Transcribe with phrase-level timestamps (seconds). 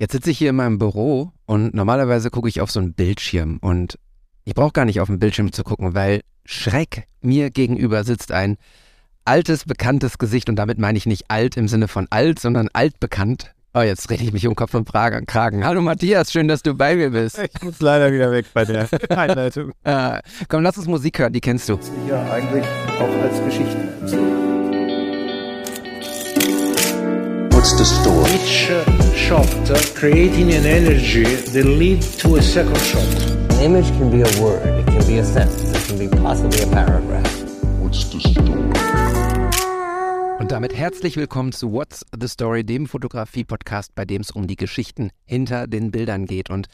[0.00, 3.58] Jetzt sitze ich hier in meinem Büro und normalerweise gucke ich auf so einen Bildschirm
[3.60, 3.98] und
[4.44, 8.56] ich brauche gar nicht auf den Bildschirm zu gucken, weil Schreck mir gegenüber sitzt ein
[9.26, 13.52] altes, bekanntes Gesicht und damit meine ich nicht alt im Sinne von alt, sondern altbekannt.
[13.74, 15.66] Oh, jetzt rede ich mich um Kopf und Kragen.
[15.66, 17.38] Hallo Matthias, schön, dass du bei mir bist.
[17.38, 19.72] Ich muss leider wieder weg bei der Einleitung.
[19.84, 21.78] äh, komm, lass uns Musik hören, die kennst du.
[22.08, 22.64] Ja, eigentlich
[22.98, 24.59] auch als Geschichten erzählen.
[27.60, 28.30] What's the story?
[28.32, 28.72] Each
[29.14, 33.04] shot uh, creating an energy that lead to a second shot.
[33.52, 36.62] An image can be a word, it can be a sentence, it can be possibly
[36.62, 37.30] a paragraph.
[37.78, 38.62] What's the story?
[40.38, 44.56] Und damit herzlich willkommen zu What's the Story, dem Fotografie-Podcast, bei dem es um die
[44.56, 46.48] Geschichten hinter den Bildern geht.
[46.48, 46.68] Und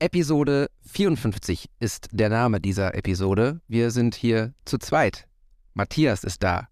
[0.00, 3.60] Episode 54 ist der Name dieser Episode.
[3.68, 5.28] Wir sind hier zu zweit.
[5.74, 6.66] Matthias ist da,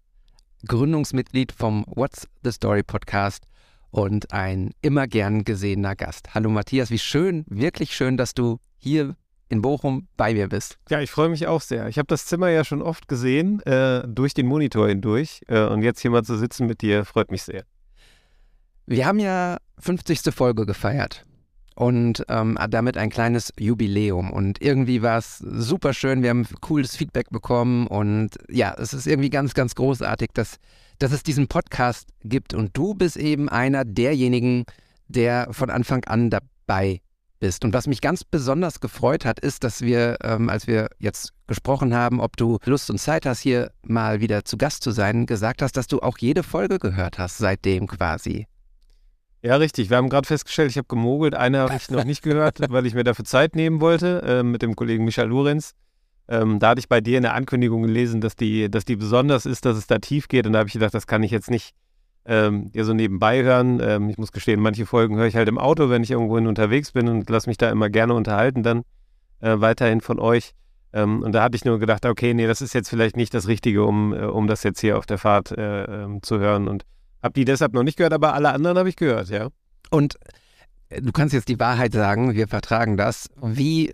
[0.65, 3.45] Gründungsmitglied vom What's the Story Podcast
[3.91, 6.33] und ein immer gern gesehener Gast.
[6.33, 9.15] Hallo Matthias, wie schön, wirklich schön, dass du hier
[9.47, 10.77] in Bochum bei mir bist.
[10.89, 11.87] Ja, ich freue mich auch sehr.
[11.87, 15.41] Ich habe das Zimmer ja schon oft gesehen, äh, durch den Monitor hindurch.
[15.47, 17.63] Äh, und jetzt hier mal zu sitzen mit dir, freut mich sehr.
[18.87, 20.33] Wir haben ja 50.
[20.33, 21.25] Folge gefeiert
[21.75, 24.31] und ähm, damit ein kleines Jubiläum.
[24.31, 26.23] Und irgendwie war es super schön.
[26.23, 30.57] Wir haben cooles Feedback bekommen und ja, es ist irgendwie ganz, ganz großartig, dass,
[30.99, 32.53] dass es diesen Podcast gibt.
[32.53, 34.63] Und du bist eben einer derjenigen,
[35.07, 37.01] der von Anfang an dabei
[37.39, 37.65] bist.
[37.65, 41.93] Und was mich ganz besonders gefreut hat, ist, dass wir, ähm, als wir jetzt gesprochen
[41.93, 45.61] haben, ob du Lust und Zeit hast, hier mal wieder zu Gast zu sein, gesagt
[45.61, 48.47] hast, dass du auch jede Folge gehört hast seitdem quasi.
[49.45, 49.91] Ja, richtig.
[49.91, 51.35] Wir haben gerade festgestellt, ich habe gemogelt.
[51.35, 54.63] Eine habe ich noch nicht gehört, weil ich mir dafür Zeit nehmen wollte, äh, mit
[54.63, 55.75] dem Kollegen Michael Lorenz.
[56.27, 59.45] Ähm, da hatte ich bei dir in der Ankündigung gelesen, dass die, dass die besonders
[59.45, 60.47] ist, dass es da tief geht.
[60.47, 61.75] Und da habe ich gedacht, das kann ich jetzt nicht
[62.25, 63.79] ähm, dir so nebenbei hören.
[63.83, 66.93] Ähm, ich muss gestehen, manche Folgen höre ich halt im Auto, wenn ich irgendwohin unterwegs
[66.93, 68.81] bin und lasse mich da immer gerne unterhalten, dann
[69.41, 70.53] äh, weiterhin von euch.
[70.91, 73.47] Ähm, und da hatte ich nur gedacht, okay, nee, das ist jetzt vielleicht nicht das
[73.47, 76.67] Richtige, um, äh, um das jetzt hier auf der Fahrt äh, ähm, zu hören.
[76.67, 76.83] Und
[77.25, 79.49] hab die deshalb noch nicht gehört, aber alle anderen habe ich gehört, ja.
[79.89, 80.15] Und
[80.89, 83.29] äh, du kannst jetzt die Wahrheit sagen, wir vertragen das.
[83.41, 83.93] Wie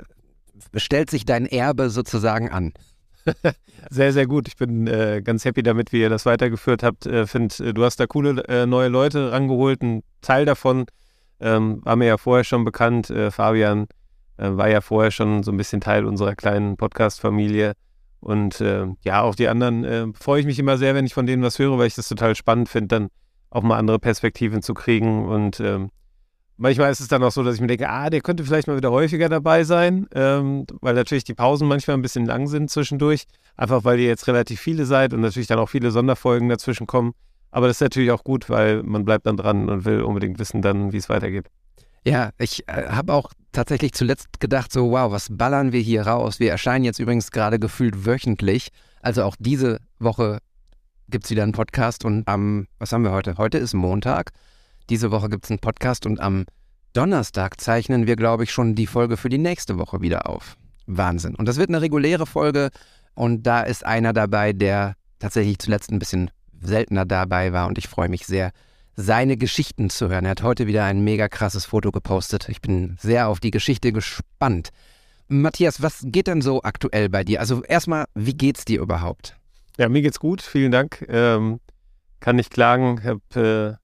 [0.76, 2.74] stellt sich dein Erbe sozusagen an?
[3.90, 4.50] sehr, sehr gut.
[4.50, 7.06] Ich bin äh, ganz happy damit, wie ihr das weitergeführt habt.
[7.06, 9.82] Äh, Find, äh, du hast da coole äh, neue Leute rangeholt.
[9.82, 10.86] Ein Teil davon
[11.40, 13.10] ähm, war mir ja vorher schon bekannt.
[13.10, 13.88] Äh, Fabian
[14.38, 17.74] war ja vorher schon so ein bisschen Teil unserer kleinen Podcast-Familie.
[18.22, 18.60] Und
[19.04, 21.78] ja, auch die anderen freue ich mich immer sehr, wenn ich von denen was höre,
[21.78, 23.10] weil ich das total spannend finde, dann
[23.52, 25.28] auch mal andere Perspektiven zu kriegen.
[25.28, 25.92] Und ähm,
[26.58, 28.78] manchmal ist es dann auch so, dass ich mir denke, ah, der könnte vielleicht mal
[28.78, 33.26] wieder häufiger dabei sein, ähm, weil natürlich die Pausen manchmal ein bisschen lang sind zwischendurch.
[33.56, 37.14] Einfach weil ihr jetzt relativ viele seid und natürlich dann auch viele Sonderfolgen dazwischen kommen.
[37.52, 40.62] Aber das ist natürlich auch gut, weil man bleibt dann dran und will unbedingt wissen
[40.62, 41.48] dann, wie es weitergeht.
[42.06, 46.40] Ja, ich äh, habe auch tatsächlich zuletzt gedacht, so wow, was ballern wir hier raus?
[46.40, 48.70] Wir erscheinen jetzt übrigens gerade gefühlt wöchentlich.
[49.02, 50.40] Also auch diese Woche
[51.12, 53.38] gibt es wieder einen Podcast und am, was haben wir heute?
[53.38, 54.32] Heute ist Montag.
[54.90, 56.46] Diese Woche gibt es einen Podcast und am
[56.94, 60.58] Donnerstag zeichnen wir, glaube ich, schon die Folge für die nächste Woche wieder auf.
[60.88, 61.36] Wahnsinn.
[61.36, 62.70] Und das wird eine reguläre Folge
[63.14, 67.88] und da ist einer dabei, der tatsächlich zuletzt ein bisschen seltener dabei war und ich
[67.88, 68.52] freue mich sehr,
[68.96, 70.26] seine Geschichten zu hören.
[70.26, 72.50] Er hat heute wieder ein mega krasses Foto gepostet.
[72.50, 74.70] Ich bin sehr auf die Geschichte gespannt.
[75.28, 77.40] Matthias, was geht denn so aktuell bei dir?
[77.40, 79.41] Also erstmal, wie geht's dir überhaupt?
[79.82, 81.04] Ja, mir geht's gut, vielen Dank.
[81.10, 81.60] Ähm,
[82.20, 83.00] kann nicht klagen.
[83.02, 83.80] Ich habe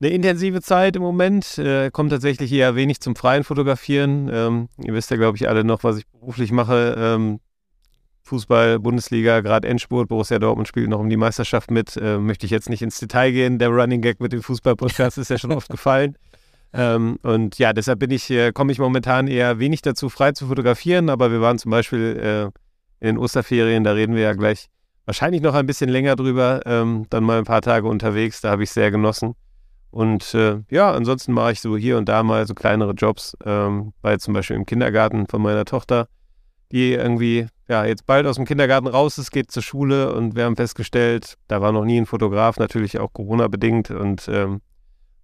[0.00, 1.58] äh, eine intensive Zeit im Moment.
[1.58, 4.30] Äh, Kommt tatsächlich eher wenig zum freien Fotografieren.
[4.32, 6.94] Ähm, ihr wisst ja, glaube ich, alle noch, was ich beruflich mache.
[6.96, 7.40] Ähm,
[8.22, 11.98] Fußball, Bundesliga, gerade Endspurt, Borussia Dortmund spielt noch um die Meisterschaft mit.
[11.98, 13.58] Äh, möchte ich jetzt nicht ins Detail gehen.
[13.58, 16.16] Der Running Gag mit dem Fußball-Podcast ist ja schon oft gefallen.
[16.72, 20.46] Ähm, und ja, deshalb bin ich, äh, komme ich momentan eher wenig dazu, frei zu
[20.46, 21.10] fotografieren.
[21.10, 22.59] Aber wir waren zum Beispiel äh,
[23.00, 24.68] in den Osterferien, da reden wir ja gleich
[25.06, 28.62] wahrscheinlich noch ein bisschen länger drüber, ähm, dann mal ein paar Tage unterwegs, da habe
[28.62, 29.34] ich sehr genossen.
[29.90, 33.92] Und äh, ja, ansonsten mache ich so hier und da mal so kleinere Jobs, ähm,
[34.02, 36.06] weil zum Beispiel im Kindergarten von meiner Tochter,
[36.70, 40.44] die irgendwie ja jetzt bald aus dem Kindergarten raus ist, geht zur Schule und wir
[40.44, 44.60] haben festgestellt, da war noch nie ein Fotograf, natürlich auch Corona-bedingt und ähm,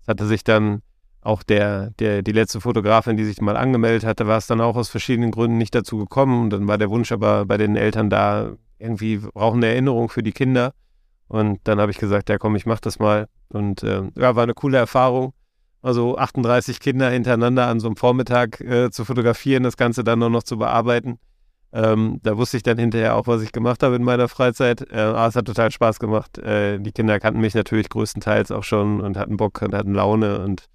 [0.02, 0.82] es hatte sich dann
[1.26, 4.76] auch der, der, die letzte Fotografin, die sich mal angemeldet hatte, war es dann auch
[4.76, 6.44] aus verschiedenen Gründen nicht dazu gekommen.
[6.44, 10.22] Und dann war der Wunsch aber bei den Eltern da, irgendwie brauchen eine Erinnerung für
[10.22, 10.72] die Kinder.
[11.28, 13.26] Und dann habe ich gesagt, ja komm, ich mach das mal.
[13.48, 15.32] Und äh, ja, war eine coole Erfahrung.
[15.82, 20.30] Also 38 Kinder hintereinander an so einem Vormittag äh, zu fotografieren, das Ganze dann nur
[20.30, 21.18] noch zu bearbeiten.
[21.72, 24.90] Ähm, da wusste ich dann hinterher auch, was ich gemacht habe in meiner Freizeit.
[24.90, 26.38] Äh, aber es hat total Spaß gemacht.
[26.38, 30.40] Äh, die Kinder kannten mich natürlich größtenteils auch schon und hatten Bock und hatten Laune
[30.40, 30.68] und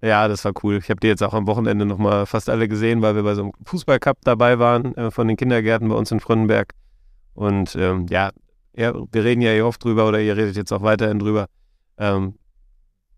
[0.00, 0.76] Ja, das war cool.
[0.76, 3.42] Ich habe die jetzt auch am Wochenende nochmal fast alle gesehen, weil wir bei so
[3.42, 6.72] einem Fußballcup dabei waren äh, von den Kindergärten bei uns in Frönnenberg.
[7.34, 8.30] Und ähm, ja,
[8.76, 11.48] ja, wir reden ja hier oft drüber oder ihr redet jetzt auch weiterhin drüber.
[11.96, 12.34] Ähm,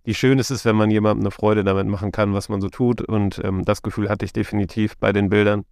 [0.04, 2.70] wie schön ist es, wenn man jemandem eine Freude damit machen kann, was man so
[2.70, 3.02] tut.
[3.02, 5.64] Und ähm, das Gefühl hatte ich definitiv bei den Bildern,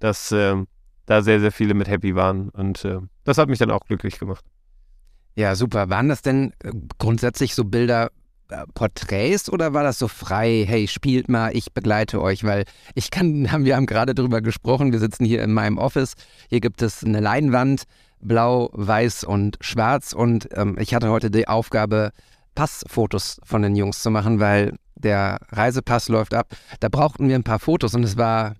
[0.00, 0.66] dass ähm,
[1.06, 2.50] da sehr, sehr viele mit happy waren.
[2.50, 4.44] Und äh, das hat mich dann auch glücklich gemacht.
[5.34, 5.88] Ja, super.
[5.88, 8.10] Waren das denn äh, grundsätzlich so Bilder,
[8.74, 13.46] Porträts oder war das so frei, hey, spielt mal, ich begleite euch, weil ich kann,
[13.64, 16.14] wir haben gerade darüber gesprochen, wir sitzen hier in meinem Office,
[16.48, 17.84] hier gibt es eine Leinwand,
[18.20, 20.12] blau, weiß und schwarz.
[20.12, 22.12] Und ähm, ich hatte heute die Aufgabe,
[22.54, 26.48] Passfotos von den Jungs zu machen, weil der Reisepass läuft ab.
[26.80, 28.54] Da brauchten wir ein paar Fotos und es war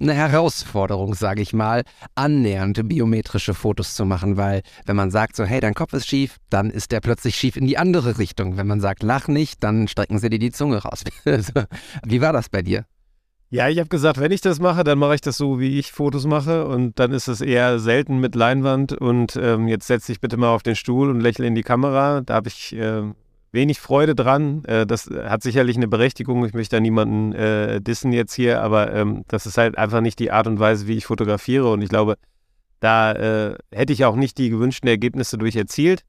[0.00, 1.82] eine Herausforderung, sage ich mal,
[2.14, 6.36] annähernde biometrische Fotos zu machen, weil wenn man sagt so, hey, dein Kopf ist schief,
[6.50, 8.56] dann ist der plötzlich schief in die andere Richtung.
[8.56, 11.04] Wenn man sagt, lach nicht, dann strecken sie dir die Zunge raus.
[12.04, 12.84] Wie war das bei dir?
[13.50, 15.90] Ja, ich habe gesagt, wenn ich das mache, dann mache ich das so, wie ich
[15.90, 20.20] Fotos mache und dann ist es eher selten mit Leinwand und ähm, jetzt setz dich
[20.20, 22.20] bitte mal auf den Stuhl und lächle in die Kamera.
[22.20, 23.04] Da habe ich äh,
[23.52, 24.64] wenig Freude dran.
[24.64, 26.44] Äh, das hat sicherlich eine Berechtigung.
[26.44, 30.18] Ich möchte da niemanden äh, dissen jetzt hier, aber ähm, das ist halt einfach nicht
[30.18, 31.70] die Art und Weise, wie ich fotografiere.
[31.70, 32.16] Und ich glaube,
[32.80, 36.02] da äh, hätte ich auch nicht die gewünschten Ergebnisse durch erzielt.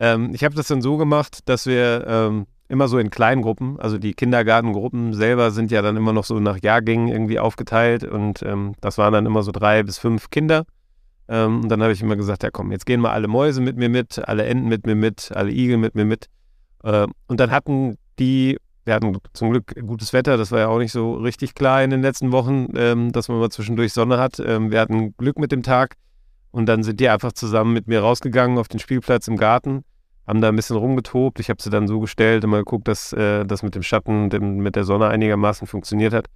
[0.00, 3.78] Ähm, ich habe das dann so gemacht, dass wir ähm, immer so in kleinen Gruppen,
[3.78, 8.42] also die Kindergartengruppen selber sind ja dann immer noch so nach Jahrgängen irgendwie aufgeteilt und
[8.42, 10.64] ähm, das waren dann immer so drei bis fünf Kinder.
[11.28, 13.76] Ähm, und dann habe ich immer gesagt, ja komm, jetzt gehen mal alle Mäuse mit
[13.76, 16.26] mir mit, alle Enten mit mir mit, alle Igel mit mir mit.
[16.82, 20.78] Äh, und dann hatten die, wir hatten zum Glück gutes Wetter, das war ja auch
[20.78, 24.40] nicht so richtig klar in den letzten Wochen, ähm, dass man mal zwischendurch Sonne hat.
[24.40, 25.96] Ähm, wir hatten Glück mit dem Tag
[26.50, 29.84] und dann sind die einfach zusammen mit mir rausgegangen auf den Spielplatz im Garten,
[30.26, 31.40] haben da ein bisschen rumgetobt.
[31.40, 34.58] Ich habe sie dann so gestellt, immer geguckt, dass äh, das mit dem Schatten, dem,
[34.58, 36.26] mit der Sonne einigermaßen funktioniert hat.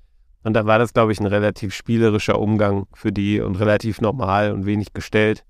[0.43, 4.52] Und da war das, glaube ich, ein relativ spielerischer Umgang für die und relativ normal
[4.52, 5.44] und wenig gestellt.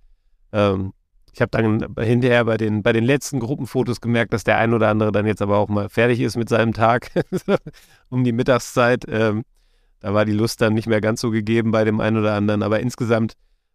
[0.53, 0.93] Ähm,
[1.37, 4.89] ich habe dann hinterher bei den, bei den letzten Gruppenfotos gemerkt, dass der ein oder
[4.89, 7.11] andere dann jetzt aber auch mal fertig ist mit seinem Tag
[8.09, 9.05] um die Mittagszeit.
[9.07, 9.45] Ähm,
[10.01, 12.63] da war die Lust dann nicht mehr ganz so gegeben bei dem einen oder anderen.
[12.63, 13.35] Aber insgesamt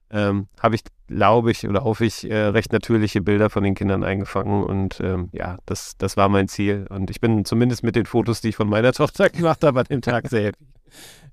[0.09, 4.03] ähm, habe ich, glaube ich oder hoffe ich, äh, recht natürliche Bilder von den Kindern
[4.03, 4.63] eingefangen.
[4.63, 6.87] Und ähm, ja, das, das war mein Ziel.
[6.89, 9.85] Und ich bin zumindest mit den Fotos, die ich von meiner Tochter gemacht habe, an
[9.85, 10.65] dem Tag sehr happy.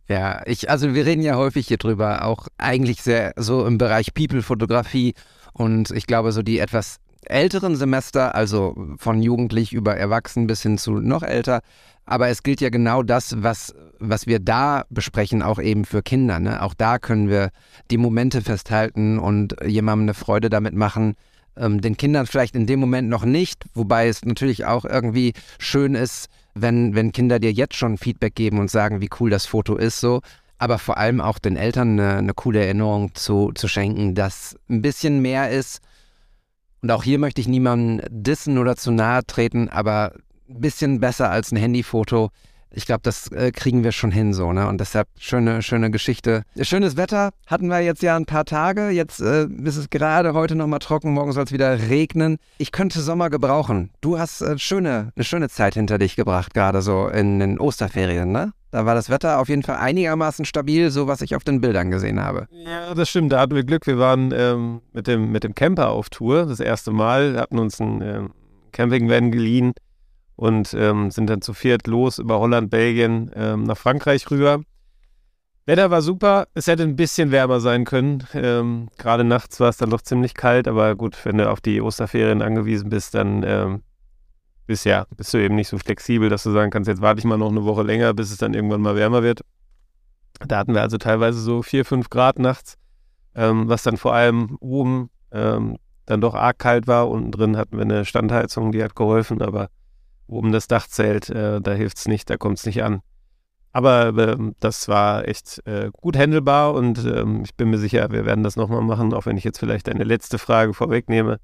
[0.08, 4.12] Ja, ich, also wir reden ja häufig hier drüber, auch eigentlich sehr so im Bereich
[4.12, 5.14] People-Fotografie
[5.52, 10.78] und ich glaube, so die etwas älteren Semester, also von jugendlich über erwachsen bis hin
[10.78, 11.60] zu noch älter,
[12.06, 16.40] aber es gilt ja genau das, was, was wir da besprechen, auch eben für Kinder.
[16.40, 16.62] Ne?
[16.62, 17.50] Auch da können wir
[17.90, 21.16] die Momente festhalten und jemandem eine Freude damit machen.
[21.56, 25.94] Ähm, den Kindern vielleicht in dem Moment noch nicht, wobei es natürlich auch irgendwie schön
[25.94, 29.76] ist, wenn, wenn Kinder dir jetzt schon Feedback geben und sagen, wie cool das Foto
[29.76, 30.22] ist, so
[30.58, 34.82] aber vor allem auch den Eltern eine, eine coole Erinnerung zu, zu schenken, dass ein
[34.82, 35.80] bisschen mehr ist.
[36.82, 40.12] Und auch hier möchte ich niemanden dissen oder zu nahe treten, aber
[40.48, 42.30] ein bisschen besser als ein Handyfoto
[42.70, 44.68] ich glaube, das äh, kriegen wir schon hin so, ne?
[44.68, 46.42] Und deshalb schöne, schöne Geschichte.
[46.60, 48.90] Schönes Wetter hatten wir jetzt ja ein paar Tage.
[48.90, 52.36] Jetzt äh, ist es gerade heute nochmal trocken, morgen soll es wieder regnen.
[52.58, 53.90] Ich könnte Sommer gebrauchen.
[54.00, 58.32] Du hast äh, schöne, eine schöne Zeit hinter dich gebracht, gerade so in den Osterferien,
[58.32, 58.52] ne?
[58.70, 61.90] Da war das Wetter auf jeden Fall einigermaßen stabil, so was ich auf den Bildern
[61.90, 62.48] gesehen habe.
[62.50, 63.32] Ja, das stimmt.
[63.32, 63.86] Da hatten wir Glück.
[63.86, 67.80] Wir waren ähm, mit, dem, mit dem Camper auf Tour das erste Mal, hatten uns
[67.80, 68.30] einen ähm,
[68.72, 69.72] Campingvan geliehen
[70.36, 74.60] und ähm, sind dann zu viert los über Holland, Belgien ähm, nach Frankreich rüber.
[75.66, 78.24] Wetter war super, es hätte ein bisschen wärmer sein können.
[78.32, 81.80] Ähm, Gerade nachts war es dann doch ziemlich kalt, aber gut, wenn du auf die
[81.80, 83.82] Osterferien angewiesen bist, dann ähm,
[84.68, 87.24] bist, ja, bist du eben nicht so flexibel, dass du sagen kannst, jetzt warte ich
[87.24, 89.40] mal noch eine Woche länger, bis es dann irgendwann mal wärmer wird.
[90.46, 92.76] Da hatten wir also teilweise so 4, 5 Grad nachts,
[93.34, 97.08] ähm, was dann vor allem oben ähm, dann doch arg kalt war.
[97.08, 99.70] Unten drin hatten wir eine Standheizung, die hat geholfen, aber
[100.28, 103.00] oben das Dach zählt, äh, da hilft es nicht, da kommt es nicht an.
[103.72, 108.26] Aber äh, das war echt äh, gut handelbar und ähm, ich bin mir sicher, wir
[108.26, 111.40] werden das nochmal machen, auch wenn ich jetzt vielleicht eine letzte Frage vorwegnehme.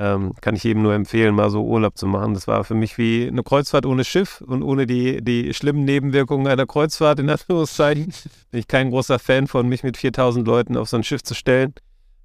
[0.00, 2.32] Ähm, kann ich jedem nur empfehlen, mal so Urlaub zu machen.
[2.34, 6.46] Das war für mich wie eine Kreuzfahrt ohne Schiff und ohne die, die schlimmen Nebenwirkungen
[6.46, 8.04] einer Kreuzfahrt, in Anführungszeichen.
[8.52, 11.34] Bin ich kein großer Fan von, mich mit 4000 Leuten auf so ein Schiff zu
[11.34, 11.74] stellen.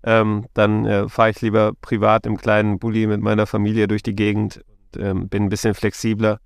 [0.03, 4.15] Ähm, dann äh, fahre ich lieber privat im kleinen Bulli mit meiner Familie durch die
[4.15, 4.61] Gegend
[4.97, 6.39] ähm, bin ein bisschen flexibler.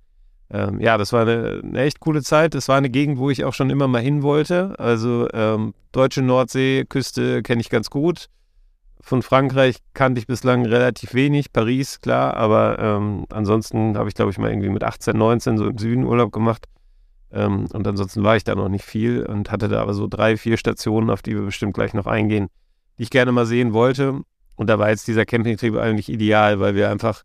[0.50, 2.54] Ähm, ja, das war eine, eine, echt coole Zeit.
[2.54, 4.74] Das war eine Gegend, wo ich auch schon immer mal hin wollte.
[4.78, 8.28] Also ähm, deutsche Nordseeküste kenne ich ganz gut.
[9.00, 11.52] Von Frankreich kannte ich bislang relativ wenig.
[11.52, 15.66] Paris, klar, aber ähm, ansonsten habe ich, glaube ich, mal irgendwie mit 18, 19 so
[15.66, 16.66] im Süden Urlaub gemacht.
[17.30, 20.36] Ähm, und ansonsten war ich da noch nicht viel und hatte da aber so drei,
[20.36, 22.48] vier Stationen, auf die wir bestimmt gleich noch eingehen,
[22.98, 24.20] die ich gerne mal sehen wollte.
[24.56, 27.22] Und da war jetzt dieser Campingtrieb eigentlich ideal, weil wir einfach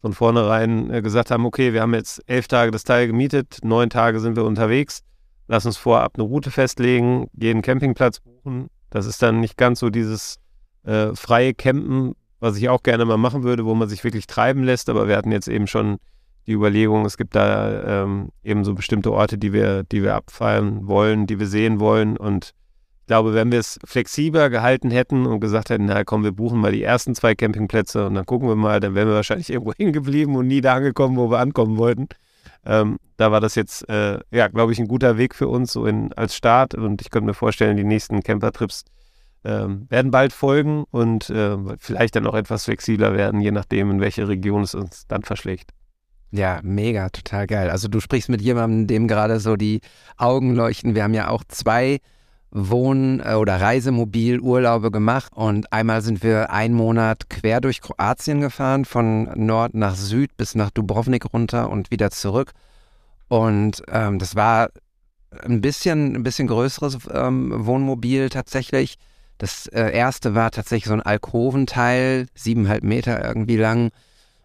[0.00, 3.90] von vornherein äh, gesagt haben, okay, wir haben jetzt elf Tage das Teil gemietet, neun
[3.90, 5.02] Tage sind wir unterwegs,
[5.48, 8.68] lass uns vorab eine Route festlegen, jeden Campingplatz buchen.
[8.90, 10.36] Das ist dann nicht ganz so dieses
[10.86, 14.62] äh, freie Campen, was ich auch gerne mal machen würde, wo man sich wirklich treiben
[14.62, 15.98] lässt, aber wir hatten jetzt eben schon
[16.46, 20.86] die Überlegung, es gibt da ähm, eben so bestimmte Orte, die wir, die wir abfeiern
[20.86, 22.16] wollen, die wir sehen wollen.
[22.16, 22.52] Und
[23.00, 26.60] ich glaube, wenn wir es flexibler gehalten hätten und gesagt hätten, na komm, wir buchen
[26.60, 29.72] mal die ersten zwei Campingplätze und dann gucken wir mal, dann wären wir wahrscheinlich irgendwo
[29.72, 32.08] hingeblieben und nie da angekommen, wo wir ankommen wollten.
[32.64, 35.86] Ähm, da war das jetzt, äh, ja, glaube ich, ein guter Weg für uns so
[35.86, 36.74] in, als Start.
[36.74, 38.84] Und ich könnte mir vorstellen, die nächsten Campertrips
[39.46, 44.00] ähm, werden bald folgen und äh, vielleicht dann auch etwas flexibler werden, je nachdem, in
[44.00, 45.70] welche Region es uns dann verschlägt.
[46.32, 47.70] Ja, mega, total geil.
[47.70, 49.80] Also du sprichst mit jemandem, dem gerade so die
[50.16, 50.94] Augen leuchten.
[50.94, 52.00] Wir haben ja auch zwei
[52.50, 58.84] Wohn- äh, oder Reisemobil-Urlaube gemacht und einmal sind wir einen Monat quer durch Kroatien gefahren,
[58.84, 62.52] von Nord nach Süd bis nach Dubrovnik runter und wieder zurück.
[63.28, 64.70] Und ähm, das war
[65.44, 68.96] ein bisschen, ein bisschen größeres ähm, Wohnmobil tatsächlich.
[69.38, 73.90] Das äh, erste war tatsächlich so ein Alkoventeil, siebeneinhalb Meter irgendwie lang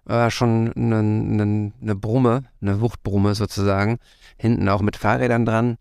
[0.03, 3.97] war schon eine, eine, eine Brumme, eine Wuchtbrumme sozusagen,
[4.37, 5.77] hinten auch mit Fahrrädern dran.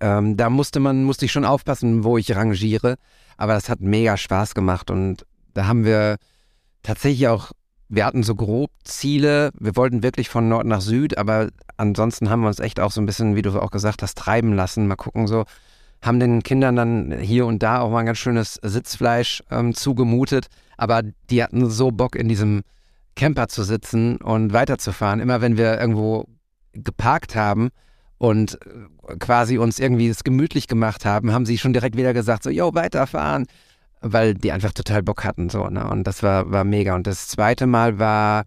[0.00, 2.96] Ähm, da musste man, musste ich schon aufpassen, wo ich rangiere,
[3.36, 6.16] aber das hat mega Spaß gemacht und da haben wir
[6.82, 7.52] tatsächlich auch,
[7.88, 12.40] wir hatten so grob Ziele, wir wollten wirklich von Nord nach Süd, aber ansonsten haben
[12.40, 14.96] wir uns echt auch so ein bisschen, wie du auch gesagt hast, treiben lassen, mal
[14.96, 15.44] gucken so,
[16.06, 20.46] haben den Kindern dann hier und da auch mal ein ganz schönes Sitzfleisch ähm, zugemutet,
[20.76, 22.62] aber die hatten so Bock in diesem
[23.16, 25.20] Camper zu sitzen und weiterzufahren.
[25.20, 26.26] Immer wenn wir irgendwo
[26.72, 27.70] geparkt haben
[28.18, 28.58] und
[29.08, 32.50] äh, quasi uns irgendwie es gemütlich gemacht haben, haben sie schon direkt wieder gesagt, so,
[32.50, 33.46] yo, weiterfahren,
[34.00, 35.88] weil die einfach total Bock hatten, so, ne?
[35.88, 36.94] Und das war, war mega.
[36.94, 38.44] Und das zweite Mal war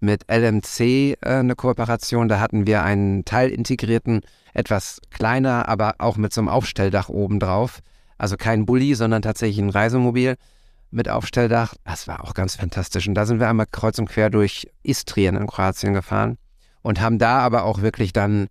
[0.00, 2.28] mit LMC äh, eine Kooperation.
[2.28, 4.22] Da hatten wir einen teilintegrierten,
[4.56, 7.80] etwas kleiner, aber auch mit so einem Aufstelldach oben drauf.
[8.18, 10.36] Also kein Bulli, sondern tatsächlich ein Reisemobil
[10.90, 11.74] mit Aufstelldach.
[11.84, 13.06] Das war auch ganz fantastisch.
[13.06, 16.38] Und da sind wir einmal kreuz und quer durch Istrien in Kroatien gefahren
[16.82, 18.46] und haben da aber auch wirklich dann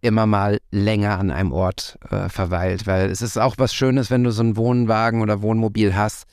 [0.00, 4.24] immer mal länger an einem Ort äh, verweilt, weil es ist auch was Schönes, wenn
[4.24, 6.24] du so einen Wohnwagen oder Wohnmobil hast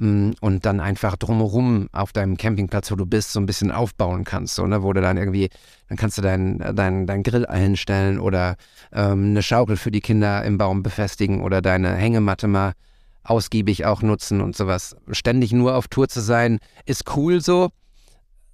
[0.00, 4.54] und dann einfach drumherum auf deinem Campingplatz, wo du bist, so ein bisschen aufbauen kannst,
[4.54, 5.50] so, ne, wo du dann irgendwie,
[5.88, 8.56] dann kannst du deinen dein, dein Grill hinstellen oder
[8.92, 12.72] ähm, eine Schaukel für die Kinder im Baum befestigen oder deine Hängematte mal
[13.24, 14.96] ausgiebig auch nutzen und sowas.
[15.10, 17.68] Ständig nur auf Tour zu sein, ist cool so.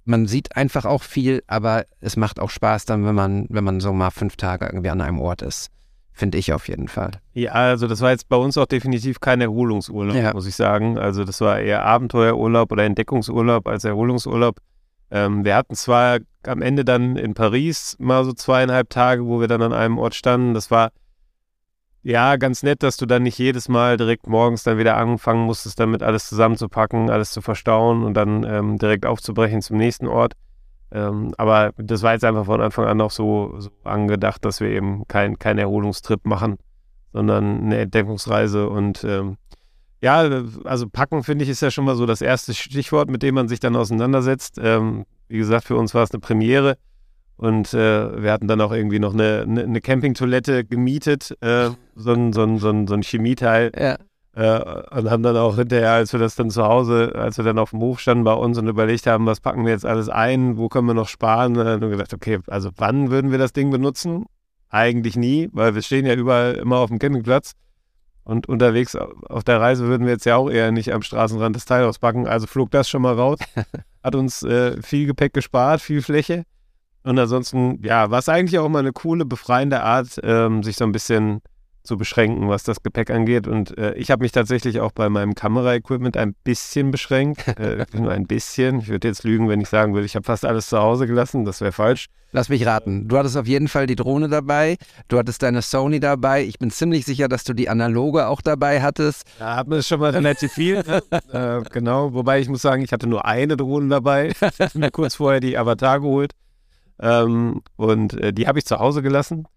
[0.03, 3.79] Man sieht einfach auch viel, aber es macht auch Spaß dann, wenn man, wenn man
[3.79, 5.69] so mal fünf Tage irgendwie an einem Ort ist.
[6.17, 7.11] Finde ich auf jeden Fall.
[7.33, 10.33] Ja, also das war jetzt bei uns auch definitiv kein Erholungsurlaub, ja.
[10.33, 10.97] muss ich sagen.
[10.97, 14.57] Also das war eher Abenteuerurlaub oder Entdeckungsurlaub als Erholungsurlaub.
[15.11, 19.47] Ähm, wir hatten zwar am Ende dann in Paris mal so zweieinhalb Tage, wo wir
[19.47, 20.55] dann an einem Ort standen.
[20.55, 20.89] Das war
[22.01, 25.79] ja, ganz nett, dass du dann nicht jedes Mal direkt morgens dann wieder anfangen musstest,
[25.79, 30.33] damit alles zusammenzupacken, alles zu verstauen und dann ähm, direkt aufzubrechen zum nächsten Ort.
[30.91, 34.69] Ähm, aber das war jetzt einfach von Anfang an auch so, so angedacht, dass wir
[34.69, 36.57] eben keinen kein Erholungstrip machen,
[37.13, 38.69] sondern eine Entdeckungsreise.
[38.69, 39.37] Und ähm,
[40.01, 43.35] ja, also packen finde ich ist ja schon mal so das erste Stichwort, mit dem
[43.35, 44.59] man sich dann auseinandersetzt.
[44.61, 46.77] Ähm, wie gesagt, für uns war es eine Premiere.
[47.35, 52.11] Und äh, wir hatten dann auch irgendwie noch eine, eine, eine Campingtoilette gemietet, äh, so,
[52.11, 53.71] ein, so, ein, so, ein, so ein Chemieteil.
[53.77, 53.97] Ja.
[54.37, 57.57] Äh, und haben dann auch hinterher, als wir das dann zu Hause, als wir dann
[57.57, 60.57] auf dem Hof standen bei uns und überlegt haben, was packen wir jetzt alles ein,
[60.57, 63.51] wo können wir noch sparen, dann haben wir gedacht, okay, also wann würden wir das
[63.51, 64.25] Ding benutzen?
[64.69, 67.53] Eigentlich nie, weil wir stehen ja überall immer auf dem Campingplatz.
[68.25, 71.65] Und unterwegs auf der Reise würden wir jetzt ja auch eher nicht am Straßenrand das
[71.65, 72.27] Teil auspacken.
[72.27, 73.39] Also flog das schon mal raus.
[74.03, 76.43] Hat uns äh, viel Gepäck gespart, viel Fläche.
[77.03, 80.83] Und ansonsten, ja, war es eigentlich auch immer eine coole, befreiende Art, ähm, sich so
[80.83, 81.41] ein bisschen
[81.87, 83.47] zu beschränken, was das Gepäck angeht.
[83.47, 87.47] Und äh, ich habe mich tatsächlich auch bei meinem Kameraequipment ein bisschen beschränkt.
[87.57, 88.79] äh, nur ein bisschen.
[88.79, 91.45] Ich würde jetzt lügen, wenn ich sagen würde, ich habe fast alles zu Hause gelassen.
[91.45, 92.07] Das wäre falsch.
[92.33, 93.07] Lass mich raten.
[93.07, 94.77] Du hattest auf jeden Fall die Drohne dabei.
[95.07, 96.43] Du hattest deine Sony dabei.
[96.43, 99.23] Ich bin ziemlich sicher, dass du die analoge auch dabei hattest.
[99.39, 100.83] Ja, haben wir schon mal relativ viel.
[100.83, 101.01] Ne?
[101.63, 102.13] äh, genau.
[102.13, 104.33] Wobei ich muss sagen, ich hatte nur eine Drohne dabei.
[104.57, 106.33] Ich habe mir kurz vorher die Avatar geholt.
[106.99, 109.47] Ähm, und äh, die habe ich zu Hause gelassen.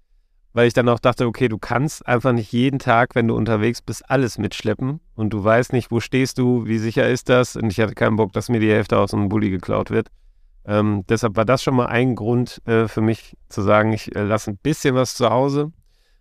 [0.52, 3.82] Weil ich dann auch dachte, okay, du kannst einfach nicht jeden Tag, wenn du unterwegs
[3.82, 7.70] bist, alles mitschleppen und du weißt nicht, wo stehst du, wie sicher ist das und
[7.70, 10.08] ich hatte keinen Bock, dass mir die Hälfte aus einem Bulli geklaut wird.
[10.64, 14.22] Ähm, deshalb war das schon mal ein Grund äh, für mich zu sagen, ich äh,
[14.22, 15.72] lasse ein bisschen was zu Hause.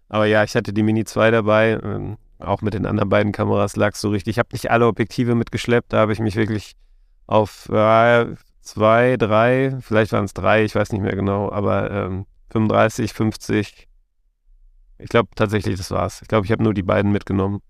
[0.08, 3.76] Aber ja, ich hatte die Mini 2 dabei, ähm, auch mit den anderen beiden Kameras
[3.76, 4.36] lag es so richtig.
[4.36, 6.76] Ich habe nicht alle Objektive mitgeschleppt, da habe ich mich wirklich
[7.28, 8.28] auf äh,
[8.62, 13.89] zwei, drei, vielleicht waren es drei, ich weiß nicht mehr genau, aber ähm, 35, 50,
[15.00, 16.22] ich glaube tatsächlich, das war's.
[16.22, 17.62] Ich glaube, ich habe nur die beiden mitgenommen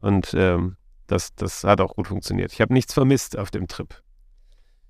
[0.00, 2.52] und ähm, das, das hat auch gut funktioniert.
[2.52, 3.94] Ich habe nichts vermisst auf dem Trip.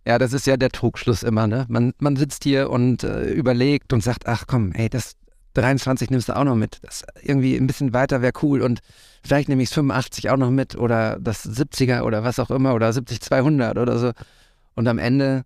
[0.06, 1.66] Ja, das ist ja der Trugschluss immer, ne?
[1.68, 5.14] Man, man sitzt hier und äh, überlegt und sagt, ach komm, ey, das
[5.54, 6.78] 23 nimmst du auch noch mit.
[6.82, 8.80] Das irgendwie ein bisschen weiter wäre cool und
[9.22, 12.74] vielleicht nehme ich es 85 auch noch mit oder das 70er oder was auch immer
[12.74, 14.12] oder 70 200 oder so.
[14.74, 15.44] Und am Ende,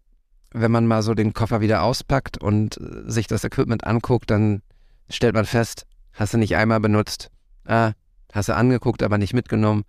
[0.52, 4.62] wenn man mal so den Koffer wieder auspackt und äh, sich das Equipment anguckt, dann
[5.08, 7.30] stellt man fest, hast du nicht einmal benutzt.
[7.66, 7.92] Ah,
[8.32, 9.84] hast du angeguckt, aber nicht mitgenommen.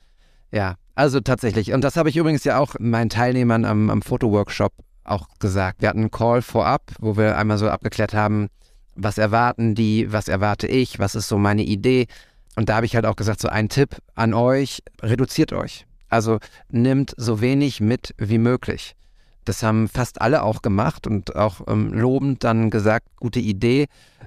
[0.51, 1.73] Ja, also tatsächlich.
[1.73, 5.81] Und das habe ich übrigens ja auch meinen Teilnehmern am, am Fotoworkshop auch gesagt.
[5.81, 8.49] Wir hatten einen Call vorab, wo wir einmal so abgeklärt haben,
[8.95, 12.07] was erwarten die, was erwarte ich, was ist so meine Idee.
[12.55, 15.85] Und da habe ich halt auch gesagt, so ein Tipp an euch, reduziert euch.
[16.09, 16.39] Also
[16.69, 18.95] nimmt so wenig mit wie möglich.
[19.45, 23.85] Das haben fast alle auch gemacht und auch ähm, lobend dann gesagt, gute Idee.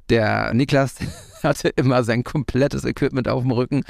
[0.08, 0.94] Der Niklas
[1.42, 3.82] hatte immer sein komplettes Equipment auf dem Rücken.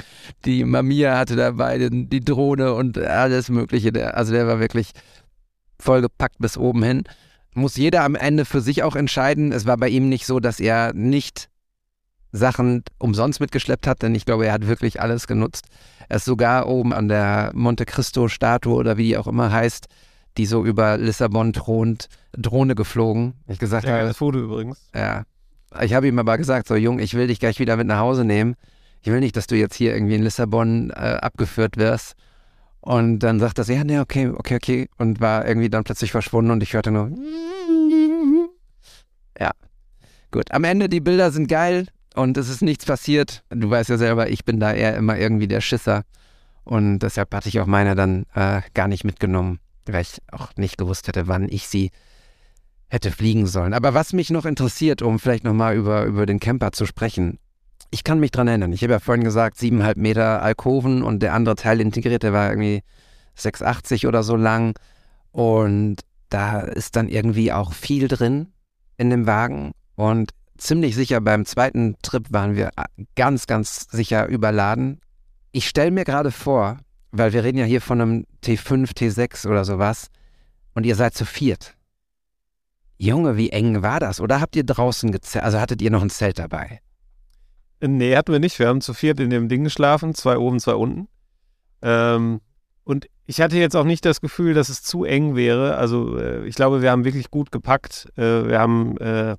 [0.45, 3.91] Die Mamia hatte dabei den, die Drohne und alles Mögliche.
[3.91, 4.91] Der, also der war wirklich
[5.79, 7.03] vollgepackt bis oben hin.
[7.53, 9.51] Muss jeder am Ende für sich auch entscheiden.
[9.51, 11.49] Es war bei ihm nicht so, dass er nicht
[12.31, 15.65] Sachen umsonst mitgeschleppt hat, denn ich glaube, er hat wirklich alles genutzt.
[16.09, 19.87] Er ist sogar oben an der Monte Cristo Statue oder wie die auch immer heißt,
[20.37, 23.33] die so über Lissabon thront, Drohne geflogen.
[23.47, 24.89] Ich gesagt Ja, habe, das Foto übrigens.
[24.95, 25.23] ja.
[25.81, 28.25] Ich habe ihm aber gesagt, so Jung, ich will dich gleich wieder mit nach Hause
[28.25, 28.55] nehmen.
[29.01, 32.15] Ich will nicht, dass du jetzt hier irgendwie in Lissabon äh, abgeführt wirst.
[32.81, 34.89] Und dann sagt er ja, nee, okay, okay, okay.
[34.97, 37.11] Und war irgendwie dann plötzlich verschwunden und ich hörte nur.
[39.39, 39.51] Ja.
[40.31, 40.51] Gut.
[40.51, 43.43] Am Ende, die Bilder sind geil und es ist nichts passiert.
[43.49, 46.03] Du weißt ja selber, ich bin da eher immer irgendwie der Schisser.
[46.63, 49.59] Und deshalb hatte ich auch meine dann äh, gar nicht mitgenommen,
[49.93, 51.91] weil ich auch nicht gewusst hätte, wann ich sie
[52.89, 53.73] hätte fliegen sollen.
[53.73, 57.39] Aber was mich noch interessiert, um vielleicht nochmal über, über den Camper zu sprechen,
[57.91, 58.73] ich kann mich dran erinnern.
[58.73, 62.49] Ich habe ja vorhin gesagt, siebeneinhalb Meter Alkoven und der andere Teil integriert, der war
[62.49, 62.81] irgendwie
[63.37, 64.77] 6,80 oder so lang.
[65.31, 65.97] Und
[66.29, 68.47] da ist dann irgendwie auch viel drin
[68.97, 69.71] in dem Wagen.
[69.95, 72.71] Und ziemlich sicher beim zweiten Trip waren wir
[73.15, 74.99] ganz, ganz sicher überladen.
[75.51, 76.77] Ich stelle mir gerade vor,
[77.11, 80.09] weil wir reden ja hier von einem T5, T6 oder sowas,
[80.73, 81.75] und ihr seid zu viert.
[82.97, 84.19] Junge, wie eng war das?
[84.19, 85.45] Oder habt ihr draußen gezählt?
[85.45, 86.81] Also hattet ihr noch ein Zelt dabei?
[87.81, 88.59] Nee, hatten wir nicht.
[88.59, 91.07] Wir haben zu viert in dem Ding geschlafen, zwei oben, zwei unten.
[91.81, 92.41] Ähm,
[92.83, 95.77] und ich hatte jetzt auch nicht das Gefühl, dass es zu eng wäre.
[95.77, 98.09] Also äh, ich glaube, wir haben wirklich gut gepackt.
[98.17, 99.37] Äh, wir haben äh,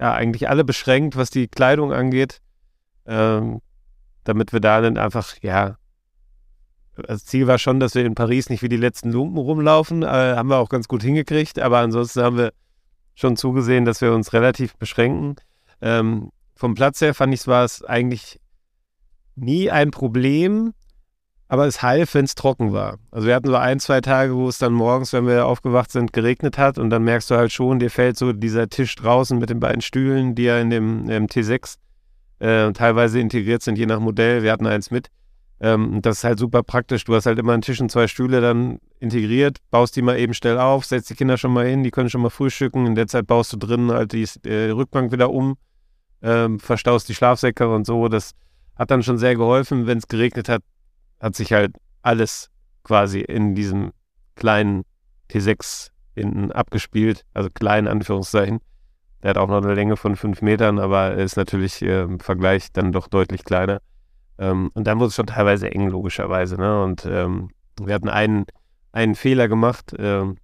[0.00, 2.40] ja eigentlich alle beschränkt, was die Kleidung angeht,
[3.06, 3.60] ähm,
[4.24, 5.76] damit wir da dann einfach, ja,
[7.02, 10.02] das Ziel war schon, dass wir in Paris nicht wie die letzten Lumpen rumlaufen.
[10.02, 11.58] Äh, haben wir auch ganz gut hingekriegt.
[11.58, 12.52] Aber ansonsten haben wir
[13.14, 15.36] schon zugesehen, dass wir uns relativ beschränken.
[15.80, 18.40] Ähm, vom Platz her fand ich, war es eigentlich
[19.34, 20.72] nie ein Problem,
[21.48, 22.98] aber es half, wenn es trocken war.
[23.10, 26.12] Also wir hatten so ein, zwei Tage, wo es dann morgens, wenn wir aufgewacht sind,
[26.12, 29.50] geregnet hat und dann merkst du halt schon, dir fällt so dieser Tisch draußen mit
[29.50, 31.76] den beiden Stühlen, die ja in dem, im T6
[32.38, 34.42] äh, teilweise integriert sind, je nach Modell.
[34.42, 35.10] Wir hatten eins mit.
[35.60, 37.04] Ähm, das ist halt super praktisch.
[37.04, 40.34] Du hast halt immer einen Tisch und zwei Stühle dann integriert, baust die mal eben
[40.34, 42.86] schnell auf, setzt die Kinder schon mal hin, die können schon mal frühstücken.
[42.86, 45.56] In der Zeit baust du drinnen halt die äh, Rückbank wieder um
[46.22, 48.08] ähm, verstaust die Schlafsäcke und so.
[48.08, 48.32] Das
[48.76, 49.86] hat dann schon sehr geholfen.
[49.86, 50.62] Wenn es geregnet hat,
[51.20, 52.50] hat sich halt alles
[52.82, 53.92] quasi in diesem
[54.36, 54.84] kleinen
[55.30, 57.24] T6 hinten abgespielt.
[57.34, 58.60] Also klein, Anführungszeichen.
[59.22, 62.72] Der hat auch noch eine Länge von fünf Metern, aber ist natürlich äh, im Vergleich
[62.72, 63.80] dann doch deutlich kleiner.
[64.40, 66.56] Ähm, und dann wurde es schon teilweise eng, logischerweise.
[66.56, 66.82] Ne?
[66.82, 67.50] Und ähm,
[67.80, 68.46] wir hatten einen,
[68.90, 69.94] einen Fehler gemacht.
[69.98, 70.38] Ähm,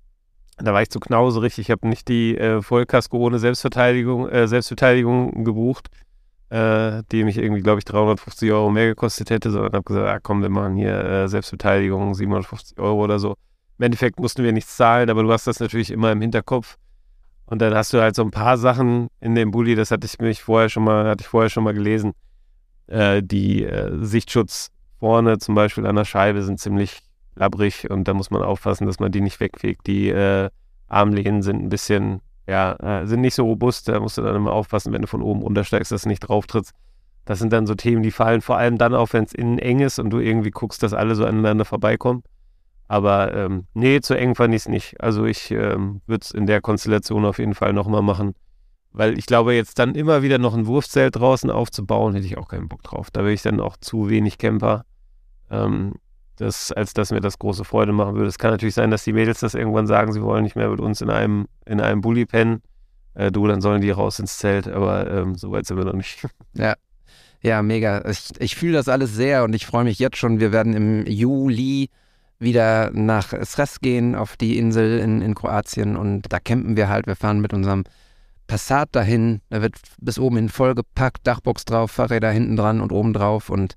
[0.58, 1.58] da war ich zu knauserig.
[1.58, 5.88] Ich habe nicht die äh, Vollkasko ohne Selbstverteidigung, äh, Selbstverteidigung gebucht,
[6.50, 10.20] äh, die mich irgendwie, glaube ich, 350 Euro mehr gekostet hätte, sondern habe gesagt, ah,
[10.22, 13.36] komm, wir machen hier äh, Selbstverteidigung, 750 Euro oder so.
[13.78, 16.76] Im Endeffekt mussten wir nichts zahlen, aber du hast das natürlich immer im Hinterkopf.
[17.46, 20.18] Und dann hast du halt so ein paar Sachen in dem Bulli, das hatte ich
[20.18, 22.12] mich vorher schon mal, hatte ich vorher schon mal gelesen.
[22.86, 27.00] Äh, die äh, Sichtschutz vorne zum Beispiel an der Scheibe sind ziemlich
[27.34, 29.86] labbrig und da muss man aufpassen, dass man die nicht wegfegt.
[29.86, 30.48] Die äh,
[30.88, 33.88] Armlehnen sind ein bisschen ja, äh, sind nicht so robust.
[33.88, 36.46] Da musst du dann immer aufpassen, wenn du von oben runtersteigst, dass du nicht drauf
[36.46, 36.72] trittst.
[37.24, 39.80] Das sind dann so Themen, die fallen vor allem dann auf, wenn es innen eng
[39.80, 42.22] ist und du irgendwie guckst, dass alle so aneinander vorbeikommen.
[42.86, 45.00] Aber ähm, nee, zu eng fand ich es nicht.
[45.00, 48.34] Also ich ähm, würde es in der Konstellation auf jeden Fall nochmal machen.
[48.96, 52.48] Weil ich glaube, jetzt dann immer wieder noch ein Wurfzelt draußen aufzubauen, hätte ich auch
[52.48, 53.10] keinen Bock drauf.
[53.10, 54.86] Da wäre ich dann auch zu wenig Camper,
[55.50, 55.96] ähm,
[56.36, 58.28] das, als dass mir das große Freude machen würde.
[58.28, 60.80] Es kann natürlich sein, dass die Mädels das irgendwann sagen, sie wollen nicht mehr mit
[60.80, 62.62] uns in einem, in einem Bulli pennen.
[63.12, 65.92] Äh, du, dann sollen die raus ins Zelt, aber ähm, so weit sind wir noch
[65.92, 66.26] nicht.
[66.54, 66.74] Ja.
[67.42, 68.02] Ja, mega.
[68.08, 70.40] Ich, ich fühle das alles sehr und ich freue mich jetzt schon.
[70.40, 71.90] Wir werden im Juli
[72.38, 77.06] wieder nach Sres gehen, auf die Insel in, in Kroatien und da campen wir halt.
[77.06, 77.84] Wir fahren mit unserem
[78.46, 79.40] Passat dahin.
[79.50, 83.76] Da wird bis oben hin vollgepackt, Dachbox drauf, Fahrräder hinten dran und oben drauf und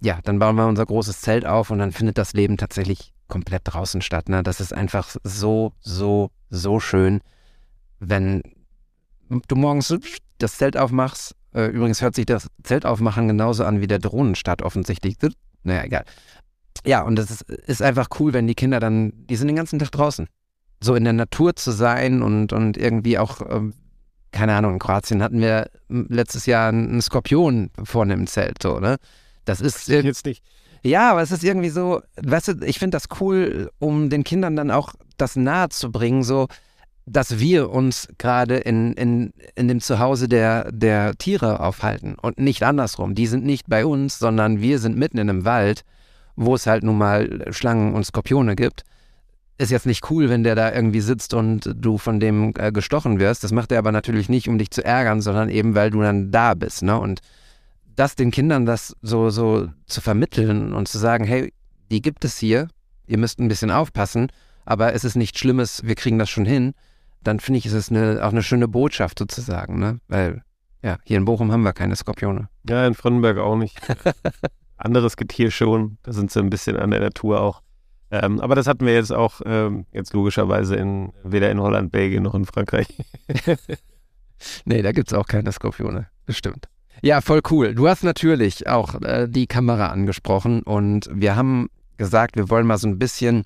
[0.00, 3.62] ja, dann bauen wir unser großes Zelt auf und dann findet das Leben tatsächlich komplett
[3.64, 4.28] draußen statt.
[4.28, 4.42] Ne?
[4.42, 7.20] Das ist einfach so, so, so schön,
[8.00, 8.42] wenn
[9.48, 9.94] du morgens
[10.38, 11.36] das Zelt aufmachst.
[11.54, 15.16] Äh, übrigens hört sich das Zelt aufmachen genauso an wie der Drohnenstart offensichtlich.
[15.62, 16.04] Naja, egal.
[16.84, 19.78] Ja, und es ist, ist einfach cool, wenn die Kinder dann, die sind den ganzen
[19.78, 20.26] Tag draußen.
[20.82, 23.72] So in der Natur zu sein und, und irgendwie auch, ähm,
[24.32, 28.96] keine Ahnung, in Kroatien hatten wir letztes Jahr einen Skorpion vorne im Zelt, so, ne?
[29.44, 30.42] Das ist jetzt nicht.
[30.84, 34.56] Ja, aber es ist irgendwie so, weißt du, ich finde das cool, um den Kindern
[34.56, 36.48] dann auch das nahe zu bringen, so,
[37.06, 42.62] dass wir uns gerade in, in, in dem Zuhause der, der Tiere aufhalten und nicht
[42.62, 43.14] andersrum.
[43.14, 45.84] Die sind nicht bei uns, sondern wir sind mitten in einem Wald,
[46.36, 48.82] wo es halt nun mal Schlangen und Skorpione gibt.
[49.62, 53.20] Ist jetzt nicht cool, wenn der da irgendwie sitzt und du von dem äh, gestochen
[53.20, 53.44] wirst.
[53.44, 56.32] Das macht er aber natürlich nicht, um dich zu ärgern, sondern eben, weil du dann
[56.32, 56.98] da bist, ne?
[56.98, 57.20] Und
[57.94, 61.52] das den Kindern das so, so zu vermitteln und zu sagen, hey,
[61.92, 62.66] die gibt es hier,
[63.06, 64.32] ihr müsst ein bisschen aufpassen,
[64.64, 66.72] aber es ist nichts Schlimmes, wir kriegen das schon hin,
[67.22, 70.00] dann finde ich, ist es eine, auch eine schöne Botschaft sozusagen, ne?
[70.08, 70.42] Weil,
[70.82, 72.48] ja, hier in Bochum haben wir keine Skorpione.
[72.68, 73.78] Ja, in Fronnenberg auch nicht.
[74.76, 77.62] Anderes Getier schon, da sind sie ein bisschen an der Natur auch.
[78.12, 82.22] Ähm, aber das hatten wir jetzt auch ähm, jetzt logischerweise in weder in Holland, Belgien
[82.22, 82.86] noch in Frankreich.
[84.66, 86.08] nee, da gibt es auch keine Skorpione.
[86.26, 86.68] Bestimmt.
[87.00, 87.74] Ja, voll cool.
[87.74, 92.76] Du hast natürlich auch äh, die Kamera angesprochen und wir haben gesagt, wir wollen mal
[92.76, 93.44] so ein bisschen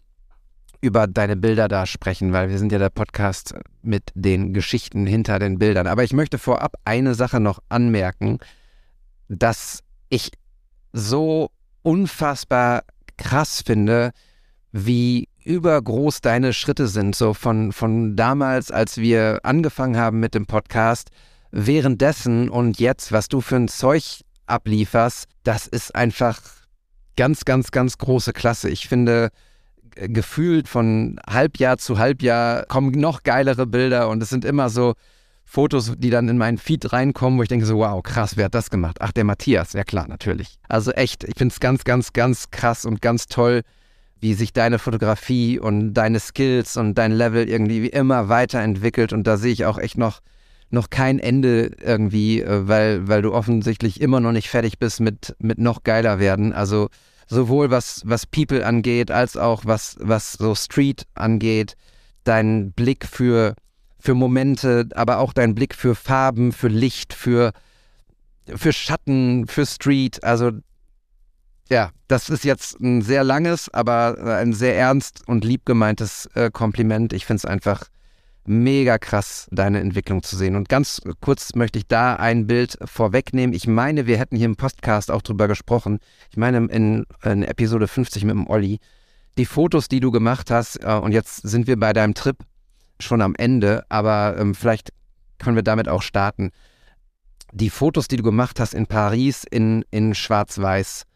[0.81, 5.38] über deine Bilder da sprechen, weil wir sind ja der Podcast mit den Geschichten hinter
[5.38, 5.87] den Bildern.
[5.87, 8.40] Aber ich möchte vorab eine Sache noch anmerken,
[9.29, 10.33] dass ich
[10.92, 11.50] so
[11.83, 12.83] unfassbar
[13.16, 14.11] krass finde,
[14.77, 20.47] wie übergroß deine Schritte sind, so von, von damals, als wir angefangen haben mit dem
[20.47, 21.11] Podcast
[21.51, 26.41] währenddessen und jetzt, was du für ein Zeug ablieferst, das ist einfach
[27.17, 28.69] ganz, ganz, ganz große Klasse.
[28.69, 29.31] Ich finde,
[29.95, 34.95] gefühlt von Halbjahr zu Halbjahr kommen noch geilere Bilder und es sind immer so
[35.45, 38.55] Fotos, die dann in meinen Feed reinkommen, wo ich denke so, wow, krass, wer hat
[38.55, 38.97] das gemacht?
[39.01, 40.59] Ach, der Matthias, ja klar, natürlich.
[40.69, 43.62] Also echt, ich finde es ganz, ganz, ganz krass und ganz toll,
[44.20, 49.26] wie sich deine Fotografie und deine Skills und dein Level irgendwie wie immer weiterentwickelt und
[49.26, 50.20] da sehe ich auch echt noch
[50.70, 55.37] noch kein Ende irgendwie, äh, weil, weil du offensichtlich immer noch nicht fertig bist mit,
[55.38, 56.52] mit noch geiler werden.
[56.52, 56.88] Also
[57.26, 61.76] sowohl was, was People angeht, als auch was, was so Street angeht.
[62.24, 63.55] Dein Blick für,
[63.98, 67.52] für Momente, aber auch dein Blick für Farben, für Licht, für,
[68.46, 70.22] für Schatten, für Street.
[70.24, 70.50] Also
[71.68, 76.50] ja, das ist jetzt ein sehr langes, aber ein sehr ernst und lieb gemeintes äh,
[76.50, 77.12] Kompliment.
[77.12, 77.85] Ich finde es einfach
[78.44, 80.55] mega krass, deine Entwicklung zu sehen.
[80.55, 83.55] Und ganz kurz möchte ich da ein Bild vorwegnehmen.
[83.55, 85.98] Ich meine, wir hätten hier im Podcast auch drüber gesprochen.
[86.31, 88.79] Ich meine, in, in Episode 50 mit dem Olli.
[89.37, 92.37] Die Fotos, die du gemacht hast, äh, und jetzt sind wir bei deinem Trip
[93.00, 94.92] schon am Ende, aber ähm, vielleicht
[95.38, 96.50] können wir damit auch starten.
[97.52, 101.15] Die Fotos, die du gemacht hast in Paris in, in Schwarz-Weiß, äh,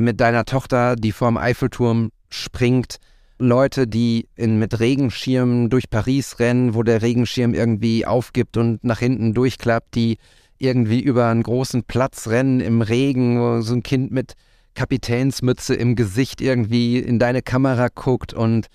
[0.00, 2.98] mit deiner Tochter, die vorm Eiffelturm springt,
[3.38, 8.98] Leute, die in, mit Regenschirmen durch Paris rennen, wo der Regenschirm irgendwie aufgibt und nach
[8.98, 10.18] hinten durchklappt, die
[10.58, 14.34] irgendwie über einen großen Platz rennen im Regen, wo so ein Kind mit
[14.74, 18.66] Kapitänsmütze im Gesicht irgendwie in deine Kamera guckt und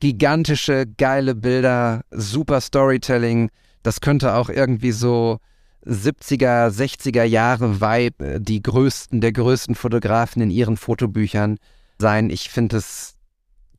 [0.00, 3.50] gigantische, geile Bilder, super Storytelling.
[3.82, 5.38] Das könnte auch irgendwie so
[5.84, 11.58] 70er, 60er Jahre Vibe, die größten, der größten Fotografen in ihren Fotobüchern
[11.98, 12.30] sein.
[12.30, 13.16] Ich finde es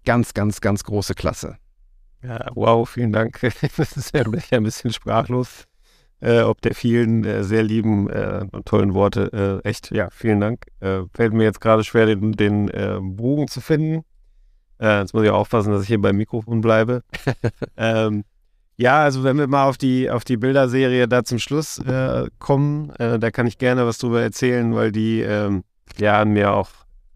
[0.06, 1.58] ganz, ganz, ganz große Klasse.
[2.24, 3.40] Ja, wow, vielen Dank.
[3.78, 5.66] Das ist ja ein bisschen sprachlos.
[6.20, 9.62] Äh, ob der vielen äh, sehr lieben äh, und tollen Worte.
[9.64, 10.68] Äh, echt, ja, vielen Dank.
[10.80, 14.06] Äh, fällt mir jetzt gerade schwer, den, den äh, Bogen zu finden.
[14.80, 17.04] jetzt muss ich aufpassen, dass ich hier beim Mikrofon bleibe.
[17.78, 18.24] ähm,
[18.76, 22.90] Ja, also wenn wir mal auf die, auf die Bilderserie da zum Schluss äh, kommen,
[22.98, 25.64] äh, da kann ich gerne was drüber erzählen, weil die ähm,
[25.98, 26.70] ja mir auch,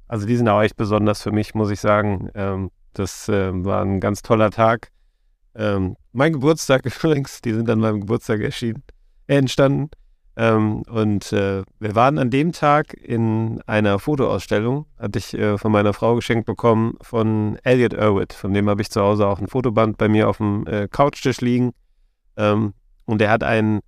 [0.07, 2.29] also die sind auch echt besonders für mich, muss ich sagen.
[2.35, 4.91] Ähm, das äh, war ein ganz toller Tag.
[5.55, 8.83] Ähm, mein Geburtstag übrigens, die sind an meinem Geburtstag erschienen,
[9.25, 9.89] äh, entstanden.
[10.39, 15.71] Ähm, und äh, wir waren an dem Tag in einer Fotoausstellung, hatte ich äh, von
[15.71, 18.33] meiner Frau geschenkt bekommen, von Elliot Irwit.
[18.33, 21.41] Von dem habe ich zu Hause auch ein Fotoband bei mir auf dem äh, Couchtisch
[21.41, 21.71] liegen.
[22.37, 23.79] Ähm, und er hat ein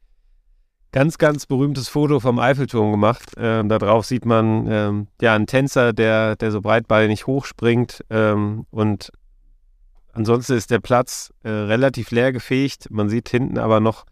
[0.91, 3.33] ganz, ganz berühmtes Foto vom Eiffelturm gemacht.
[3.38, 8.03] Ähm, da drauf sieht man ähm, ja einen Tänzer, der, der so breitbeinig hochspringt.
[8.09, 9.12] Ähm, und
[10.13, 12.89] ansonsten ist der Platz äh, relativ leer gefegt.
[12.89, 14.05] Man sieht hinten aber noch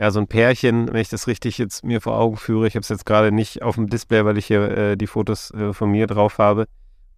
[0.00, 2.66] ja, so ein Pärchen, wenn ich das richtig jetzt mir vor Augen führe.
[2.66, 5.50] Ich habe es jetzt gerade nicht auf dem Display, weil ich hier äh, die Fotos
[5.52, 6.66] äh, von mir drauf habe,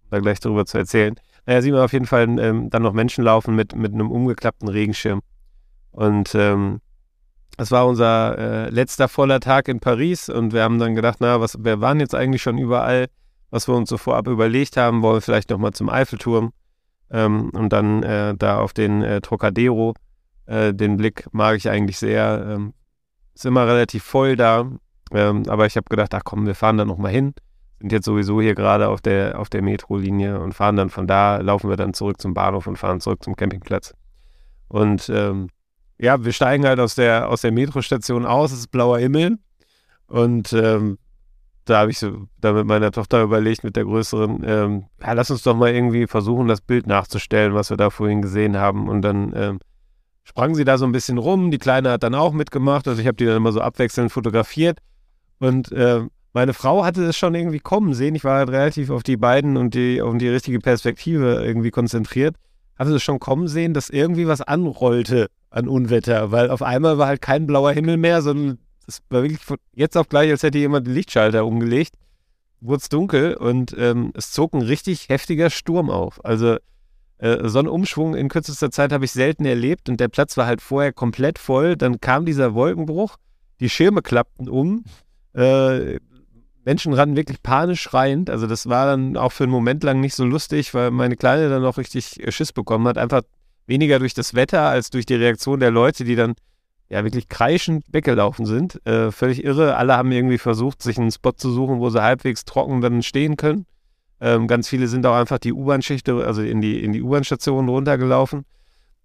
[0.09, 1.15] da gleich darüber zu erzählen.
[1.45, 4.67] Naja, sieht man auf jeden Fall ähm, dann noch Menschen laufen mit, mit einem umgeklappten
[4.67, 5.21] Regenschirm.
[5.91, 6.81] Und ähm,
[7.55, 11.39] das war unser äh, letzter voller Tag in Paris und wir haben dann gedacht, na,
[11.39, 13.07] was, wir waren jetzt eigentlich schon überall,
[13.49, 16.51] was wir uns so vorab überlegt haben, wollen wir vielleicht nochmal zum Eiffelturm
[17.11, 19.93] ähm, und dann äh, da auf den äh, Trocadero
[20.45, 22.45] äh, den Blick mag ich eigentlich sehr.
[22.49, 22.73] Ähm,
[23.33, 24.69] ist immer relativ voll da.
[25.11, 27.33] Ähm, aber ich habe gedacht, ach komm, wir fahren da nochmal hin.
[27.79, 31.37] Sind jetzt sowieso hier gerade auf der, auf der Metrolinie und fahren dann von da,
[31.37, 33.93] laufen wir dann zurück zum Bahnhof und fahren zurück zum Campingplatz.
[34.67, 35.49] Und ähm,
[35.99, 39.37] ja, wir steigen halt aus der, aus der Metrostation aus, es ist blauer Himmel.
[40.07, 40.97] Und ähm,
[41.65, 45.31] da habe ich so da mit meiner Tochter überlegt, mit der größeren, ähm, ja, lass
[45.31, 48.89] uns doch mal irgendwie versuchen, das Bild nachzustellen, was wir da vorhin gesehen haben.
[48.89, 49.59] Und dann ähm,
[50.23, 51.51] sprang sie da so ein bisschen rum.
[51.51, 52.87] Die Kleine hat dann auch mitgemacht.
[52.87, 54.79] Also ich habe die dann immer so abwechselnd fotografiert.
[55.39, 56.01] Und äh,
[56.33, 58.15] meine Frau hatte es schon irgendwie kommen sehen.
[58.15, 62.35] Ich war halt relativ auf die beiden und die, auf die richtige Perspektive irgendwie konzentriert.
[62.77, 67.05] Hatte es schon kommen sehen, dass irgendwie was anrollte an Unwetter, weil auf einmal war
[67.05, 68.57] halt kein blauer Himmel mehr, sondern
[68.87, 71.95] es war wirklich von jetzt auf gleich, als hätte jemand den Lichtschalter umgelegt.
[72.59, 76.23] Wurde es dunkel und ähm, es zog ein richtig heftiger Sturm auf.
[76.25, 76.57] Also
[77.23, 80.45] äh, so einen Umschwung in kürzester Zeit habe ich selten erlebt und der Platz war
[80.45, 81.77] halt vorher komplett voll.
[81.77, 83.15] Dann kam dieser Wolkenbruch,
[83.61, 84.83] die Schirme klappten um.
[85.33, 85.99] Äh,
[86.65, 88.29] Menschen rannten wirklich panisch schreiend.
[88.29, 91.47] Also das war dann auch für einen Moment lang nicht so lustig, weil meine Kleine
[91.47, 92.97] dann auch richtig äh, Schiss bekommen hat.
[92.97, 93.21] Einfach
[93.67, 96.33] weniger durch das Wetter als durch die Reaktion der Leute, die dann
[96.89, 98.85] ja wirklich kreischend weggelaufen sind.
[98.85, 99.77] Äh, völlig irre.
[99.77, 103.37] Alle haben irgendwie versucht, sich einen Spot zu suchen, wo sie halbwegs trocken dann stehen
[103.37, 103.65] können.
[104.23, 108.45] Ähm, ganz viele sind auch einfach die U-Bahn-Schichte, also in die, in die U-Bahn-Station runtergelaufen.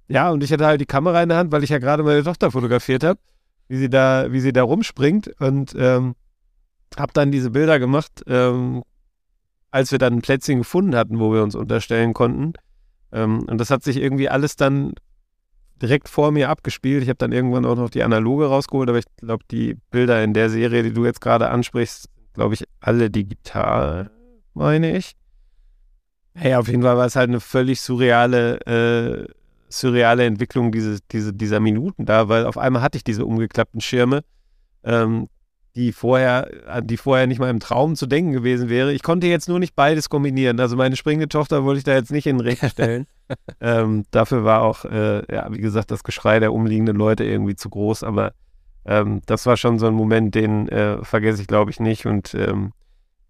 [0.07, 2.22] Ja, und ich hatte halt die Kamera in der Hand, weil ich ja gerade meine
[2.22, 3.18] Tochter fotografiert habe,
[3.66, 6.14] wie sie da, wie sie da rumspringt und ähm,
[6.96, 8.85] habe dann diese Bilder gemacht, ähm,
[9.72, 12.52] als wir dann ein Plätzchen gefunden hatten, wo wir uns unterstellen konnten.
[13.11, 14.92] Ähm, und das hat sich irgendwie alles dann
[15.83, 17.02] direkt vor mir abgespielt.
[17.02, 20.33] Ich habe dann irgendwann auch noch die analoge rausgeholt, aber ich glaube, die Bilder in
[20.33, 24.12] der Serie, die du jetzt gerade ansprichst, glaube ich, alle digital
[24.59, 25.14] meine ich.
[26.35, 29.33] Hey, auf jeden Fall war es halt eine völlig surreale, äh,
[29.68, 34.23] surreale Entwicklung diese, diese, dieser Minuten da, weil auf einmal hatte ich diese umgeklappten Schirme,
[34.85, 35.29] ähm,
[35.75, 36.49] die vorher,
[36.83, 38.92] die vorher nicht mal im Traum zu denken gewesen wäre.
[38.92, 40.59] Ich konnte jetzt nur nicht beides kombinieren.
[40.59, 43.07] Also meine springende Tochter wollte ich da jetzt nicht in den Regen stellen.
[43.61, 47.71] ähm, dafür war auch, äh, ja, wie gesagt, das Geschrei der umliegenden Leute irgendwie zu
[47.71, 48.33] groß, aber
[48.85, 52.07] ähm, das war schon so ein Moment, den äh, vergesse ich, glaube ich, nicht.
[52.07, 52.73] Und ähm,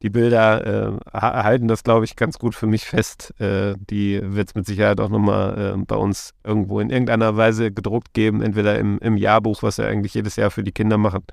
[0.02, 3.34] die Bilder äh, halten das, glaube ich, ganz gut für mich fest.
[3.40, 7.72] Äh, die wird es mit Sicherheit auch nochmal äh, bei uns irgendwo in irgendeiner Weise
[7.72, 11.24] gedruckt geben, entweder im, im Jahrbuch, was wir eigentlich jedes Jahr für die Kinder machen,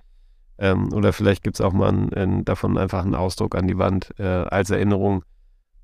[0.58, 3.78] ähm, oder vielleicht gibt es auch mal ein, ein, davon einfach einen Ausdruck an die
[3.78, 5.24] Wand äh, als Erinnerung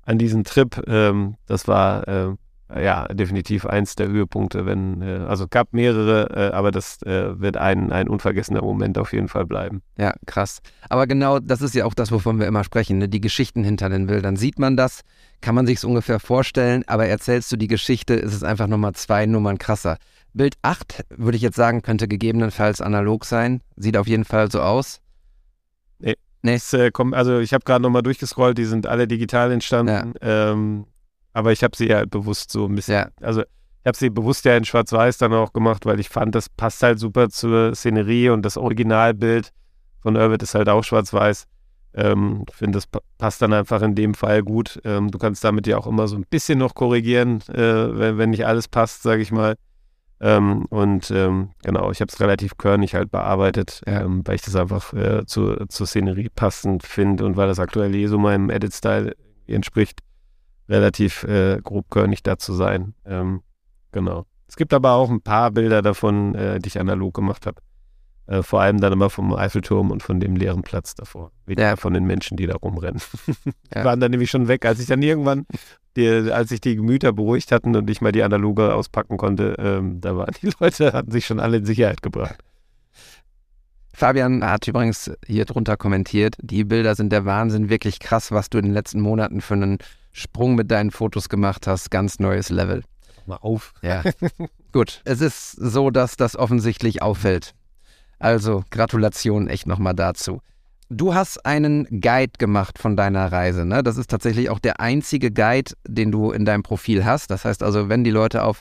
[0.02, 0.82] an diesen Trip.
[0.86, 2.34] Ähm, das war äh,
[2.80, 7.38] ja, definitiv eins der Höhepunkte, wenn, äh, also es gab mehrere, äh, aber das äh,
[7.40, 9.82] wird ein, ein unvergessener Moment auf jeden Fall bleiben.
[9.98, 10.60] Ja, krass.
[10.88, 13.08] Aber genau das ist ja auch das, wovon wir immer sprechen, ne?
[13.08, 14.36] die Geschichten hinter den Bildern.
[14.36, 15.02] Sieht man das,
[15.40, 18.92] kann man sich es ungefähr vorstellen, aber erzählst du die Geschichte, ist es einfach nochmal
[18.92, 19.98] zwei Nummern krasser.
[20.34, 23.60] Bild 8, würde ich jetzt sagen, könnte gegebenenfalls analog sein.
[23.76, 25.00] Sieht auf jeden Fall so aus.
[25.98, 26.16] Nee.
[26.42, 26.54] Nee.
[26.54, 30.14] Es, äh, komm, also ich habe gerade nochmal durchgescrollt, die sind alle digital entstanden.
[30.22, 30.52] Ja.
[30.52, 30.86] Ähm,
[31.32, 33.08] aber ich habe sie ja bewusst so ein bisschen, ja.
[33.20, 36.48] also ich habe sie bewusst ja in Schwarz-Weiß dann auch gemacht, weil ich fand, das
[36.48, 39.52] passt halt super zur Szenerie und das Originalbild
[40.00, 41.46] von Irwit ist halt auch Schwarz-Weiß.
[41.94, 42.86] Ähm, ich finde, das
[43.18, 44.80] passt dann einfach in dem Fall gut.
[44.84, 48.30] Ähm, du kannst damit ja auch immer so ein bisschen noch korrigieren, äh, wenn, wenn
[48.30, 49.56] nicht alles passt, sage ich mal.
[50.20, 54.02] Ähm, und ähm, genau, ich habe es relativ körnig halt bearbeitet, ja.
[54.02, 57.92] ähm, weil ich das einfach äh, zu, zur Szenerie passend finde und weil das aktuell
[57.96, 59.16] eh so meinem Edit-Style
[59.48, 59.98] entspricht
[60.68, 62.94] relativ äh, grobkörnig da zu sein.
[63.04, 63.42] Ähm,
[63.92, 64.26] genau.
[64.48, 67.60] Es gibt aber auch ein paar Bilder davon, äh, die ich analog gemacht habe.
[68.26, 71.32] Äh, vor allem dann immer vom Eiffelturm und von dem leeren Platz davor.
[71.46, 71.76] Weniger Ja.
[71.76, 73.00] von den Menschen, die da rumrennen.
[73.46, 73.84] die Ja.
[73.84, 75.46] waren dann nämlich schon weg, als ich dann irgendwann,
[75.96, 80.00] die, als sich die Gemüter beruhigt hatten und ich mal die analoge auspacken konnte, ähm,
[80.00, 82.36] da waren die Leute, hatten sich schon alle in Sicherheit gebracht.
[83.94, 88.58] Fabian hat übrigens hier drunter kommentiert, die Bilder sind der Wahnsinn, wirklich krass, was du
[88.58, 89.78] in den letzten Monaten für einen
[90.12, 92.82] Sprung mit deinen Fotos gemacht hast, ganz neues Level.
[93.26, 93.72] Mal auf.
[93.82, 94.02] Ja.
[94.72, 97.54] Gut, es ist so, dass das offensichtlich auffällt.
[98.18, 100.40] Also Gratulation echt nochmal dazu.
[100.88, 103.82] Du hast einen Guide gemacht von deiner Reise, ne?
[103.82, 107.30] Das ist tatsächlich auch der einzige Guide, den du in deinem Profil hast.
[107.30, 108.60] Das heißt also, wenn die Leute auf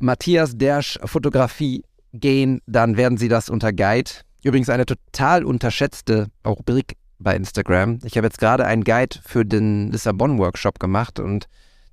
[0.00, 4.10] Matthias Dersch Fotografie gehen, dann werden sie das unter Guide.
[4.42, 7.98] Übrigens eine total unterschätzte Rubrik bei Instagram.
[8.04, 11.48] Ich habe jetzt gerade einen Guide für den Lissabon-Workshop gemacht und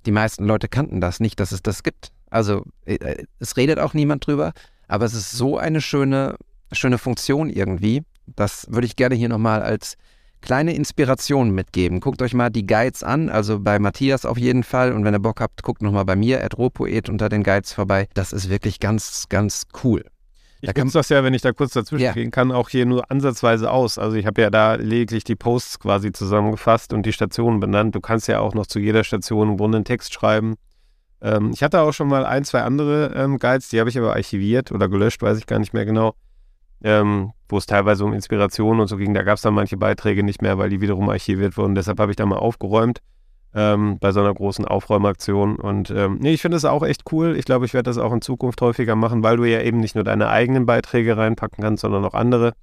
[0.06, 2.12] die meisten Leute kannten das nicht, dass es das gibt.
[2.30, 4.52] Also äh, es redet auch niemand drüber,
[4.88, 6.36] aber es ist so eine schöne,
[6.72, 8.02] schöne Funktion irgendwie.
[8.26, 9.96] Das würde ich gerne hier nochmal als
[10.40, 12.00] kleine Inspiration mitgeben.
[12.00, 14.92] Guckt euch mal die Guides an, also bei Matthias auf jeden Fall.
[14.92, 18.08] Und wenn ihr Bock habt, guckt nochmal bei mir, Rohpoet unter den Guides vorbei.
[18.12, 20.04] Das ist wirklich ganz, ganz cool.
[20.66, 22.12] Ich Da nutze das ja, wenn ich da kurz dazwischen Ja.
[22.12, 23.98] gehen kann, auch hier nur ansatzweise aus.
[23.98, 27.94] Also ich habe ja da lediglich die Posts quasi zusammengefasst und die Stationen benannt.
[27.94, 30.54] Du kannst ja auch noch zu jeder Station im Grunde einen Text schreiben.
[31.20, 34.14] Ähm, ich hatte auch schon mal ein, zwei andere ähm, Guides, die habe ich aber
[34.14, 36.14] archiviert oder gelöscht, weiß ich gar nicht mehr genau.
[36.82, 39.14] Ähm, wo es teilweise um Inspiration und so ging.
[39.14, 41.74] Da gab es dann manche Beiträge nicht mehr, weil die wiederum archiviert wurden.
[41.74, 43.00] Deshalb habe ich da mal aufgeräumt
[43.54, 45.56] ähm, bei so einer großen Aufräumaktion.
[45.56, 47.36] Und ähm, nee, ich finde das auch echt cool.
[47.36, 49.94] Ich glaube, ich werde das auch in Zukunft häufiger machen, weil du ja eben nicht
[49.94, 52.54] nur deine eigenen Beiträge reinpacken kannst, sondern auch andere.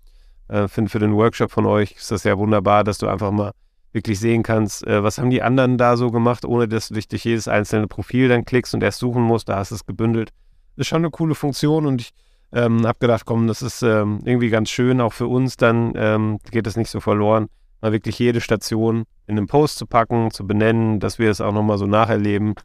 [0.50, 3.52] Äh, finde für den Workshop von euch ist das ja wunderbar, dass du einfach mal
[3.94, 7.08] wirklich sehen kannst, äh, was haben die anderen da so gemacht, ohne dass du dich
[7.08, 9.50] durch jedes einzelne Profil dann klickst und erst suchen musst.
[9.50, 10.32] Da hast du es gebündelt.
[10.78, 12.12] Ist schon eine coole Funktion und ich
[12.54, 16.40] ähm, habe gedacht, komm, das ist ähm, irgendwie ganz schön, auch für uns, dann ähm,
[16.52, 17.48] geht es nicht so verloren,
[17.82, 21.54] mal wirklich jede Station in einen Post zu packen, zu benennen, dass wir es auch
[21.54, 22.56] nochmal so nacherleben,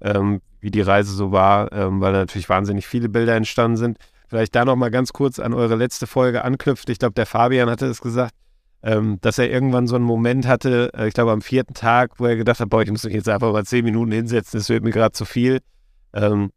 [0.00, 3.98] ähm, wie die Reise so war, ähm, weil natürlich wahnsinnig viele Bilder entstanden sind.
[4.28, 6.88] Vielleicht da nochmal ganz kurz an eure letzte Folge anknüpft.
[6.90, 8.34] Ich glaube, der Fabian hatte es gesagt,
[8.82, 12.26] ähm, dass er irgendwann so einen Moment hatte, äh, ich glaube am vierten Tag, wo
[12.26, 14.84] er gedacht hat, boah, ich muss mich jetzt einfach mal zehn Minuten hinsetzen, das wird
[14.84, 15.60] mir gerade zu viel.
[16.12, 16.50] Ähm,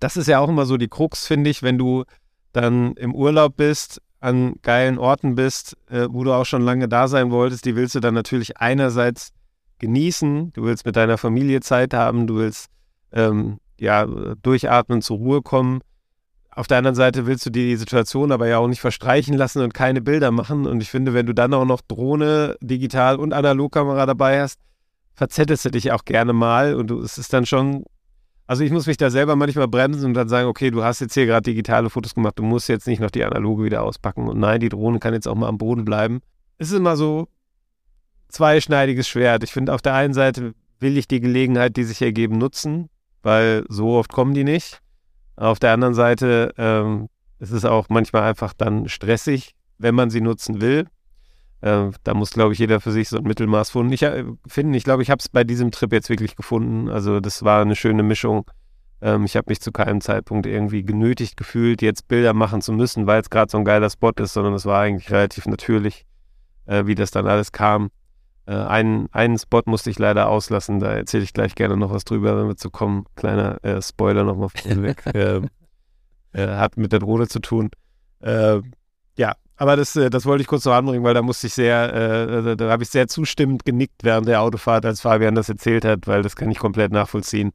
[0.00, 2.04] das ist ja auch immer so die Krux, finde ich, wenn du
[2.52, 7.06] dann im Urlaub bist, an geilen Orten bist, äh, wo du auch schon lange da
[7.06, 9.32] sein wolltest, die willst du dann natürlich einerseits
[9.78, 12.66] genießen, du willst mit deiner Familie Zeit haben, du willst
[13.12, 14.04] ähm, ja
[14.42, 15.80] durchatmen, zur Ruhe kommen.
[16.50, 19.62] Auf der anderen Seite willst du dir die Situation aber ja auch nicht verstreichen lassen
[19.62, 20.66] und keine Bilder machen.
[20.66, 24.58] Und ich finde, wenn du dann auch noch Drohne, Digital und Analogkamera dabei hast,
[25.14, 27.84] verzettelst du dich auch gerne mal und du, es ist dann schon
[28.46, 31.14] also ich muss mich da selber manchmal bremsen und dann sagen, okay, du hast jetzt
[31.14, 34.28] hier gerade digitale Fotos gemacht, du musst jetzt nicht noch die analoge wieder auspacken.
[34.28, 36.20] Und nein, die Drohne kann jetzt auch mal am Boden bleiben.
[36.58, 37.28] Es ist immer so
[38.28, 39.42] zweischneidiges Schwert.
[39.42, 42.88] Ich finde, auf der einen Seite will ich die Gelegenheit, die sich ergeben, nutzen,
[43.22, 44.80] weil so oft kommen die nicht.
[45.36, 47.08] Auf der anderen Seite ähm,
[47.40, 50.86] ist es auch manchmal einfach dann stressig, wenn man sie nutzen will.
[51.66, 53.92] Äh, da muss, glaube ich, jeder für sich so ein Mittelmaß finden.
[53.92, 54.74] Ich, äh, finden.
[54.74, 56.88] ich glaube, ich habe es bei diesem Trip jetzt wirklich gefunden.
[56.88, 58.48] Also das war eine schöne Mischung.
[59.02, 63.08] Ähm, ich habe mich zu keinem Zeitpunkt irgendwie genötigt gefühlt, jetzt Bilder machen zu müssen,
[63.08, 66.06] weil es gerade so ein geiler Spot ist, sondern es war eigentlich relativ natürlich,
[66.66, 67.90] äh, wie das dann alles kam.
[68.46, 72.04] Äh, einen, einen Spot musste ich leider auslassen, da erzähle ich gleich gerne noch was
[72.04, 73.06] drüber, wenn wir zu kommen.
[73.16, 75.02] Kleiner äh, Spoiler nochmal vorweg.
[75.14, 75.48] ähm,
[76.32, 77.70] äh, hat mit der Drohne zu tun.
[78.20, 78.60] Äh,
[79.56, 82.56] aber das, äh, das wollte ich kurz noch anbringen, weil da musste ich sehr, äh,
[82.56, 86.22] da, habe ich sehr zustimmend genickt während der Autofahrt, als Fabian das erzählt hat, weil
[86.22, 87.52] das kann ich komplett nachvollziehen.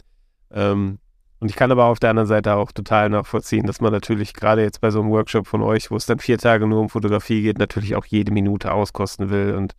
[0.52, 1.00] Ähm,
[1.40, 4.62] und ich kann aber auf der anderen Seite auch total nachvollziehen, dass man natürlich gerade
[4.62, 7.42] jetzt bei so einem Workshop von euch, wo es dann vier Tage nur um Fotografie
[7.42, 9.56] geht, natürlich auch jede Minute auskosten will.
[9.56, 9.74] Und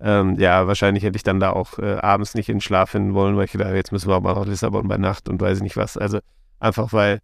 [0.00, 3.14] ähm, ja, wahrscheinlich hätte ich dann da auch äh, abends nicht in den Schlaf finden
[3.14, 5.58] wollen, weil ich gedacht, jetzt müssen wir auch mal nach Lissabon bei Nacht und weiß
[5.58, 5.96] ich nicht was.
[5.96, 6.18] Also
[6.58, 7.20] einfach weil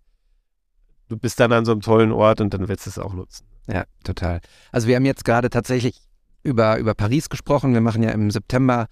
[1.08, 3.44] du bist dann an so einem tollen Ort und dann willst du es auch nutzen.
[3.66, 4.40] Ja, total.
[4.70, 6.00] Also wir haben jetzt gerade tatsächlich
[6.42, 7.74] über, über Paris gesprochen.
[7.74, 8.86] Wir machen ja im September,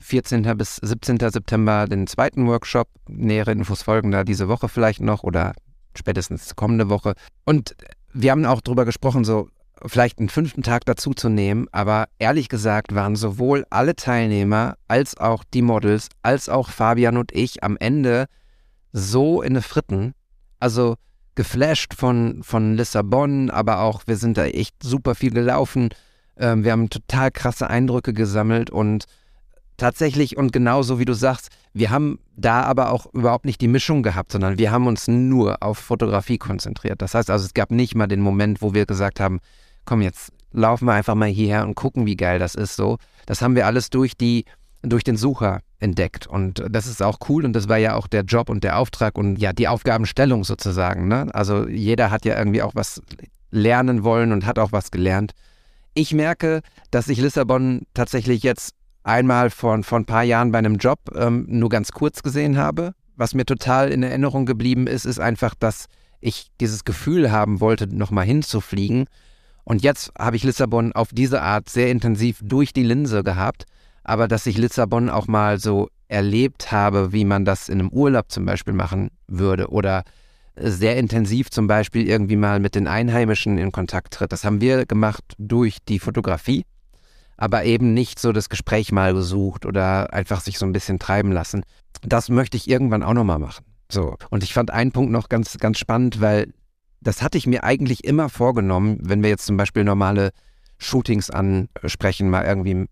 [0.00, 0.56] 14.
[0.56, 1.18] bis 17.
[1.18, 2.88] September, den zweiten Workshop.
[3.08, 5.52] Nähere Infos folgen da diese Woche vielleicht noch oder
[5.96, 7.14] spätestens kommende Woche.
[7.44, 7.76] Und
[8.12, 9.48] wir haben auch darüber gesprochen, so
[9.86, 11.66] vielleicht einen fünften Tag dazu zu nehmen.
[11.72, 17.32] Aber ehrlich gesagt waren sowohl alle Teilnehmer als auch die Models, als auch Fabian und
[17.32, 18.26] ich am Ende
[18.92, 20.14] so in den Fritten.
[20.60, 20.96] Also
[21.34, 25.90] geflasht von, von Lissabon, aber auch wir sind da echt super viel gelaufen.
[26.36, 29.04] Ähm, wir haben total krasse Eindrücke gesammelt und
[29.76, 34.02] tatsächlich und genauso wie du sagst, wir haben da aber auch überhaupt nicht die Mischung
[34.02, 37.02] gehabt, sondern wir haben uns nur auf Fotografie konzentriert.
[37.02, 39.40] Das heißt also, es gab nicht mal den Moment, wo wir gesagt haben,
[39.84, 42.98] komm jetzt laufen wir einfach mal hierher und gucken, wie geil das ist so.
[43.26, 44.44] Das haben wir alles durch die
[44.82, 48.22] durch den Sucher entdeckt und das ist auch cool und das war ja auch der
[48.22, 51.06] Job und der Auftrag und ja die Aufgabenstellung sozusagen.
[51.06, 51.28] Ne?
[51.34, 53.02] Also jeder hat ja irgendwie auch was
[53.50, 55.32] lernen wollen und hat auch was gelernt.
[55.92, 58.74] Ich merke, dass ich Lissabon tatsächlich jetzt
[59.04, 62.94] einmal vor, vor ein paar Jahren bei einem Job ähm, nur ganz kurz gesehen habe.
[63.16, 65.86] Was mir total in Erinnerung geblieben ist, ist einfach, dass
[66.20, 69.04] ich dieses Gefühl haben wollte, nochmal hinzufliegen.
[69.62, 73.66] Und jetzt habe ich Lissabon auf diese Art sehr intensiv durch die Linse gehabt,
[74.04, 78.30] aber dass ich Lissabon auch mal so erlebt habe, wie man das in einem Urlaub
[78.30, 80.04] zum Beispiel machen würde oder
[80.56, 84.30] sehr intensiv zum Beispiel irgendwie mal mit den Einheimischen in Kontakt tritt.
[84.30, 86.64] Das haben wir gemacht durch die Fotografie
[87.36, 91.32] aber eben nicht so das Gespräch mal gesucht oder einfach sich so ein bisschen treiben
[91.32, 91.64] lassen.
[92.02, 93.64] Das möchte ich irgendwann auch nochmal machen.
[93.90, 94.16] So.
[94.30, 96.52] Und ich fand einen Punkt noch ganz, ganz spannend, weil
[97.00, 100.30] das hatte ich mir eigentlich immer vorgenommen, wenn wir jetzt zum Beispiel normale
[100.78, 102.86] Shootings ansprechen, mal irgendwie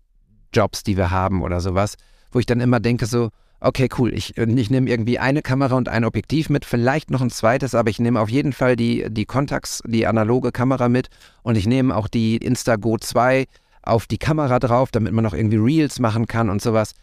[0.53, 1.95] Jobs, die wir haben oder sowas,
[2.31, 3.29] wo ich dann immer denke so,
[3.59, 7.29] okay, cool, ich, ich nehme irgendwie eine Kamera und ein Objektiv mit, vielleicht noch ein
[7.29, 11.07] zweites, aber ich nehme auf jeden Fall die, die Contax, die analoge Kamera mit
[11.43, 13.45] und ich nehme auch die Instago 2
[13.81, 16.93] auf die Kamera drauf, damit man noch irgendwie Reels machen kann und sowas.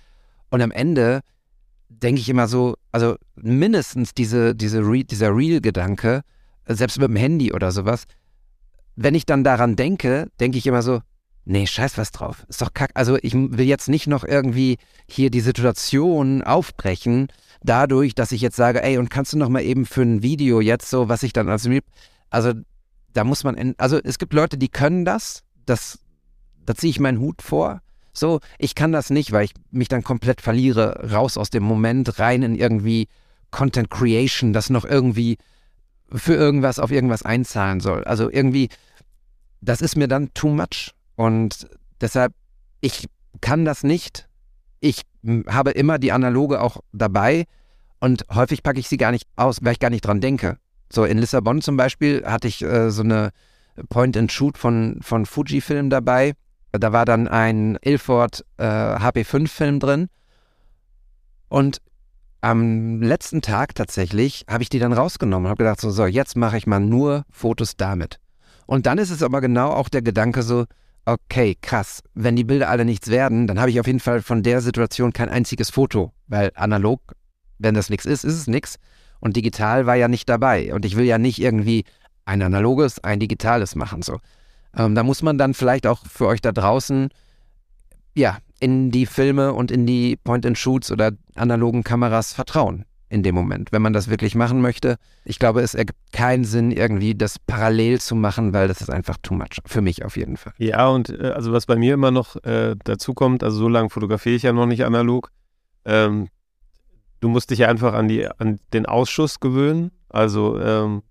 [0.50, 1.20] Und am Ende
[1.88, 6.22] denke ich immer so, also mindestens diese, diese Re dieser Reel-Gedanke,
[6.66, 8.04] selbst mit dem Handy oder sowas,
[8.96, 11.00] wenn ich dann daran denke, denke ich immer so,
[11.50, 12.46] nee, scheiß was drauf.
[12.48, 12.90] Ist doch kack.
[12.94, 17.28] Also ich will jetzt nicht noch irgendwie hier die Situation aufbrechen,
[17.62, 20.60] dadurch, dass ich jetzt sage, ey, und kannst du noch mal eben für ein Video
[20.60, 21.68] jetzt so, was ich dann als
[22.30, 22.52] also
[23.12, 25.98] da muss man, also es gibt Leute, die können das, das
[26.64, 27.82] da ziehe ich meinen Hut vor.
[28.12, 32.20] So, ich kann das nicht, weil ich mich dann komplett verliere, raus aus dem Moment,
[32.20, 33.08] rein in irgendwie
[33.50, 35.38] Content Creation, das noch irgendwie
[36.12, 38.04] für irgendwas auf irgendwas einzahlen soll.
[38.04, 38.68] Also irgendwie,
[39.60, 40.92] das ist mir dann too much.
[41.20, 41.68] Und
[42.00, 42.32] deshalb,
[42.80, 43.06] ich
[43.40, 44.28] kann das nicht.
[44.80, 45.02] Ich
[45.46, 47.44] habe immer die Analoge auch dabei
[48.00, 50.56] und häufig packe ich sie gar nicht aus, weil ich gar nicht dran denke.
[50.90, 53.30] So in Lissabon zum Beispiel hatte ich äh, so eine
[53.90, 56.34] Point-and-Shoot von, von Fujifilm dabei
[56.72, 60.08] da war dann ein Ilford äh, HP5-Film drin.
[61.48, 61.78] Und
[62.40, 66.36] am letzten Tag tatsächlich habe ich die dann rausgenommen und habe gedacht, so, so, jetzt
[66.36, 68.20] mache ich mal nur Fotos damit.
[68.66, 70.64] Und dann ist es aber genau auch der Gedanke so,
[71.04, 74.42] okay, krass, wenn die Bilder alle nichts werden, dann habe ich auf jeden Fall von
[74.42, 77.00] der Situation kein einziges Foto, weil analog,
[77.58, 78.76] wenn das nichts ist, ist es nichts.
[79.20, 80.72] Und digital war ja nicht dabei.
[80.72, 81.84] Und ich will ja nicht irgendwie
[82.24, 84.02] ein analoges, ein digitales machen.
[84.02, 84.18] So.
[84.76, 87.10] Ähm, da muss man dann vielleicht auch für euch da draußen,
[88.14, 93.72] ja, in die Filme und in die Point-and-Shoots oder analogen Kameras vertrauen in dem Moment,
[93.72, 94.96] wenn man das wirklich machen möchte.
[95.24, 99.16] Ich glaube, es ergibt keinen Sinn, irgendwie das parallel zu machen, weil das ist einfach
[99.22, 99.58] too much.
[99.66, 100.54] Für mich auf jeden Fall.
[100.58, 103.90] Ja, und äh, also was bei mir immer noch äh, dazu kommt, also so lange
[103.90, 105.30] fotografiere ich ja noch nicht analog.
[105.84, 106.28] Ähm,
[107.20, 109.90] du musst dich einfach an, die, an den Ausschuss gewöhnen.
[110.08, 111.02] Also ähm,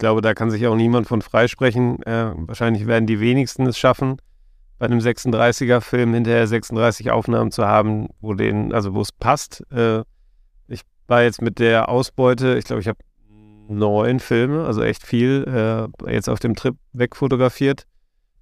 [0.00, 2.02] glaube, da kann sich auch niemand von freisprechen.
[2.02, 4.16] Äh, wahrscheinlich werden die wenigsten es schaffen,
[4.78, 9.64] bei einem 36er-Film hinterher 36 Aufnahmen zu haben, wo den, also wo es passt.
[9.70, 10.04] Äh, ich
[11.10, 12.98] war jetzt mit der Ausbeute, ich glaube, ich habe
[13.68, 15.44] neun Filme, also echt viel,
[16.06, 17.86] äh, jetzt auf dem Trip wegfotografiert.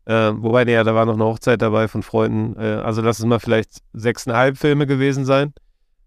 [0.05, 2.59] Äh, wobei, ja, da war noch eine Hochzeit dabei von Freunden.
[2.59, 5.53] Äh, also lass es mal vielleicht sechseinhalb Filme gewesen sein.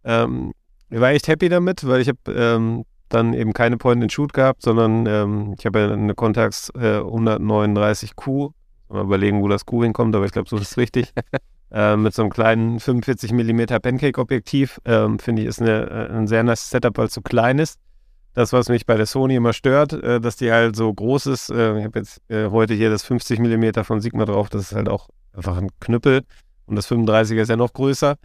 [0.03, 0.53] Ähm,
[0.89, 5.05] ich war echt happy damit, weil ich habe ähm, dann eben keine Point-and-Shoot gehabt, sondern
[5.05, 8.53] ähm, ich habe ja eine Contax äh, 139Q.
[8.89, 11.13] Mal überlegen, wo das Q hinkommt, aber ich glaube, so ist es richtig.
[11.71, 14.79] äh, mit so einem kleinen 45 mm Pancake-Objektiv.
[14.85, 17.79] Ähm, Finde ich, ist eine, äh, ein sehr nice Setup, weil es so klein ist.
[18.33, 21.49] Das, was mich bei der Sony immer stört, äh, dass die halt so groß ist.
[21.49, 24.49] Äh, ich habe jetzt äh, heute hier das 50 mm von Sigma drauf.
[24.49, 26.21] Das ist halt auch einfach ein Knüppel.
[26.65, 28.15] Und das 35er ist ja noch größer.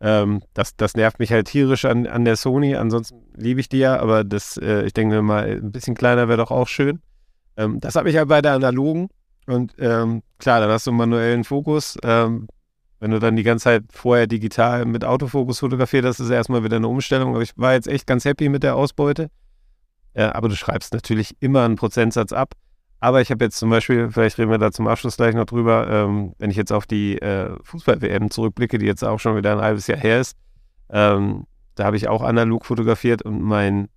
[0.00, 2.74] Ähm, das, das nervt mich halt tierisch an, an der Sony.
[2.74, 6.38] Ansonsten liebe ich die ja, aber das, äh, ich denke mal, ein bisschen kleiner wäre
[6.38, 7.00] doch auch schön.
[7.56, 9.08] Ähm, das habe ich halt bei der analogen.
[9.46, 11.98] Und ähm, klar, dann hast du einen manuellen Fokus.
[12.02, 12.48] Ähm,
[13.00, 16.76] wenn du dann die ganze Zeit vorher digital mit Autofokus fotografiert hast, ist erstmal wieder
[16.76, 17.34] eine Umstellung.
[17.34, 19.30] Aber ich war jetzt echt ganz happy mit der Ausbeute.
[20.12, 22.52] Äh, aber du schreibst natürlich immer einen Prozentsatz ab.
[23.00, 25.88] Aber ich habe jetzt zum Beispiel, vielleicht reden wir da zum Abschluss gleich noch drüber,
[25.90, 29.62] ähm, wenn ich jetzt auf die äh, Fußball-WM zurückblicke, die jetzt auch schon wieder ein
[29.62, 30.36] halbes Jahr her ist,
[30.90, 31.46] ähm,
[31.76, 33.88] da habe ich auch analog fotografiert und mein,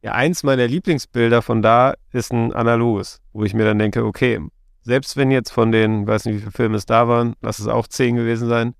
[0.00, 4.40] ja, eins meiner Lieblingsbilder von da ist ein analoges, wo ich mir dann denke, okay,
[4.82, 7.66] selbst wenn jetzt von den, weiß nicht, wie viele Filme es da waren, lass es
[7.66, 8.74] auch zehn gewesen sein,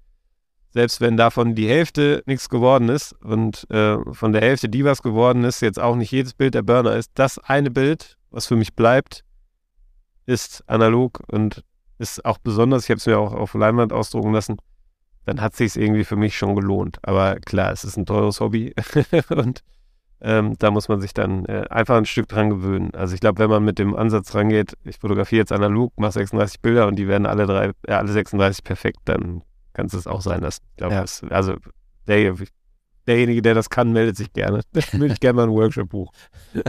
[0.73, 5.03] selbst wenn davon die Hälfte nichts geworden ist und äh, von der Hälfte, die was
[5.03, 8.57] geworden ist, jetzt auch nicht jedes Bild der Burner ist, das eine Bild, was für
[8.57, 9.25] mich bleibt,
[10.27, 11.65] ist analog und
[11.99, 14.57] ist auch besonders, ich habe es mir auch auf Leinwand ausdrucken lassen,
[15.27, 16.99] dann hat sich irgendwie für mich schon gelohnt.
[17.03, 18.75] Aber klar, es ist ein teures Hobby
[19.29, 19.63] und
[20.23, 22.91] ähm, da muss man sich dann äh, einfach ein Stück dran gewöhnen.
[22.95, 26.61] Also ich glaube, wenn man mit dem Ansatz rangeht, ich fotografiere jetzt analog, mache 36
[26.61, 29.43] Bilder und die werden alle drei, äh, alle 36 perfekt, dann
[29.73, 30.63] kannst du es auch sein lassen.
[30.73, 31.05] Ich glaube, Ja.
[31.31, 31.55] also
[32.07, 32.35] der,
[33.07, 34.61] derjenige, der das kann, meldet sich gerne.
[34.73, 36.13] Dann würde ich gerne mal ein Workshop buchen.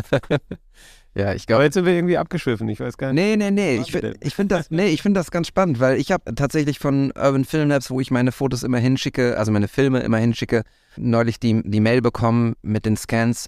[1.14, 1.64] Ja, ich Aber glaube.
[1.66, 2.70] jetzt sind wir irgendwie abgeschwiffen.
[2.70, 3.22] Ich weiß gar nicht.
[3.22, 3.76] Nee, nee, nee.
[3.82, 7.12] Ich, ich finde das, nee, ich find das ganz spannend, weil ich habe tatsächlich von
[7.18, 10.64] Urban Film Labs, wo ich meine Fotos immer hinschicke, also meine Filme immer hinschicke,
[10.98, 13.48] neulich die, die Mail bekommen mit den Scans.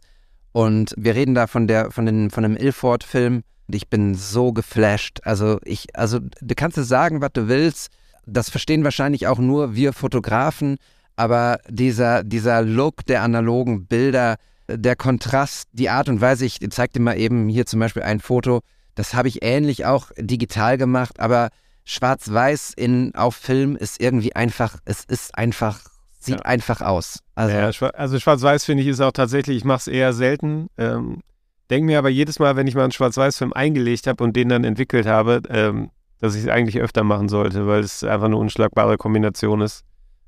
[0.52, 3.44] Und wir reden da von der, von den, von dem Ilford-Film.
[3.68, 5.22] Ich bin so geflasht.
[5.24, 7.90] Also ich, also du kannst es sagen, was du willst.
[8.26, 10.78] Das verstehen wahrscheinlich auch nur wir Fotografen.
[11.16, 14.38] Aber dieser, dieser Look der analogen Bilder,
[14.68, 18.20] der Kontrast, die Art und Weise, ich zeig dir mal eben hier zum Beispiel ein
[18.20, 18.62] Foto,
[18.96, 21.50] das habe ich ähnlich auch digital gemacht, aber
[21.84, 25.82] schwarz-weiß in auf Film ist irgendwie einfach, es ist einfach,
[26.26, 26.46] sieht Ja.
[26.46, 27.20] einfach aus.
[27.36, 30.68] Also, Ja, also Schwarz-Weiß finde ich ist auch tatsächlich, ich mache es eher selten.
[30.78, 31.22] Ähm,
[31.70, 34.64] Denke mir aber jedes Mal, wenn ich mal einen Schwarz-Weiß-Film eingelegt habe und den dann
[34.64, 38.98] entwickelt habe, ähm, dass ich es eigentlich öfter machen sollte, weil es einfach eine unschlagbare
[38.98, 39.84] Kombination ist.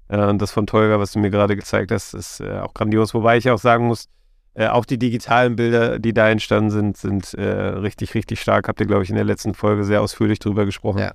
[0.07, 3.13] Äh, und das von Tolga, was du mir gerade gezeigt hast, ist äh, auch grandios.
[3.13, 4.05] Wobei ich auch sagen muss,
[4.55, 8.67] äh, auch die digitalen Bilder, die da entstanden sind, sind äh, richtig, richtig stark.
[8.69, 10.99] Habt ihr, glaube ich, in der letzten Folge sehr ausführlich drüber gesprochen.
[10.99, 11.11] Ja.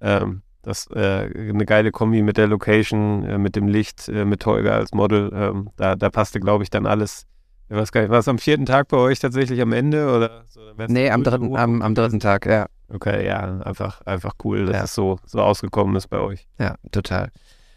[0.00, 4.40] Ähm, das äh, eine geile Kombi mit der Location, äh, mit dem Licht, äh, mit
[4.40, 5.30] Tolga als Model.
[5.32, 7.26] Ähm, da, da passte, glaube ich, dann alles.
[7.68, 10.14] Ich weiß gar nicht, war es am vierten Tag bei euch tatsächlich am Ende?
[10.14, 12.66] Oder so, nee, am dritten, am, am dritten Tag, ja.
[12.92, 14.84] Okay, ja, einfach, einfach cool, dass Ja.
[14.84, 16.46] es so, so ausgekommen ist bei euch.
[16.58, 17.30] Ja, total.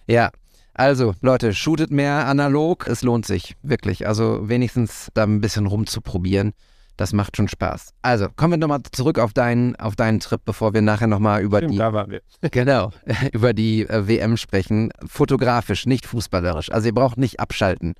[0.05, 0.29] Ja,
[0.73, 2.87] also Leute, shootet mehr analog.
[2.87, 4.07] Es lohnt sich, wirklich.
[4.07, 6.53] Also wenigstens da ein bisschen rumzuprobieren.
[6.99, 7.93] Das macht schon Spaß.
[8.01, 11.59] Also, kommen wir nochmal zurück auf deinen, auf deinen Trip, bevor wir nachher nochmal über
[11.59, 12.21] Stimmt, die, da waren wir.
[12.51, 12.91] genau,
[13.31, 14.91] über die äh, WM sprechen.
[15.07, 16.73] Fotografisch, nicht fußballerisch.
[16.73, 17.93] Also ihr braucht nicht abschalten.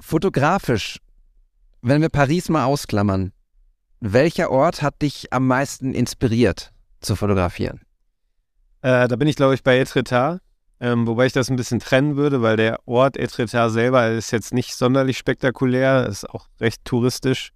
[0.00, 0.98] Fotografisch,
[1.82, 3.30] wenn wir Paris mal ausklammern,
[4.00, 7.82] welcher Ort hat dich am meisten inspiriert zu fotografieren?
[8.80, 10.40] Äh, da bin ich, glaube ich, bei Etretat.
[10.80, 14.52] Ähm, wobei ich das ein bisschen trennen würde, weil der Ort Etretat selber ist jetzt
[14.52, 17.52] nicht sonderlich spektakulär, ist auch recht touristisch.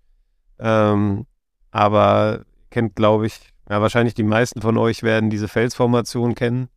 [0.58, 1.26] Ähm,
[1.70, 3.38] aber kennt, glaube ich,
[3.68, 6.68] ja, wahrscheinlich die meisten von euch werden diese Felsformation kennen.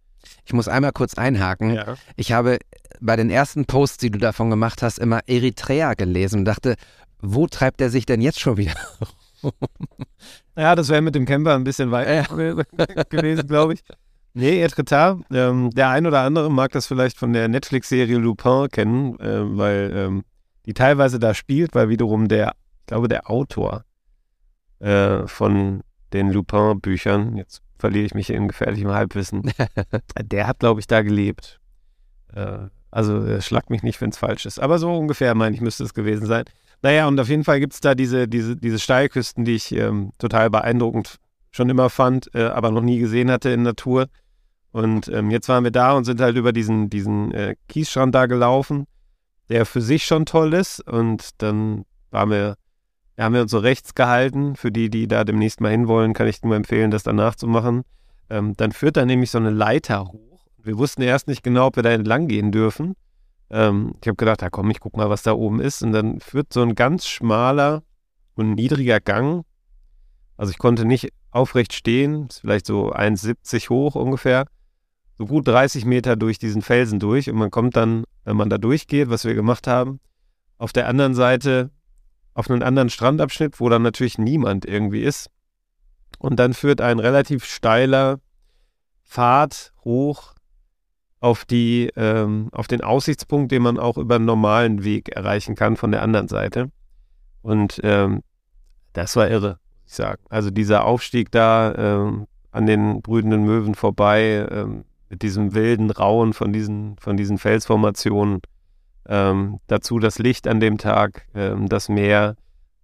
[0.45, 1.73] Ich muss einmal kurz einhaken.
[1.73, 1.95] Ja.
[2.15, 2.59] Ich habe
[2.99, 6.75] bei den ersten Posts, die du davon gemacht hast, immer Eritrea gelesen und dachte,
[7.21, 8.73] wo treibt er sich denn jetzt schon wieder?
[10.57, 12.23] Ja, das wäre mit dem Camper ein bisschen weiter
[13.09, 13.84] gewesen, glaube ich.
[14.34, 19.17] Nee, Etretat, ähm, der ein oder andere mag das vielleicht von der Netflix-Serie Lupin kennen,
[19.21, 20.23] äh, weil ähm,
[20.65, 22.55] die teilweise da spielt, weil wiederum der,
[22.89, 23.85] glaube, der Autor
[24.79, 25.83] äh, von
[26.13, 29.51] den Lupin-Büchern, jetzt verliere ich mich in gefährlichem Halbwissen,
[30.21, 31.59] der hat, glaube ich, da gelebt.
[32.33, 34.59] Äh, also äh, schlag mich nicht, wenn es falsch ist.
[34.59, 36.45] Aber so ungefähr, meine ich, müsste es gewesen sein.
[36.81, 40.11] Naja, und auf jeden Fall gibt es da diese, diese, diese Steilküsten, die ich ähm,
[40.17, 41.17] total beeindruckend
[41.51, 44.07] schon immer fand, äh, aber noch nie gesehen hatte in Natur.
[44.71, 48.27] Und ähm, jetzt waren wir da und sind halt über diesen, diesen äh, Kiesstrand da
[48.27, 48.85] gelaufen,
[49.49, 50.79] der für sich schon toll ist.
[50.87, 52.55] Und dann waren wir,
[53.20, 54.55] ja, haben wir uns so rechts gehalten.
[54.55, 57.84] Für die, die da demnächst mal hinwollen, kann ich nur empfehlen, das danach zu machen.
[58.30, 60.45] Ähm, dann führt da nämlich so eine Leiter hoch.
[60.57, 62.95] Wir wussten erst nicht genau, ob wir da entlang gehen dürfen.
[63.49, 65.84] Ähm, ich habe gedacht, ja komm, ich guck mal, was da oben ist.
[65.84, 67.84] Und dann führt so ein ganz schmaler
[68.36, 69.43] und niedriger Gang.
[70.38, 74.45] Also ich konnte nicht aufrecht stehen, ist vielleicht so 1,70 hoch ungefähr.
[75.17, 77.30] So gut 30 Meter durch diesen Felsen durch.
[77.30, 79.99] Und man kommt dann, wenn man da durchgeht, was wir gemacht haben,
[80.57, 81.70] auf der anderen Seite
[82.34, 85.30] auf einen anderen Strandabschnitt, wo dann natürlich niemand irgendwie ist.
[86.19, 88.19] Und dann führt ein relativ steiler
[89.05, 90.34] Pfad hoch
[91.19, 95.75] auf die, ähm, auf den Aussichtspunkt, den man auch über einen normalen Weg erreichen kann
[95.75, 96.71] von der anderen Seite.
[97.41, 98.21] Und ähm,
[98.93, 100.21] das war irre, ich sagen.
[100.30, 106.34] Also dieser Aufstieg da ähm, an den brütenden Möwen vorbei, ähm, mit diesem wilden Rauen
[106.34, 108.41] von diesen, von diesen Felsformationen,
[109.10, 112.36] ähm, dazu das Licht an dem Tag, ähm, das Meer.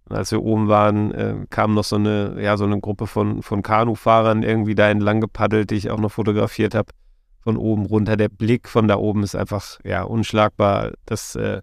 [0.08, 3.62] Als wir oben waren, äh, kam noch so eine, ja, so eine Gruppe von, von
[3.62, 6.92] Kanufahrern irgendwie da entlang gepaddelt, die ich auch noch fotografiert habe
[7.40, 8.16] von oben runter.
[8.16, 10.92] Der Blick von da oben ist einfach ja unschlagbar.
[11.06, 11.60] Das äh,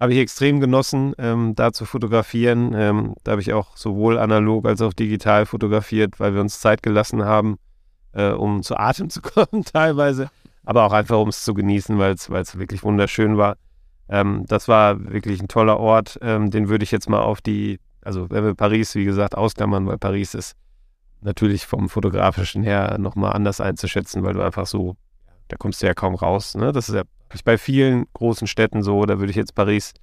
[0.00, 2.72] habe ich extrem genossen, ähm, da zu fotografieren.
[2.74, 6.82] Ähm, da habe ich auch sowohl analog als auch digital fotografiert, weil wir uns Zeit
[6.82, 7.58] gelassen haben,
[8.12, 10.30] äh, um zu Atem zu kommen teilweise.
[10.64, 13.56] aber auch einfach, um es zu genießen, weil es wirklich wunderschön war.
[14.08, 16.18] Ähm, das war wirklich ein toller Ort.
[16.22, 19.86] Ähm, den würde ich jetzt mal auf die, also wenn wir Paris, wie gesagt, ausklammern,
[19.86, 20.56] weil Paris ist
[21.20, 24.96] natürlich vom fotografischen her nochmal anders einzuschätzen, weil du einfach so,
[25.48, 26.54] da kommst du ja kaum raus.
[26.54, 26.72] Ne?
[26.72, 27.02] Das ist ja
[27.44, 29.94] bei vielen großen Städten so, da würde ich jetzt Paris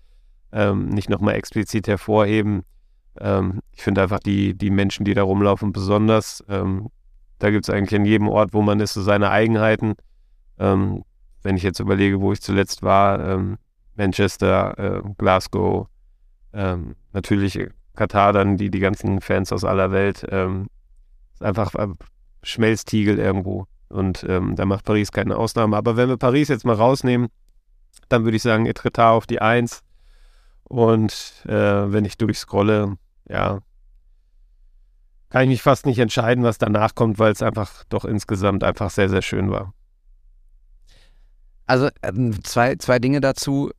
[0.52, 2.64] ähm, nicht nochmal explizit hervorheben.
[3.20, 6.44] Ähm, ich finde einfach die, die Menschen, die da rumlaufen, besonders.
[6.50, 6.90] Ähm,
[7.40, 9.94] da gibt es eigentlich in jedem Ort, wo man ist, so seine Eigenheiten.
[10.60, 11.04] Ähm,
[11.44, 13.58] wenn ich jetzt überlege, wo ich zuletzt war, ähm,
[13.96, 15.88] Manchester, äh, Glasgow,
[16.54, 17.60] ähm, natürlich
[17.96, 20.26] Katar, dann die, die ganzen Fans aus aller Welt.
[20.30, 20.68] Ähm,
[21.34, 21.88] ist einfach äh,
[22.44, 23.68] Schmelztiegel irgendwo.
[23.90, 25.76] Und ähm, da macht Paris keine Ausnahme.
[25.76, 27.28] Aber wenn wir Paris jetzt mal rausnehmen,
[28.10, 29.84] dann würde ich sagen, Etretat auf die Eins.
[30.64, 32.96] Und äh, wenn ich durchscrolle,
[33.28, 33.60] ja,
[35.30, 38.90] kann ich mich fast nicht entscheiden, was danach kommt, weil es einfach doch insgesamt einfach
[38.90, 39.74] sehr, sehr schön war.
[41.66, 43.72] Also ähm, zwei, zwei Dinge dazu.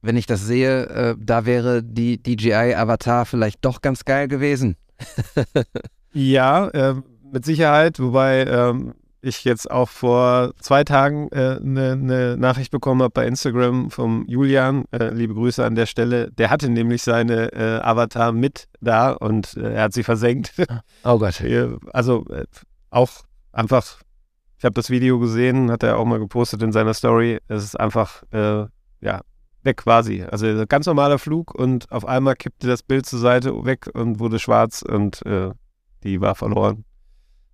[0.00, 4.76] Wenn ich das sehe, äh, da wäre die DJI Avatar vielleicht doch ganz geil gewesen.
[6.12, 6.94] ja, äh,
[7.32, 7.98] mit Sicherheit.
[7.98, 13.12] Wobei ähm, ich jetzt auch vor zwei Tagen eine äh, ne, ne Nachricht bekommen habe
[13.12, 14.84] bei Instagram vom Julian.
[14.92, 16.30] Äh, liebe Grüße an der Stelle.
[16.32, 20.52] Der hatte nämlich seine äh, Avatar mit da und äh, er hat sie versenkt.
[21.04, 21.42] Oh Gott.
[21.92, 22.24] also
[22.90, 23.10] auch
[23.52, 23.98] einfach,
[24.58, 27.38] ich habe das Video gesehen, hat er auch mal gepostet in seiner Story.
[27.48, 28.66] Es ist einfach, äh,
[29.00, 29.20] ja,
[29.62, 30.24] weg quasi.
[30.24, 34.38] Also ganz normaler Flug und auf einmal kippte das Bild zur Seite weg und wurde
[34.38, 35.22] schwarz und
[36.04, 36.84] die war verloren.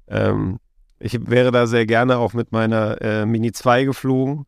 [0.09, 0.59] Ähm,
[0.99, 4.47] ich wäre da sehr gerne auch mit meiner äh, Mini 2 geflogen.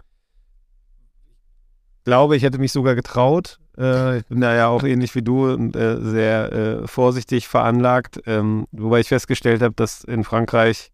[2.05, 3.59] Glaube, ich hätte mich sogar getraut.
[3.77, 8.21] Äh, ich bin da ja auch ähnlich wie du und äh, sehr äh, vorsichtig veranlagt.
[8.27, 10.93] Ähm, wobei ich festgestellt habe, dass in Frankreich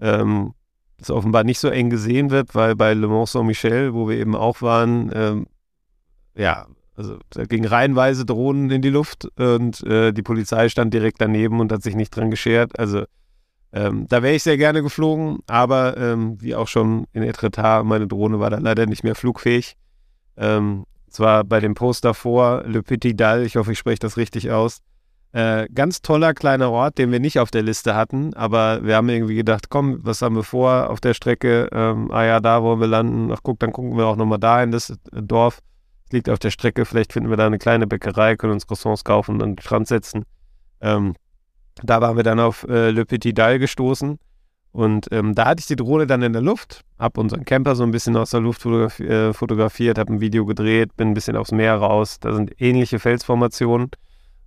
[0.00, 0.54] ähm,
[1.02, 4.34] das offenbar nicht so eng gesehen wird, weil bei Le Mans Saint-Michel, wo wir eben
[4.34, 5.46] auch waren, ähm,
[6.34, 11.20] ja, also da gingen reihenweise Drohnen in die Luft und äh, die Polizei stand direkt
[11.20, 12.78] daneben und hat sich nicht dran geschert.
[12.78, 13.04] Also
[13.72, 18.06] ähm, da wäre ich sehr gerne geflogen, aber ähm, wie auch schon in Etretat, meine
[18.06, 19.76] Drohne war da leider nicht mehr flugfähig.
[20.36, 24.50] Ähm, zwar bei dem Post davor, Le Petit Dal, ich hoffe, ich spreche das richtig
[24.50, 24.78] aus.
[25.32, 29.08] Äh, ganz toller kleiner Ort, den wir nicht auf der Liste hatten, aber wir haben
[29.08, 31.70] irgendwie gedacht, komm, was haben wir vor auf der Strecke?
[31.72, 33.32] Ähm, ah ja, da wollen wir landen.
[33.32, 35.60] Ach guck, dann gucken wir auch nochmal da in das Dorf.
[36.10, 39.36] Liegt auf der Strecke, vielleicht finden wir da eine kleine Bäckerei, können uns Croissants kaufen
[39.36, 40.24] und an den Strand setzen.
[40.82, 41.14] Ähm,
[41.82, 44.18] da waren wir dann auf äh, Le Petit Dal gestoßen.
[44.72, 47.82] Und ähm, da hatte ich die Drohne dann in der Luft, habe unseren Camper so
[47.82, 51.36] ein bisschen aus der Luft fotografi äh, fotografiert, habe ein Video gedreht, bin ein bisschen
[51.36, 52.18] aufs Meer raus.
[52.20, 53.90] Da sind ähnliche Felsformationen.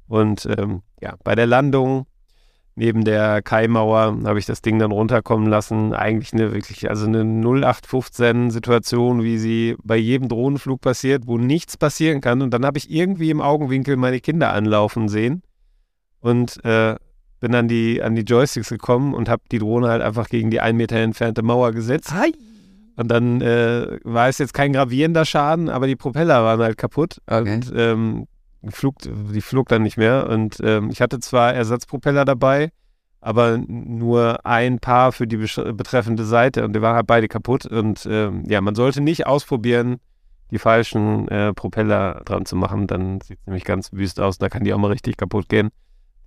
[0.08, 2.06] Und ähm, ja, bei der Landung
[2.76, 5.94] neben der Kaimauer habe ich das Ding dann runterkommen lassen.
[5.94, 12.22] Eigentlich eine wirklich, also eine 0815-Situation, wie sie bei jedem Drohnenflug passiert, wo nichts passieren
[12.22, 12.42] kann.
[12.42, 15.42] Und dann habe ich irgendwie im Augenwinkel meine Kinder anlaufen sehen.
[16.20, 16.96] Und äh,
[17.40, 20.60] bin an die, an die Joysticks gekommen und habe die Drohne halt einfach gegen die
[20.60, 22.14] ein Meter entfernte Mauer gesetzt.
[22.14, 22.34] Hi.
[22.98, 27.22] Und dann äh, war es jetzt kein gravierender Schaden, aber die Propeller waren halt kaputt.
[27.28, 27.56] Okay.
[27.56, 28.28] Und ähm,
[28.72, 30.28] flog, die flog dann nicht mehr.
[30.30, 32.72] Und ähm, ich hatte zwar Ersatzpropeller dabei,
[33.22, 37.66] aber nur ein Paar für die betreffende Seite und die waren halt beide kaputt.
[37.66, 39.98] Und ähm, ja, man sollte nicht ausprobieren,
[40.52, 42.88] die falschen äh, Propeller dran zu machen.
[42.88, 44.38] Dann sieht es nämlich ganz wüst aus.
[44.38, 45.70] Da kann die auch mal richtig kaputt gehen.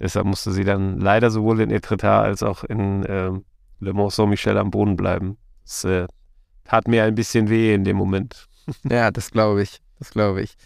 [0.01, 3.31] Deshalb musste sie dann leider sowohl in Etretat als auch in äh,
[3.81, 5.39] Le Mans Saint-Michel am Boden bleiben.
[5.65, 6.07] Das äh,
[6.65, 8.49] tat mir ein bisschen weh in dem Moment.
[8.89, 9.81] ja, das glaube ich.
[9.99, 10.57] Das glaube ich.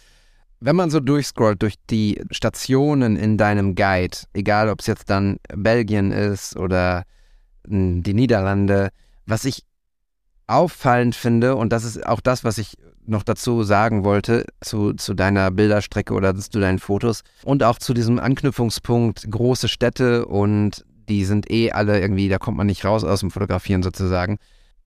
[0.65, 5.35] Wenn man so durchscrollt durch die Stationen in deinem Guide, egal ob es jetzt dann
[5.53, 7.03] Belgien ist oder
[7.67, 8.91] hm, die Niederlande,
[9.25, 9.65] was ich
[10.47, 15.13] auffallend finde, und das ist auch das, was ich noch dazu sagen wollte, zu, zu
[15.13, 21.25] deiner Bilderstrecke oder zu deinen Fotos und auch zu diesem Anknüpfungspunkt große Städte und die
[21.25, 24.37] sind eh alle irgendwie, da kommt man nicht raus aus dem Fotografieren sozusagen.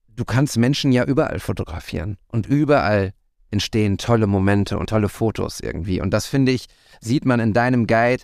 [0.07, 3.13] Du kannst Menschen ja überall fotografieren und überall
[3.51, 6.01] entstehen tolle Momente und tolle Fotos irgendwie.
[6.01, 6.65] Und das finde ich,
[6.99, 8.23] sieht man in deinem Guide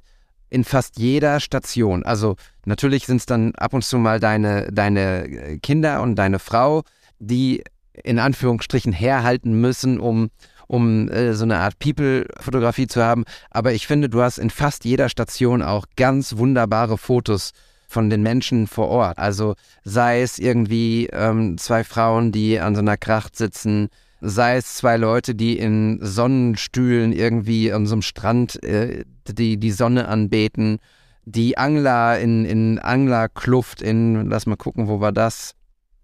[0.50, 2.04] in fast jeder Station.
[2.04, 6.84] Also natürlich sind es dann ab und zu mal deine, deine Kinder und deine Frau,
[7.20, 7.64] die
[8.04, 10.30] in Anführungsstrichen herhalten müssen, um,
[10.68, 13.24] um äh, so eine Art People-Fotografie zu haben.
[13.50, 17.52] Aber ich finde, du hast in fast jeder Station auch ganz wunderbare Fotos
[17.88, 19.20] von den Menschen vor Ort.
[19.20, 23.90] Also sei es irgendwie ähm, zwei Frauen, die an so einer Kracht sitzen,
[24.24, 29.72] sei es zwei Leute, die in Sonnenstühlen irgendwie an so einem Strand äh, die, die
[29.72, 30.80] Sonne anbeten,
[31.26, 35.56] die Angler in, in Anglerkluft in, lass mal gucken, wo war das?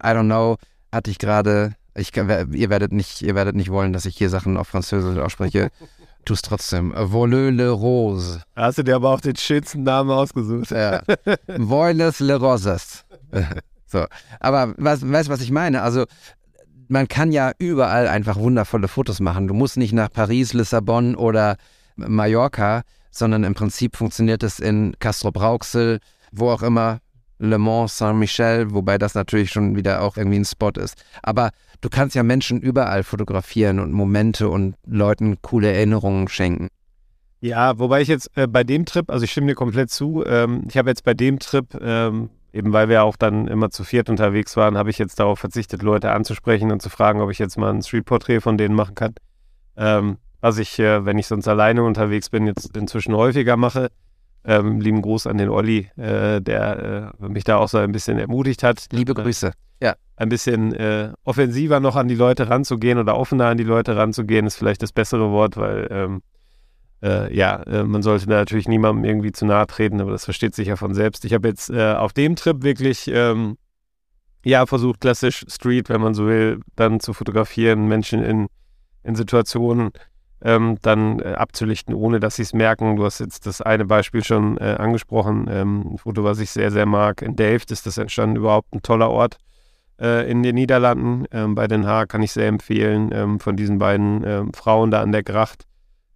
[0.03, 0.57] I don't know,
[0.91, 4.57] hatte ich gerade Ich, ihr, werdet nicht, ihr werdet nicht wollen, dass ich hier Sachen
[4.57, 5.69] auf Französisch ausspreche.
[6.25, 6.93] Tu es trotzdem.
[6.95, 8.43] Voleux le rose.
[8.55, 10.71] Hast du dir aber auch den schönsten Namen ausgesucht.
[10.71, 11.01] Ja.
[11.47, 13.05] Voiles le roses.
[13.87, 14.05] so.
[14.41, 15.81] Aber was, weißt du, was ich meine?
[15.81, 16.05] Also,
[16.89, 19.47] man kann ja überall einfach wundervolle Fotos machen.
[19.47, 21.55] Du musst nicht nach Paris, Lissabon oder
[21.95, 22.81] Mallorca,
[23.11, 25.99] sondern im Prinzip funktioniert es in Castro-Brauxel,
[26.31, 26.99] wo auch immer,
[27.37, 30.95] Le Mans, Saint-Michel, wobei das natürlich schon wieder auch irgendwie ein Spot ist.
[31.23, 36.67] Aber du kannst ja Menschen überall fotografieren und Momente und Leuten coole Erinnerungen schenken.
[37.39, 40.63] Ja, wobei ich jetzt äh, bei dem Trip, also ich stimme dir komplett zu, ähm,
[40.67, 44.09] ich habe jetzt bei dem Trip, ähm, eben weil wir auch dann immer zu viert
[44.09, 47.57] unterwegs waren, habe ich jetzt darauf verzichtet, Leute anzusprechen und zu fragen, ob ich jetzt
[47.57, 49.15] mal ein Streetporträt von denen machen kann.
[49.77, 53.89] Ähm, was ich, äh, wenn ich sonst alleine unterwegs bin, jetzt inzwischen häufiger mache.
[54.45, 58.17] Ähm, lieben Gruß an den Olli, äh, der äh, mich da auch so ein bisschen
[58.17, 58.85] ermutigt hat.
[58.91, 59.51] Liebe Grüße.
[60.19, 64.45] ein bisschen äh, offensiver noch an die Leute ranzugehen oder offener an die Leute ranzugehen,
[64.45, 66.21] ist vielleicht das bessere Wort, weil ähm,
[67.01, 70.67] äh, ja, äh, man sollte natürlich niemandem irgendwie zu nahe treten, aber das versteht sich
[70.67, 71.25] ja von selbst.
[71.25, 73.57] Ich habe jetzt äh, auf dem Trip wirklich ähm,
[74.43, 78.47] ja versucht, klassisch Street, wenn man so will, dann zu fotografieren, Menschen in,
[79.03, 79.91] in Situationen
[80.41, 82.95] ähm, dann äh, abzulichten, ohne dass sie es merken.
[82.95, 86.71] Du hast jetzt das eine Beispiel schon äh, angesprochen, ähm, ein Foto, was ich sehr,
[86.71, 87.21] sehr mag.
[87.21, 89.37] In Delft ist das entstanden, überhaupt ein toller Ort
[90.01, 91.25] in den Niederlanden.
[91.29, 95.01] Ähm, bei Den Haag kann ich sehr empfehlen, ähm, von diesen beiden ähm, Frauen da
[95.01, 95.65] an der Gracht.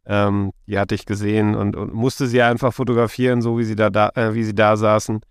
[0.06, 3.90] Ähm, die hatte ich gesehen und, und musste sie einfach fotografieren, so wie sie da,
[3.90, 5.22] da, äh, wie sie da saßen.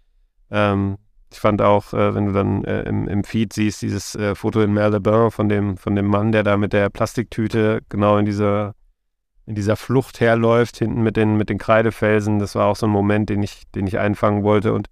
[0.51, 0.97] Ähm,
[1.31, 4.61] ich fand auch, äh, wenn du dann äh, im, im Feed siehst, dieses äh, Foto
[4.61, 8.75] in Merlebain von dem, von dem Mann, der da mit der Plastiktüte genau in dieser,
[9.47, 12.39] in dieser Flucht herläuft, hinten mit den, mit den Kreidefelsen.
[12.39, 14.73] Das war auch so ein Moment, den ich, den ich einfangen wollte.
[14.73, 14.89] Und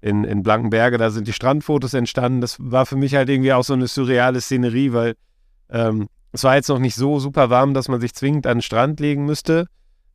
[0.00, 2.40] in, in Blankenberge, da sind die Strandfotos entstanden.
[2.40, 5.16] Das war für mich halt irgendwie auch so eine surreale Szenerie, weil
[5.70, 8.62] ähm, es war jetzt noch nicht so super warm, dass man sich zwingend an den
[8.62, 9.66] Strand legen müsste.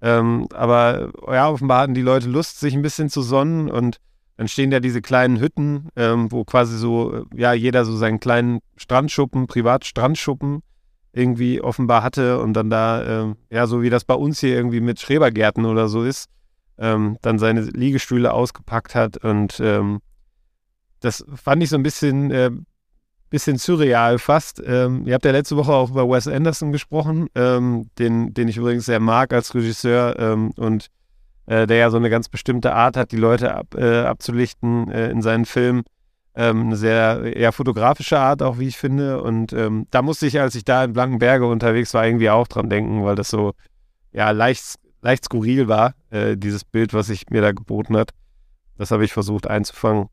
[0.02, 3.98] Ähm, aber ja, offenbar hatten die Leute Lust, sich ein bisschen zu sonnen und
[4.38, 8.20] dann stehen da diese kleinen Hütten, ähm, wo quasi so, äh, ja, jeder so seinen
[8.20, 10.62] kleinen Strandschuppen, Privatstrandschuppen
[11.14, 14.82] irgendwie offenbar hatte und dann da, ähm, ja, so wie das bei uns hier irgendwie
[14.82, 16.28] mit Schrebergärten oder so ist,
[16.78, 20.00] ähm, dann seine Liegestühle ausgepackt hat und ähm,
[21.00, 22.50] das fand ich so ein bisschen, äh,
[23.34, 24.62] bisschen surreal fast.
[24.64, 28.58] Ähm, ihr habt ja letzte Woche auch über Wes Anderson gesprochen, ähm, den, den ich
[28.58, 30.90] übrigens sehr mag als Regisseur ähm, und
[31.48, 35.10] äh, der ja so eine ganz bestimmte Art hat, die Leute ab, äh, abzulichten äh,
[35.10, 35.82] in seinen Filmen.
[36.36, 39.24] Ähm, eine sehr eher fotografische Art auch, wie ich finde.
[39.24, 42.70] Und ähm, da musste ich, als ich da in Blankenberge unterwegs war, irgendwie auch dran
[42.70, 43.54] denken, weil das so
[44.12, 48.12] ja leicht, leicht skurril war, äh, dieses Bild, was sich mir da geboten hat.
[48.78, 50.10] Das habe ich versucht einzufangen.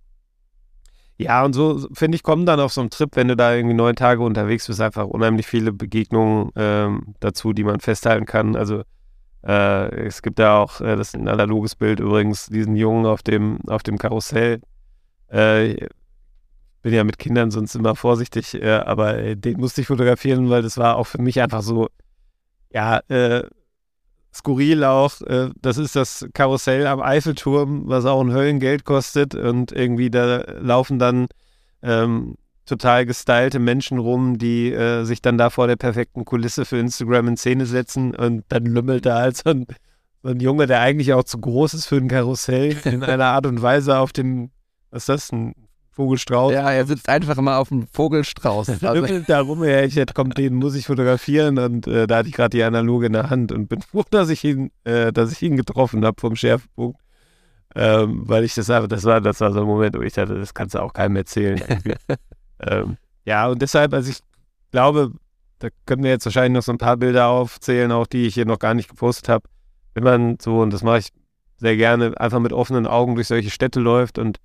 [1.21, 3.75] Ja, und so, finde ich, kommen dann auf so einem Trip, wenn du da irgendwie
[3.77, 8.57] neun Tage unterwegs bist, einfach unheimlich viele Begegnungen ähm, dazu, die man festhalten kann.
[8.57, 8.85] Also
[9.47, 13.23] äh, es gibt da auch, äh, das ist ein analoges Bild übrigens, diesen Jungen auf
[13.23, 14.63] dem, auf dem Karussell.
[15.29, 15.89] Äh,
[16.81, 20.63] bin ja mit Kindern sonst immer vorsichtig, äh, aber äh, den musste ich fotografieren, weil
[20.63, 21.89] das war auch für mich einfach so,
[22.73, 23.43] ja, äh,
[24.33, 25.21] skurril auch.
[25.23, 30.45] Äh, das ist das Karussell am Eiffelturm, was auch ein Höllengeld kostet und irgendwie da
[30.61, 31.29] laufen dann
[31.83, 36.79] ähm, total gestylte Menschen rum, die äh, sich dann da vor der perfekten Kulisse für
[36.79, 39.67] Instagram in Szene setzen und dann lümmelt da halt so ein,
[40.23, 43.47] so ein Junge, der eigentlich auch zu groß ist für ein Karussell, in einer Art
[43.47, 44.51] und Weise auf dem,
[44.91, 45.55] was ist das, ein
[46.01, 46.53] Vogelstrauß?
[46.55, 48.69] Ja, er sitzt einfach immer auf dem Vogelstrauß.
[48.83, 52.29] Also, da rum, ja, ich hätte, komm, den muss ich fotografieren und äh, da hatte
[52.29, 55.31] ich gerade die Analoge in der Hand und bin froh, dass ich ihn, äh, dass
[55.31, 56.99] ich ihn getroffen habe vom Schärfpunkt.
[57.75, 60.39] Ähm, weil ich das einfach, das war, das war so ein Moment, wo ich dachte,
[60.39, 61.63] das kannst du auch keinem erzählen.
[62.61, 62.97] ähm,
[63.27, 64.21] ja, und deshalb, also ich
[64.73, 65.13] glaube,
[65.59, 68.47] da können wir jetzt wahrscheinlich noch so ein paar Bilder aufzählen, auch die ich hier
[68.47, 69.45] noch gar nicht gepostet habe.
[69.95, 71.09] Wenn man so, und das mache ich
[71.59, 74.39] sehr gerne, einfach mit offenen Augen durch solche Städte läuft und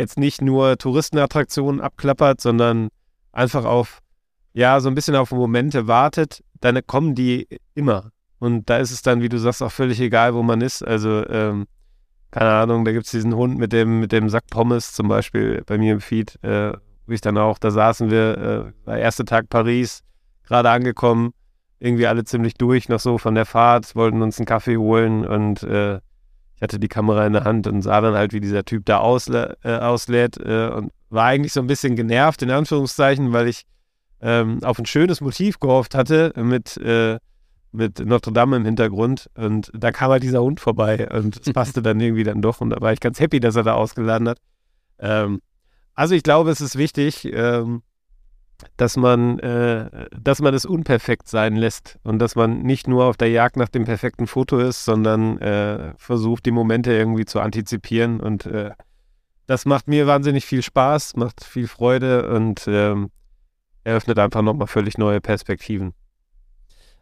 [0.00, 2.88] jetzt nicht nur Touristenattraktionen abklappert, sondern
[3.32, 4.00] einfach auf,
[4.52, 8.10] ja, so ein bisschen auf Momente wartet, dann kommen die immer.
[8.38, 10.82] Und da ist es dann, wie du sagst, auch völlig egal, wo man ist.
[10.82, 11.66] Also, ähm,
[12.30, 15.62] keine Ahnung, da gibt es diesen Hund mit dem, mit dem Sack Pommes zum Beispiel
[15.66, 16.72] bei mir im Feed, äh,
[17.06, 20.02] wo ich dann auch, da saßen wir, äh, der erste Tag Paris,
[20.44, 21.32] gerade angekommen,
[21.78, 25.62] irgendwie alle ziemlich durch noch so von der Fahrt, wollten uns einen Kaffee holen und
[25.62, 26.00] äh,
[26.60, 28.98] ich hatte die Kamera in der Hand und sah dann halt, wie dieser Typ da
[28.98, 33.64] ausla äh, auslädt äh, und war eigentlich so ein bisschen genervt, in Anführungszeichen, weil ich
[34.20, 37.18] ähm, auf ein schönes Motiv gehofft hatte mit, äh,
[37.72, 41.80] mit Notre Dame im Hintergrund und da kam halt dieser Hund vorbei und es passte
[41.80, 44.38] dann irgendwie dann doch und da war ich ganz happy, dass er da ausgeladen hat.
[44.98, 45.40] Ähm,
[45.94, 47.80] also ich glaube, es ist wichtig, ähm,
[48.76, 53.16] dass man, äh, dass man es unperfekt sein lässt und dass man nicht nur auf
[53.16, 58.20] der Jagd nach dem perfekten Foto ist, sondern äh, versucht, die Momente irgendwie zu antizipieren.
[58.20, 58.70] Und äh,
[59.46, 63.10] das macht mir wahnsinnig viel Spaß, macht viel Freude und ähm,
[63.84, 65.92] eröffnet einfach nochmal völlig neue Perspektiven.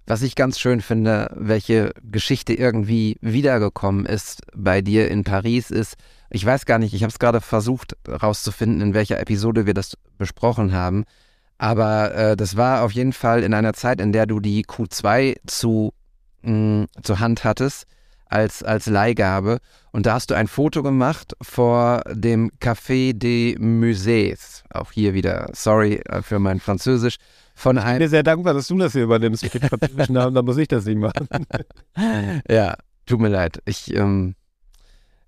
[0.07, 5.97] Was ich ganz schön finde, welche Geschichte irgendwie wiedergekommen ist bei dir in Paris, ist,
[6.31, 9.99] ich weiß gar nicht, ich habe es gerade versucht herauszufinden, in welcher Episode wir das
[10.17, 11.05] besprochen haben,
[11.59, 15.37] aber äh, das war auf jeden Fall in einer Zeit, in der du die Q2
[15.47, 15.93] zu,
[16.43, 17.87] mh, zur Hand hattest
[18.27, 19.59] als, als Leihgabe.
[19.91, 24.63] Und da hast du ein Foto gemacht vor dem Café des Musées.
[24.71, 27.17] Auch hier wieder, sorry äh, für mein Französisch.
[27.55, 30.43] Von Ich bin dir sehr dankbar, dass du das hier übernimmst mit französischen Namen, da
[30.43, 31.27] muss ich das nicht machen.
[32.49, 33.61] ja, tut mir leid.
[33.65, 34.37] Ich, ähm,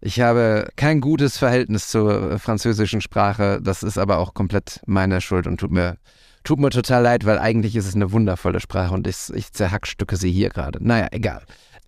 [0.01, 3.61] ich habe kein gutes Verhältnis zur äh, französischen Sprache.
[3.63, 5.99] Das ist aber auch komplett meine Schuld und tut mir,
[6.43, 10.17] tut mir total leid, weil eigentlich ist es eine wundervolle Sprache und ich, ich zerhackstücke
[10.17, 10.79] sie hier gerade.
[10.83, 11.43] Naja, egal.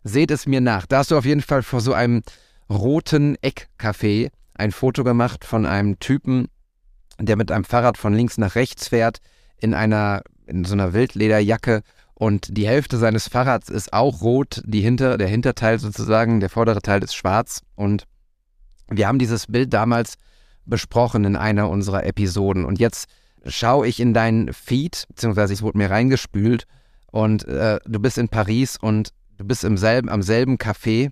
[0.05, 0.87] Seht es mir nach.
[0.87, 2.23] Da hast du auf jeden Fall vor so einem
[2.69, 6.49] roten Eckcafé ein Foto gemacht von einem Typen,
[7.19, 9.19] der mit einem Fahrrad von links nach rechts fährt,
[9.59, 11.83] in einer, in so einer Wildlederjacke
[12.23, 16.81] und die Hälfte seines Fahrrads ist auch rot, die hinter, der Hinterteil sozusagen, der vordere
[16.81, 17.63] Teil ist schwarz.
[17.75, 18.05] Und
[18.89, 20.15] wir haben dieses Bild damals
[20.65, 22.65] besprochen in einer unserer Episoden.
[22.65, 23.09] Und jetzt
[23.45, 26.69] schaue ich in deinen Feed, beziehungsweise es wurde mir reingespült.
[27.11, 29.09] Und äh, du bist in Paris und
[29.39, 31.11] du bist im selben, am selben Café,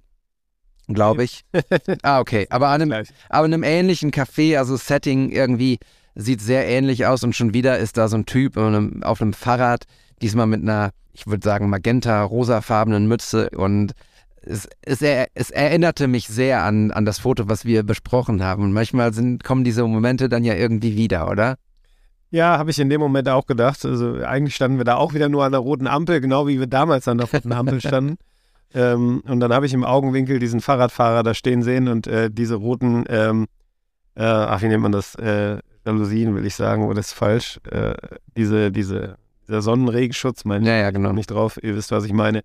[0.87, 1.45] glaube ich.
[2.03, 5.81] ah, okay, aber an einem, aber in einem ähnlichen Café, also Setting irgendwie
[6.15, 7.25] sieht sehr ähnlich aus.
[7.25, 9.87] Und schon wieder ist da so ein Typ auf einem Fahrrad,
[10.23, 13.95] diesmal mit einer, ich würde sagen, magenta-rosafarbenen Mütze und
[14.43, 18.65] es, es, er, es erinnerte mich sehr an, an das Foto, was wir besprochen haben.
[18.65, 21.57] Und manchmal sind, kommen diese Momente dann ja irgendwie wieder, oder?
[22.31, 23.85] Ja, habe ich in dem Moment auch gedacht.
[23.85, 26.67] Also eigentlich standen wir da auch wieder nur an der roten Ampel, genau wie wir
[26.67, 28.17] damals an der roten Ampel standen.
[28.73, 32.55] ähm, und dann habe ich im Augenwinkel diesen Fahrradfahrer da stehen sehen und äh, diese
[32.55, 33.47] roten, ähm,
[34.15, 35.17] äh, ach, wie nennt man das?
[35.17, 37.59] Äh, Jalousien, will ich sagen, oder ist falsch?
[37.71, 37.95] Äh,
[38.37, 39.17] diese, diese,
[39.51, 41.13] dieser Sonnenregenschutz, meine Ja, ja, ich genau.
[41.13, 42.43] nicht drauf, ihr wisst, was ich meine.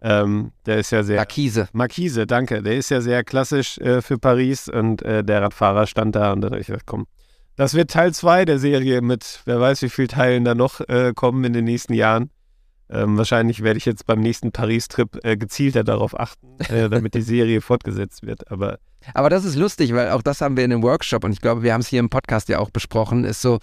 [0.00, 1.16] Ähm, der ist ja sehr.
[1.16, 1.68] Markise.
[1.72, 2.62] Markise, danke.
[2.62, 6.40] Der ist ja sehr klassisch äh, für Paris und äh, der Radfahrer stand da und
[6.40, 7.06] dann habe ich komm,
[7.56, 11.12] das wird Teil 2 der Serie mit wer weiß wie vielen Teilen da noch äh,
[11.14, 12.30] kommen in den nächsten Jahren.
[12.90, 17.22] Ähm, wahrscheinlich werde ich jetzt beim nächsten Paris-Trip äh, gezielter darauf achten, äh, damit die
[17.22, 18.50] Serie fortgesetzt wird.
[18.50, 18.78] Aber
[19.14, 21.64] Aber das ist lustig, weil auch das haben wir in dem Workshop und ich glaube,
[21.64, 23.58] wir haben es hier im Podcast ja auch besprochen, ist so,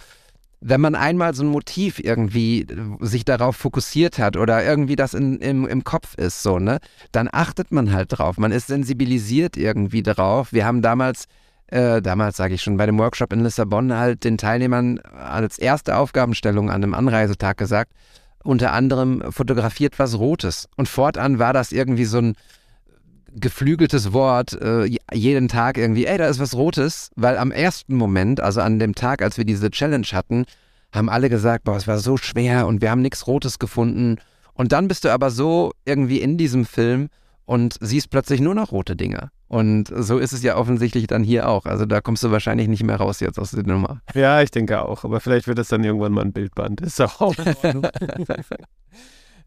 [0.68, 5.14] wenn man einmal so ein Motiv irgendwie äh, sich darauf fokussiert hat oder irgendwie das
[5.14, 6.80] in, im, im Kopf ist, so, ne,
[7.12, 8.38] dann achtet man halt drauf.
[8.40, 10.54] Man ist sensibilisiert irgendwie darauf.
[10.54, 11.26] Wir haben damals,
[11.68, 15.98] äh, damals sage ich schon, bei dem Workshop in Lissabon halt den Teilnehmern als erste
[15.98, 17.92] Aufgabenstellung an einem Anreisetag gesagt,
[18.44, 20.68] unter anderem fotografiert was Rotes.
[20.78, 22.36] Und fortan war das irgendwie so ein
[23.36, 28.40] geflügeltes Wort äh, jeden Tag irgendwie, ey, da ist was Rotes, weil am ersten Moment,
[28.40, 30.46] also an dem Tag, als wir diese Challenge hatten,
[30.94, 34.18] haben alle gesagt, boah, es war so schwer und wir haben nichts Rotes gefunden.
[34.54, 37.10] Und dann bist du aber so irgendwie in diesem Film
[37.46, 39.30] und siehst plötzlich nur noch rote Dinge.
[39.48, 41.66] Und so ist es ja offensichtlich dann hier auch.
[41.66, 44.02] Also da kommst du wahrscheinlich nicht mehr raus jetzt aus der Nummer.
[44.16, 45.04] ja, ich denke auch.
[45.04, 46.82] Aber vielleicht wird das dann irgendwann mal ein Bildband.
[46.82, 47.36] Ist auch.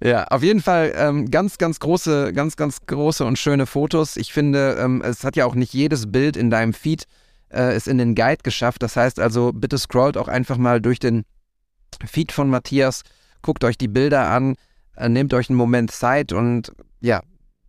[0.01, 4.17] Ja, auf jeden Fall ähm, ganz, ganz große, ganz, ganz große und schöne Fotos.
[4.17, 7.05] Ich finde, ähm, es hat ja auch nicht jedes Bild in deinem Feed
[7.51, 8.83] äh, es in den Guide geschafft.
[8.83, 11.25] Das heißt also, bitte scrollt auch einfach mal durch den
[12.07, 13.03] Feed von Matthias,
[13.43, 14.55] guckt euch die Bilder an,
[14.97, 17.23] äh, nehmt euch einen Moment Zeit und ja,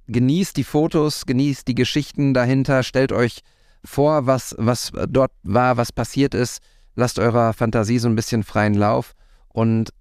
[0.08, 3.42] genießt die Fotos, genießt die Geschichten dahinter, stellt euch
[3.84, 6.60] vor, was, was dort war, was passiert ist.
[6.96, 9.14] Lasst eurer Fantasie so ein bisschen freien Lauf
[9.48, 9.92] und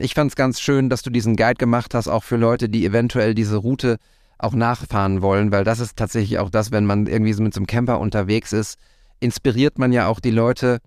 [0.00, 2.84] ich fand es ganz schön, dass du diesen Guide gemacht hast, auch für Leute, die
[2.84, 3.98] eventuell diese Route
[4.38, 7.58] auch nachfahren wollen, weil das ist tatsächlich auch das, wenn man irgendwie so mit so
[7.58, 8.78] einem Camper unterwegs ist,
[9.20, 10.78] inspiriert man ja auch die Leute,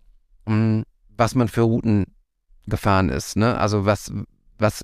[0.46, 0.84] mh,
[1.18, 2.06] was man für Routen
[2.68, 3.36] gefahren ist.
[3.36, 3.58] Ne?
[3.58, 4.12] Also was,
[4.58, 4.84] was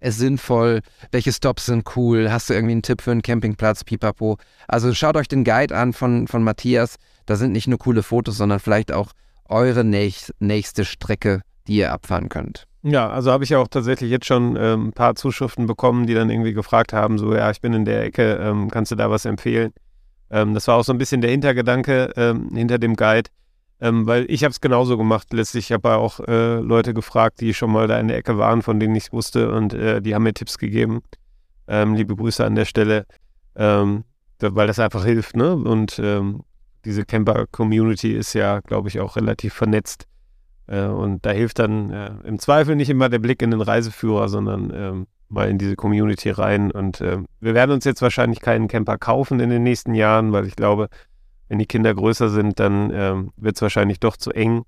[0.00, 0.80] ist sinnvoll,
[1.12, 4.38] welche Stops sind cool, hast du irgendwie einen Tipp für einen Campingplatz, pipapo.
[4.66, 8.36] Also schaut euch den Guide an von, von Matthias, da sind nicht nur coole Fotos,
[8.36, 9.12] sondern vielleicht auch
[9.44, 12.66] eure nächst, nächste Strecke, die ihr abfahren könnt.
[12.84, 16.14] Ja, also habe ich ja auch tatsächlich jetzt schon ähm, ein paar Zuschriften bekommen, die
[16.14, 19.08] dann irgendwie gefragt haben, so, ja, ich bin in der Ecke, ähm, kannst du da
[19.08, 19.72] was empfehlen?
[20.30, 23.30] Ähm, das war auch so ein bisschen der Hintergedanke ähm, hinter dem Guide,
[23.80, 25.66] ähm, weil ich habe es genauso gemacht letztlich.
[25.66, 28.62] Ich habe ja auch äh, Leute gefragt, die schon mal da in der Ecke waren,
[28.62, 31.02] von denen ich wusste und äh, die haben mir Tipps gegeben.
[31.68, 33.06] Ähm, liebe Grüße an der Stelle,
[33.54, 35.54] weil das einfach hilft, ne?
[35.54, 36.02] Und
[36.84, 40.06] diese Camper-Community ist ja, glaube ich, auch relativ vernetzt.
[40.66, 44.28] Äh, und da hilft dann äh, im Zweifel nicht immer der Blick in den Reiseführer,
[44.28, 46.70] sondern ähm, mal in diese Community rein.
[46.70, 50.46] Und äh, wir werden uns jetzt wahrscheinlich keinen Camper kaufen in den nächsten Jahren, weil
[50.46, 50.88] ich glaube,
[51.48, 54.62] wenn die Kinder größer sind, dann äh, wird es wahrscheinlich doch zu eng.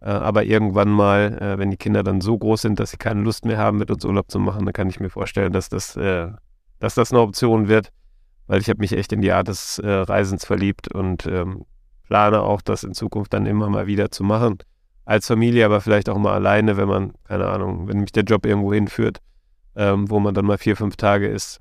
[0.00, 3.22] Äh, aber irgendwann mal, äh, wenn die Kinder dann so groß sind, dass sie keine
[3.22, 5.94] Lust mehr haben, mit uns Urlaub zu machen, dann kann ich mir vorstellen, dass das,
[5.94, 7.90] dass das eine Option wird,
[8.46, 11.64] weil ich habe mich echt in die Art des Reisens verliebt und ähm,
[12.08, 14.58] plane auch, das in Zukunft dann immer mal wieder zu machen.
[15.04, 18.46] Als Familie, aber vielleicht auch mal alleine, wenn man, keine Ahnung, wenn mich der Job
[18.46, 19.18] irgendwo hinführt,
[19.74, 21.60] ähm, wo man dann mal vier, fünf Tage ist.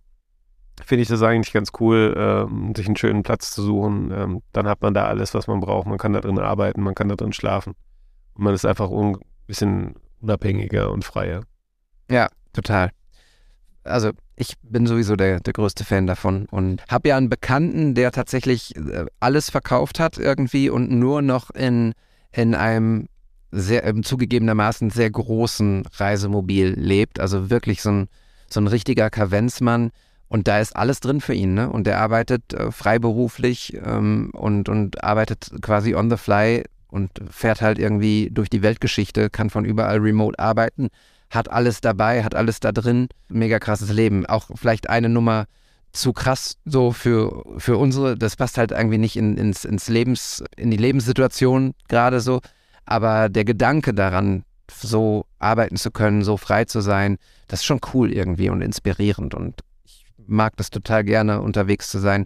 [0.86, 4.12] Finde ich das eigentlich ganz cool, ähm, sich einen schönen Platz zu suchen.
[4.12, 5.88] Ähm, dann hat man da alles, was man braucht.
[5.88, 7.74] Man kann da drin arbeiten, man kann da drin schlafen.
[8.34, 9.18] Und man ist einfach ein
[9.48, 11.44] bisschen unabhängiger und freier.
[12.10, 12.92] Ja, total.
[13.84, 18.12] Also ich bin sowieso der, der größte Fan davon und habe ja einen Bekannten, der
[18.12, 21.94] tatsächlich äh, alles verkauft hat irgendwie und nur noch in,
[22.32, 23.08] in einem
[23.52, 27.20] sehr ähm, zugegebenermaßen sehr großen Reisemobil lebt.
[27.20, 28.08] Also wirklich so ein,
[28.50, 29.92] so ein richtiger Kavenzmann.
[30.28, 31.70] Und da ist alles drin für ihn, ne?
[31.70, 37.62] Und der arbeitet äh, freiberuflich ähm, und, und arbeitet quasi on the fly und fährt
[37.62, 40.88] halt irgendwie durch die Weltgeschichte, kann von überall remote arbeiten,
[41.30, 43.10] hat alles dabei, hat alles da drin.
[43.28, 44.26] Mega krasses Leben.
[44.26, 45.48] Auch vielleicht eine Nummer
[45.92, 50.44] zu krass so für, für unsere, das passt halt irgendwie nicht in, ins, ins Lebens,
[50.56, 52.42] in die Lebenssituation gerade so.
[52.92, 57.80] Aber der Gedanke daran, so arbeiten zu können, so frei zu sein, das ist schon
[57.94, 59.34] cool irgendwie und inspirierend.
[59.34, 62.26] Und ich mag das total gerne, unterwegs zu sein.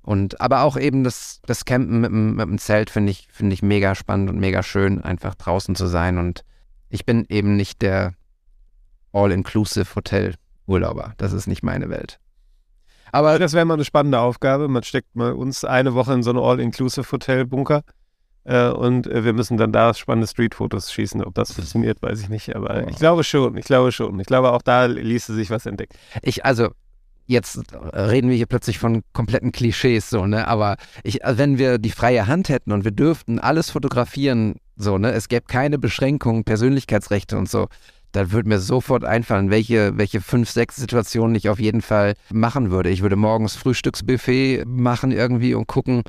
[0.00, 3.52] Und aber auch eben das, das Campen mit dem, mit dem Zelt finde ich, finde
[3.52, 6.16] ich mega spannend und mega schön, einfach draußen zu sein.
[6.16, 6.44] Und
[6.88, 8.14] ich bin eben nicht der
[9.12, 11.12] All-Inclusive Hotel-Urlauber.
[11.18, 12.20] Das ist nicht meine Welt.
[13.12, 14.68] Aber das wäre mal eine spannende Aufgabe.
[14.68, 17.82] Man steckt mal uns eine Woche in so eine All-Inclusive Hotel-Bunker
[18.46, 21.22] äh, und äh, wir müssen dann da spannende Street-Fotos schießen.
[21.24, 22.54] Ob das funktioniert, weiß ich nicht.
[22.54, 24.18] Aber ich glaube schon, ich glaube schon.
[24.20, 25.96] Ich glaube, auch da ließe sich was entdecken.
[26.22, 26.68] Ich, also,
[27.26, 30.46] jetzt reden wir hier plötzlich von kompletten Klischees, so, ne?
[30.46, 34.96] Aber ich, also wenn wir die freie Hand hätten und wir dürften alles fotografieren, so,
[34.96, 35.10] ne?
[35.10, 37.66] Es gäbe keine Beschränkungen, Persönlichkeitsrechte und so,
[38.12, 42.70] da würde mir sofort einfallen, welche, welche fünf, sechs Situationen ich auf jeden Fall machen
[42.70, 42.90] würde.
[42.90, 46.02] Ich würde morgens Frühstücksbuffet machen irgendwie und gucken,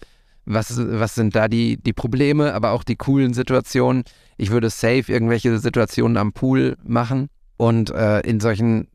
[0.48, 4.04] was, was sind da die, die Probleme, aber auch die coolen Situationen.
[4.38, 7.28] Ich würde safe irgendwelche Situationen am Pool machen.
[7.58, 8.88] Und äh, in solchen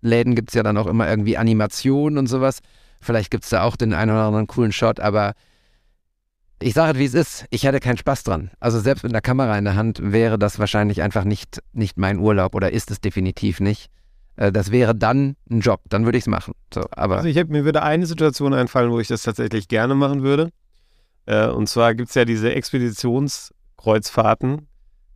[0.00, 2.58] Läden gibt es ja dann auch immer irgendwie Animationen und sowas.
[3.00, 5.34] Vielleicht gibt es da auch den einen oder anderen coolen Shot, aber
[6.60, 7.44] ich sage es, wie es ist.
[7.50, 8.50] Ich hätte keinen Spaß dran.
[8.58, 12.18] Also selbst mit einer Kamera in der Hand wäre das wahrscheinlich einfach nicht, nicht mein
[12.18, 13.90] Urlaub oder ist es definitiv nicht.
[14.36, 16.54] Äh, das wäre dann ein Job, dann würde ich es machen.
[16.72, 19.94] So, aber also ich hab, mir würde eine Situation einfallen, wo ich das tatsächlich gerne
[19.94, 20.50] machen würde.
[21.26, 24.66] Äh, und zwar gibt es ja diese Expeditionskreuzfahrten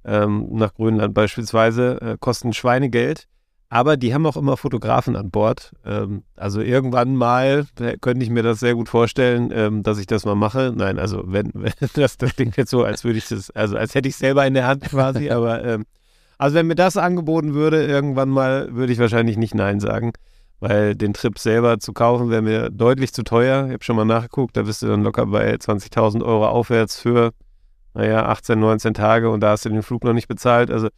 [0.04, 3.26] ähm, nach Grönland beispielsweise, äh, kosten Schweinegeld.
[3.72, 5.72] Aber die haben auch immer Fotografen an Bord.
[5.86, 7.66] Ähm, also irgendwann mal
[8.00, 10.72] könnte ich mir das sehr gut vorstellen, ähm, dass ich das mal mache.
[10.74, 13.94] Nein, also wenn, wenn das, das klingt jetzt so, als würde ich das, also als
[13.94, 15.86] hätte ich es selber in der Hand quasi, aber ähm,
[16.36, 20.12] also wenn mir das angeboten würde, irgendwann mal, würde ich wahrscheinlich nicht Nein sagen
[20.60, 23.66] weil den Trip selber zu kaufen wäre mir deutlich zu teuer.
[23.66, 27.32] Ich habe schon mal nachgeguckt, da bist du dann locker bei 20.000 Euro aufwärts für,
[27.94, 30.70] naja, 18, 19 Tage und da hast du den Flug noch nicht bezahlt.
[30.70, 30.88] Also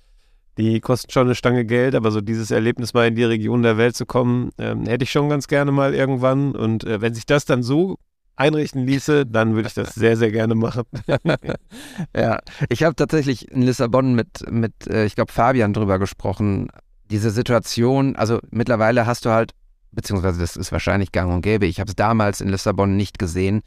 [0.58, 3.78] die kosten schon eine Stange Geld, aber so dieses Erlebnis mal in die Region der
[3.78, 6.54] Welt zu kommen, ähm, hätte ich schon ganz gerne mal irgendwann.
[6.54, 7.96] Und äh, wenn sich das dann so
[8.36, 10.84] einrichten ließe, dann würde ich das sehr, sehr gerne machen.
[12.16, 12.38] ja,
[12.68, 16.68] ich habe tatsächlich in Lissabon mit, mit äh, ich glaube, Fabian drüber gesprochen,
[17.12, 19.52] diese Situation, also mittlerweile hast du halt,
[19.92, 23.60] beziehungsweise das ist wahrscheinlich gang und gäbe, ich habe es damals in Lissabon nicht gesehen,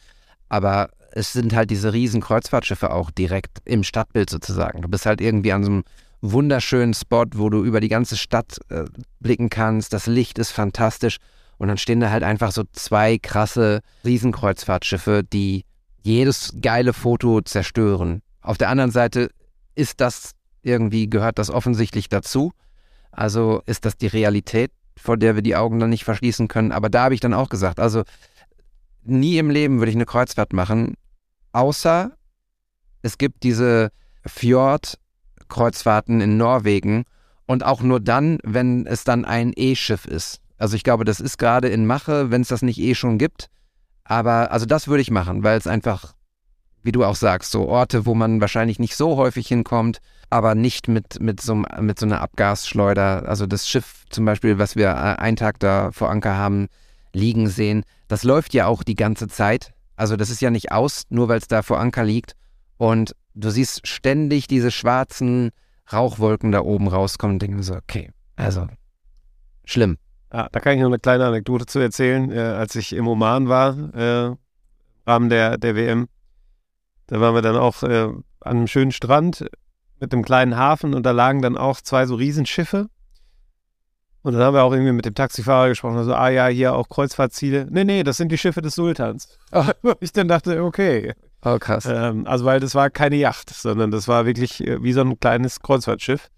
[0.50, 4.82] aber es sind halt diese riesen Kreuzfahrtschiffe auch direkt im Stadtbild sozusagen.
[4.82, 5.84] Du bist halt irgendwie an so einem
[6.22, 8.86] wunderschönen Spot, wo du über die ganze Stadt äh,
[9.20, 9.94] blicken kannst.
[9.94, 11.18] Das Licht ist fantastisch.
[11.58, 15.64] Und dann stehen da halt einfach so zwei krasse Riesenkreuzfahrtschiffe, die
[16.02, 18.22] jedes geile Foto zerstören.
[18.42, 19.30] Auf der anderen Seite
[19.76, 20.32] ist das
[20.64, 22.52] irgendwie, gehört das offensichtlich dazu.
[23.16, 26.72] Also ist das die Realität, vor der wir die Augen dann nicht verschließen können.
[26.72, 28.04] Aber da habe ich dann auch gesagt, also
[29.04, 30.96] nie im Leben würde ich eine Kreuzfahrt machen,
[31.52, 32.12] außer
[33.02, 33.92] es gibt diese
[34.26, 37.06] Fjord-Kreuzfahrten in Norwegen
[37.46, 40.42] und auch nur dann, wenn es dann ein E-Schiff ist.
[40.58, 43.50] Also ich glaube, das ist gerade in Mache, wenn es das nicht eh schon gibt.
[44.04, 46.16] Aber also das würde ich machen, weil es einfach,
[46.82, 50.00] wie du auch sagst, so Orte, wo man wahrscheinlich nicht so häufig hinkommt,
[50.30, 53.28] aber nicht mit, mit, so, mit so einer Abgasschleuder.
[53.28, 56.68] Also das Schiff zum Beispiel, was wir äh, einen Tag da vor Anker haben
[57.14, 59.74] liegen sehen, das läuft ja auch die ganze Zeit.
[59.96, 62.34] Also das ist ja nicht aus, nur weil es da vor Anker liegt.
[62.78, 65.52] Und du siehst ständig diese schwarzen
[65.92, 68.68] Rauchwolken da oben rauskommen und denkst so, okay, also
[69.64, 69.98] schlimm.
[70.30, 72.32] Ah, da kann ich noch eine kleine Anekdote zu erzählen.
[72.32, 74.38] Äh, als ich im Oman war, äh, im
[75.06, 76.08] Rahmen der, der WM,
[77.08, 79.46] da waren wir dann auch äh, an einem schönen Strand
[80.00, 82.88] mit einem kleinen Hafen und da lagen dann auch zwei so Riesenschiffe.
[84.22, 86.90] Und dann haben wir auch irgendwie mit dem Taxifahrer gesprochen, also, ah ja, hier auch
[86.90, 87.68] Kreuzfahrtziele.
[87.70, 89.38] Nee, nee, das sind die Schiffe des Sultans.
[90.00, 91.14] ich dann dachte, okay.
[91.44, 91.86] Oh, krass.
[91.86, 95.20] Ähm, also, weil das war keine Yacht, sondern das war wirklich äh, wie so ein
[95.20, 96.30] kleines Kreuzfahrtschiff.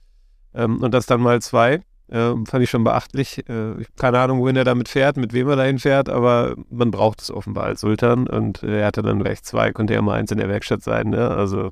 [0.53, 1.81] Ähm, und das dann mal zwei.
[2.09, 3.47] Ähm, fand ich schon beachtlich.
[3.49, 6.91] Äh, ich keine Ahnung, wohin er damit fährt, mit wem er dahin fährt, aber man
[6.91, 10.31] braucht es offenbar als Sultan und er hatte dann gleich zwei, konnte ja mal eins
[10.31, 11.09] in der Werkstatt sein.
[11.09, 11.29] Ne?
[11.29, 11.71] Also,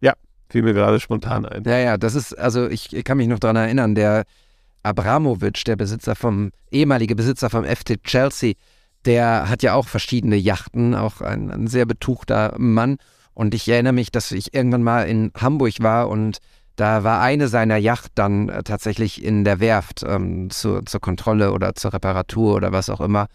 [0.00, 0.12] ja,
[0.54, 1.64] fiel mir gerade spontan ein.
[1.64, 4.22] Ja, ja, das ist, also ich, ich kann mich noch daran erinnern, der
[4.84, 8.52] Abramovic, der Besitzer vom, ehemalige Besitzer vom FC Chelsea,
[9.04, 12.98] der hat ja auch verschiedene Yachten, auch ein, ein sehr betuchter Mann.
[13.34, 16.38] Und ich erinnere mich, dass ich irgendwann mal in Hamburg war und
[16.76, 21.50] da war eine seiner Yacht dann äh, tatsächlich in der Werft ähm, zu, zur Kontrolle
[21.50, 23.26] oder zur Reparatur oder was auch immer.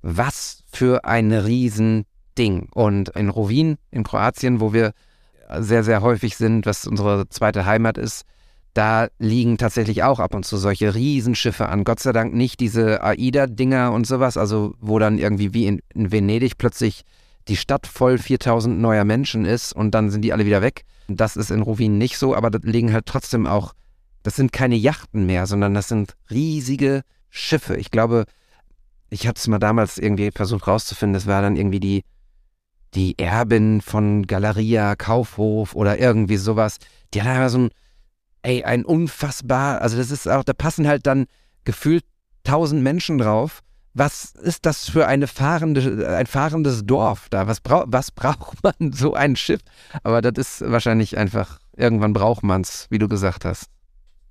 [0.00, 2.70] Was für ein Riesending.
[2.72, 4.92] Und in Rovin in Kroatien, wo wir
[5.60, 8.24] sehr, sehr häufig sind, was unsere zweite Heimat ist,
[8.74, 11.84] da liegen tatsächlich auch ab und zu solche Riesenschiffe an.
[11.84, 16.10] Gott sei Dank nicht diese AIDA-Dinger und sowas, also wo dann irgendwie wie in, in,
[16.10, 17.02] Venedig plötzlich
[17.48, 20.84] die Stadt voll 4000 neuer Menschen ist und dann sind die alle wieder weg.
[21.08, 23.74] Das ist in Rovin nicht so, aber da liegen halt trotzdem auch,
[24.22, 27.76] das sind keine Yachten mehr, sondern das sind riesige Schiffe.
[27.76, 28.24] Ich glaube,
[29.10, 32.04] ich habe es mal damals irgendwie versucht rauszufinden, das war dann irgendwie die,
[32.94, 36.78] die Erbin von Galeria, Kaufhof oder irgendwie sowas.
[37.14, 37.70] Die hat einfach so ein
[38.42, 41.26] ey, ein unfassbar, also das ist auch, da passen halt dann
[41.64, 42.04] gefühlt
[42.44, 43.60] tausend Menschen drauf.
[43.94, 47.46] Was ist das für eine fahrende, ein fahrendes Dorf da?
[47.46, 49.60] Was, brau was braucht man so ein Schiff?
[50.02, 53.66] Aber das ist wahrscheinlich einfach, irgendwann braucht man es, wie du gesagt hast.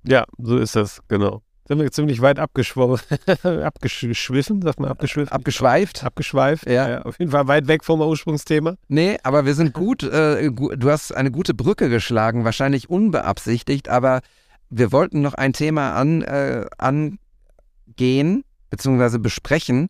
[0.04, 2.98] Ja, so ist das, genau sind wir ziemlich weit abgeschwommen,
[3.42, 5.32] abgeschwiffen, sagt man abgeschwiffen?
[5.32, 6.04] Abgeschweift.
[6.04, 6.88] Abgeschweift, ja.
[6.88, 7.02] ja.
[7.02, 8.74] Auf jeden Fall weit weg vom Ursprungsthema.
[8.88, 13.88] Nee, aber wir sind gut, äh, gu du hast eine gute Brücke geschlagen, wahrscheinlich unbeabsichtigt,
[13.88, 14.22] aber
[14.70, 19.88] wir wollten noch ein Thema an, äh, angehen, beziehungsweise besprechen,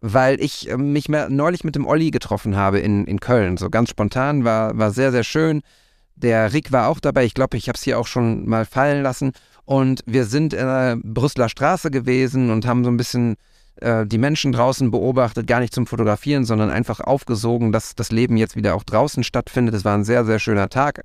[0.00, 3.58] weil ich äh, mich mehr, neulich mit dem Olli getroffen habe in, in Köln.
[3.58, 5.62] So ganz spontan, war, war sehr, sehr schön.
[6.16, 7.24] Der Rick war auch dabei.
[7.24, 9.32] Ich glaube, ich habe es hier auch schon mal fallen lassen.
[9.66, 13.36] Und wir sind in der Brüsseler Straße gewesen und haben so ein bisschen
[13.76, 18.36] äh, die Menschen draußen beobachtet, gar nicht zum Fotografieren, sondern einfach aufgesogen, dass das Leben
[18.36, 19.74] jetzt wieder auch draußen stattfindet.
[19.74, 21.02] Es war ein sehr, sehr schöner Tag.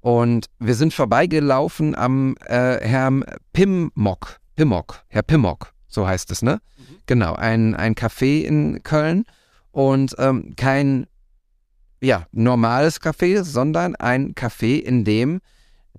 [0.00, 4.38] Und wir sind vorbeigelaufen am äh, Herrn Pimmock.
[4.56, 6.60] Pimmock, Herr Pimmock, so heißt es, ne?
[6.78, 6.82] Mhm.
[7.06, 9.24] Genau, ein, ein Café in Köln
[9.72, 11.06] und ähm, kein
[12.02, 15.40] ja, normales Café, sondern ein Café, in dem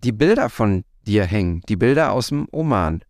[0.04, 1.62] die Bilder von dir hängen.
[1.70, 3.02] Die Bilder aus dem Oman.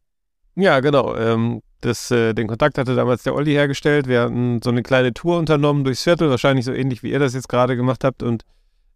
[0.56, 1.16] Ja, genau.
[1.16, 4.08] Ähm, das, äh, den Kontakt hatte damals der Olli hergestellt.
[4.08, 7.34] Wir hatten so eine kleine Tour unternommen durchs Viertel, wahrscheinlich so ähnlich wie ihr das
[7.34, 8.22] jetzt gerade gemacht habt.
[8.22, 8.44] Und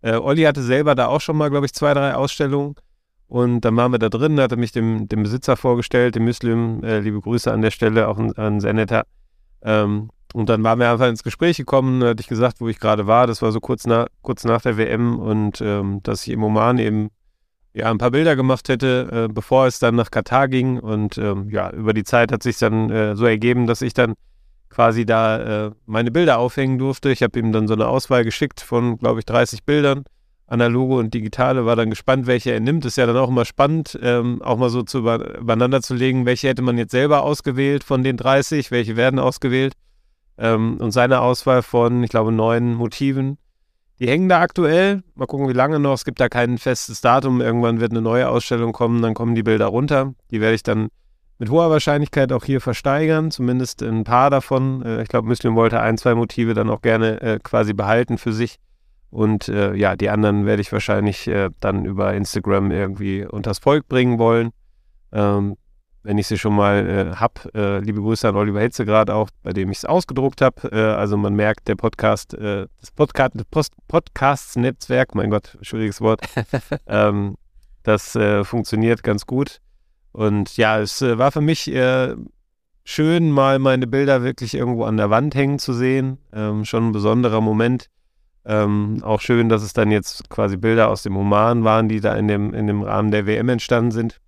[0.02, 2.76] äh, Olli hatte selber da auch schon mal, glaube ich, zwei, drei Ausstellungen.
[3.28, 7.00] Und dann waren wir da drin, hatte mich dem, dem Besitzer vorgestellt, dem Muslim, äh,
[7.00, 9.06] liebe Grüße an der Stelle, auch ein sehr netter.
[9.64, 12.80] Ähm, und dann waren wir einfach ins Gespräch gekommen, da hatte ich gesagt, wo ich
[12.80, 13.26] gerade war.
[13.26, 16.78] Das war so kurz, na, kurz nach der WM und ähm, dass ich im Oman
[16.78, 17.10] eben
[17.76, 20.80] ja, ein paar Bilder gemacht hätte, äh, bevor es dann nach Katar ging.
[20.80, 24.14] Und ähm, ja, über die Zeit hat sich dann äh, so ergeben, dass ich dann
[24.70, 27.12] quasi da äh, meine Bilder aufhängen durfte.
[27.12, 30.06] Ich habe ihm dann so eine Auswahl geschickt von, glaube ich, 30 Bildern,
[30.48, 31.66] analoge und digitale.
[31.66, 32.86] War dann gespannt, welche er nimmt.
[32.86, 36.26] Ist ja dann auch immer spannend, ähm, auch mal so zu über übereinander zu legen,
[36.26, 39.74] welche hätte man jetzt selber ausgewählt von den 30, welche werden ausgewählt.
[40.38, 43.38] Ähm, und seine Auswahl von, ich glaube, neun Motiven
[44.00, 45.04] die hängen da aktuell.
[45.16, 45.94] Mal gucken, wie lange noch.
[45.94, 47.42] Es gibt da kein festes Datum.
[47.42, 50.14] Irgendwann wird eine neue Ausstellung kommen, dann kommen die Bilder runter.
[50.32, 50.90] Die werde ich dann
[51.38, 54.82] mit hoher Wahrscheinlichkeit auch hier versteigern, zumindest ein paar davon.
[54.84, 58.34] Äh, ich glaube, Muslim wollte ein, zwei Motive dann auch gerne äh, quasi behalten für
[58.34, 58.58] sich.
[59.10, 61.30] Und äh, ja, die anderen werde ich wahrscheinlich
[61.62, 64.52] dann über Instagram irgendwie unters Volk bringen wollen.
[66.06, 67.52] Wenn ich sie schon mal äh, habe.
[67.56, 70.72] Äh, liebe Grüße an Oliver Hetze gerade auch, bei dem ich es ausgedruckt habe.
[70.72, 73.34] Äh, also man merkt, der Podcast, äh, das Podcast,
[73.88, 76.22] Podcasts-Netzwerk, mein Gott, schwieriges Wort,
[76.88, 77.38] ähm,
[77.82, 79.62] das äh, funktioniert ganz gut.
[80.12, 81.72] Und ja, es äh, war für mich
[82.84, 86.20] schön, mal meine Bilder wirklich irgendwo an der Wand hängen zu sehen.
[86.32, 87.90] Ähm, schon ein besonderer Moment.
[88.46, 92.16] Ähm, auch schön, dass es dann jetzt quasi Bilder aus dem Oman waren, die da
[92.16, 94.22] in dem, in dem Rahmen der WM entstanden sind.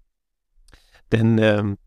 [1.11, 1.77] Denn ähm,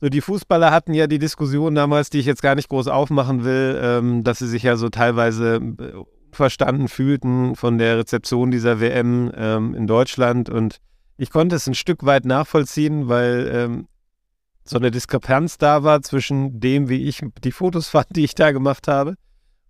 [0.00, 3.44] so die Fußballer hatten ja die Diskussion damals, die ich jetzt gar nicht groß aufmachen
[3.44, 8.80] will, ähm, dass sie sich ja so teilweise äh, verstanden fühlten von der Rezeption dieser
[8.80, 10.50] WM ähm, in Deutschland.
[10.50, 10.80] Und
[11.16, 13.88] ich konnte es ein Stück weit nachvollziehen, weil ähm,
[14.64, 18.52] so eine Diskrepanz da war zwischen dem, wie ich die Fotos fand, die ich da
[18.52, 19.14] gemacht habe,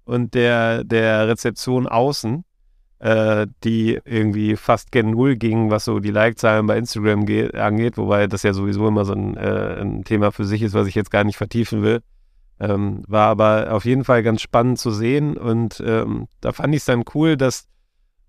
[0.05, 2.45] und der, der Rezeption außen,
[3.05, 8.27] äh, die irgendwie fast gen Null ging, was so die Like-Zahlen bei Instagram angeht, wobei
[8.27, 11.11] das ja sowieso immer so ein, äh, ein, Thema für sich ist, was ich jetzt
[11.11, 12.01] gar nicht vertiefen will.
[12.59, 16.81] Ähm, war aber auf jeden Fall ganz spannend zu sehen und ähm, da fand ich
[16.81, 17.67] es dann cool, dass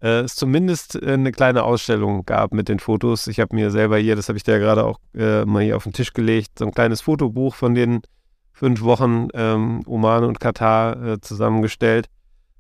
[0.02, 3.28] äh, es zumindest äh, eine kleine Ausstellung gab mit den Fotos.
[3.28, 5.78] Ich habe mir selber hier, das habe ich dir ja gerade auch äh, mal hier
[5.78, 8.02] auf den Tisch gelegt, so ein kleines Fotobuch von den
[8.52, 12.08] fünf Wochen ähm, Oman und Katar äh, zusammengestellt,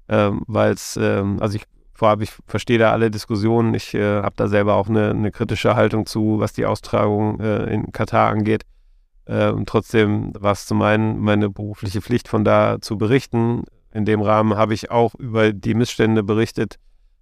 [0.07, 3.73] ähm, weil es, ähm, also ich vorab, ich verstehe da alle Diskussionen.
[3.73, 7.73] Ich äh, habe da selber auch eine, eine, kritische Haltung zu, was die Austragung äh,
[7.73, 8.63] in Katar angeht.
[9.25, 13.63] Äh, und trotzdem war es zum einen meine berufliche Pflicht, von da zu berichten.
[13.93, 16.75] In dem Rahmen habe ich auch über die Missstände berichtet.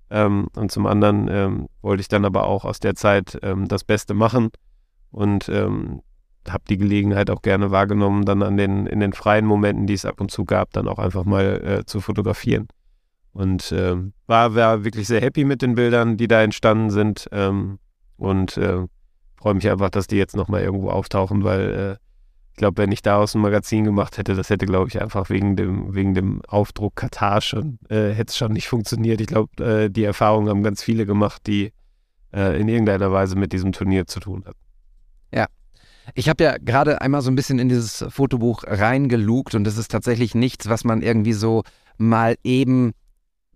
[0.10, 3.84] Ähm, und zum anderen ähm, wollte ich dann aber auch aus der Zeit ähm, das
[3.84, 4.50] Beste machen.
[5.12, 6.02] Und ähm,
[6.50, 10.06] habe die Gelegenheit auch gerne wahrgenommen, dann an den, in den freien Momenten, die es
[10.06, 12.68] ab und zu gab, dann auch einfach mal äh, zu fotografieren.
[13.34, 13.96] Und äh,
[14.28, 17.28] war, war wirklich sehr happy mit den Bildern, die da entstanden sind.
[17.32, 17.80] Ähm,
[18.18, 18.86] und äh,
[19.36, 22.04] freue mich einfach, dass die jetzt nochmal irgendwo auftauchen, weil äh,
[22.54, 25.56] ich glaube, wenn ich daraus ein Magazin gemacht hätte, das hätte, glaube ich, einfach wegen
[25.56, 29.20] dem, wegen dem Aufdruck Katar schon, äh, hätte es schon nicht funktioniert.
[29.22, 31.74] Ich glaube, äh, die Erfahrungen haben ganz viele gemacht, die
[32.32, 34.60] äh, in irgendeiner Weise mit diesem Turnier zu tun hatten.
[35.34, 35.48] Ja,
[36.14, 39.90] ich habe ja gerade einmal so ein bisschen in dieses Fotobuch reingelugt und es ist
[39.90, 41.64] tatsächlich nichts, was man irgendwie so
[41.98, 42.94] mal eben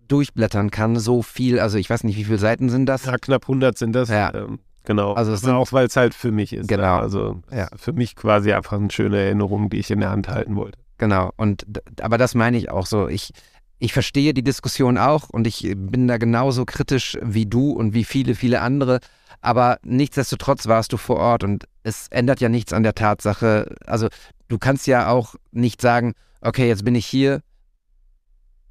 [0.08, 0.96] durchblättern kann.
[0.96, 3.04] So viel, also ich weiß nicht, wie viele Seiten sind das?
[3.04, 4.08] Ja, knapp 100 sind das.
[4.08, 4.34] Ja.
[4.34, 5.12] Ähm, genau.
[5.12, 6.68] Also es sind, auch, weil es halt für mich ist.
[6.68, 6.82] Genau.
[6.82, 7.00] Ja.
[7.00, 7.68] Also ja.
[7.76, 10.78] für mich quasi einfach eine schöne Erinnerung, die ich in der Hand halten wollte.
[10.98, 11.30] Genau.
[11.36, 11.66] Und
[12.00, 13.08] aber das meine ich auch so.
[13.08, 13.32] Ich
[13.78, 18.04] ich verstehe die Diskussion auch und ich bin da genauso kritisch wie du und wie
[18.04, 18.98] viele, viele andere.
[19.40, 23.76] Aber nichtsdestotrotz warst du vor Ort und es ändert ja nichts an der Tatsache.
[23.86, 24.08] Also
[24.48, 27.40] du kannst ja auch nicht sagen, okay, jetzt bin ich hier,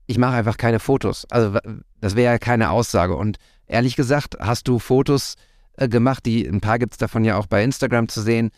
[0.07, 1.25] ich mache einfach keine Fotos.
[1.29, 1.59] Also
[1.99, 3.15] das wäre ja keine Aussage.
[3.15, 5.35] Und ehrlich gesagt, hast du Fotos
[5.77, 8.51] äh, gemacht, die ein paar gibt es davon ja auch bei Instagram zu sehen,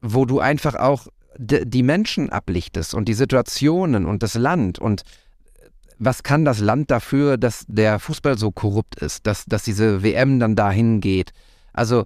[0.00, 1.06] wo du einfach auch
[1.40, 5.04] die Menschen ablichtest und die Situationen und das Land und
[5.98, 10.38] was kann das Land dafür, dass der Fußball so korrupt ist, dass, dass diese WM
[10.38, 11.32] dann dahin geht?
[11.72, 12.04] Also,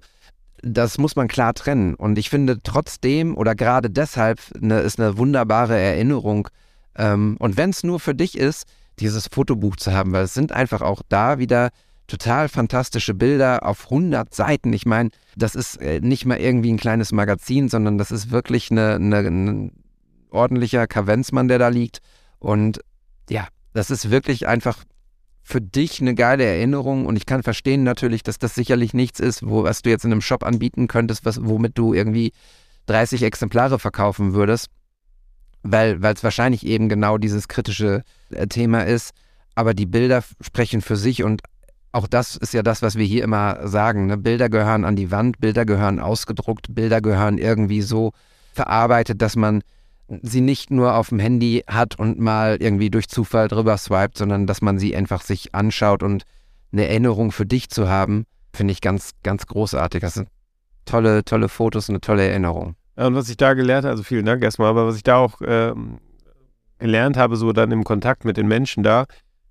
[0.61, 1.93] das muss man klar trennen.
[1.93, 6.47] Und ich finde trotzdem oder gerade deshalb eine, ist eine wunderbare Erinnerung.
[6.95, 8.65] Ähm, und wenn es nur für dich ist,
[8.99, 11.69] dieses Fotobuch zu haben, weil es sind einfach auch da wieder
[12.07, 14.73] total fantastische Bilder auf 100 Seiten.
[14.73, 18.69] Ich meine, das ist äh, nicht mal irgendwie ein kleines Magazin, sondern das ist wirklich
[18.71, 19.71] eine, eine, ein
[20.29, 21.99] ordentlicher Kavenzmann, der da liegt.
[22.39, 22.81] Und
[23.29, 24.83] ja, das ist wirklich einfach
[25.43, 29.45] für dich eine geile Erinnerung und ich kann verstehen natürlich, dass das sicherlich nichts ist,
[29.45, 32.31] wo, was du jetzt in einem Shop anbieten könntest, was, womit du irgendwie
[32.85, 34.69] 30 Exemplare verkaufen würdest,
[35.63, 39.13] weil es wahrscheinlich eben genau dieses kritische äh, Thema ist.
[39.55, 41.41] Aber die Bilder sprechen für sich und
[41.91, 44.07] auch das ist ja das, was wir hier immer sagen.
[44.07, 44.17] Ne?
[44.17, 48.11] Bilder gehören an die Wand, Bilder gehören ausgedruckt, Bilder gehören irgendwie so
[48.53, 49.61] verarbeitet, dass man
[50.21, 54.47] sie nicht nur auf dem Handy hat und mal irgendwie durch Zufall drüber swiped, sondern
[54.47, 56.23] dass man sie einfach sich anschaut und
[56.71, 60.01] eine Erinnerung für dich zu haben, finde ich ganz, ganz großartig.
[60.01, 60.29] Das sind
[60.85, 62.75] tolle, tolle Fotos eine tolle Erinnerung.
[62.95, 65.41] Und was ich da gelernt habe, also vielen Dank erstmal, aber was ich da auch
[65.45, 65.99] ähm,
[66.77, 69.05] gelernt habe, so dann im Kontakt mit den Menschen da,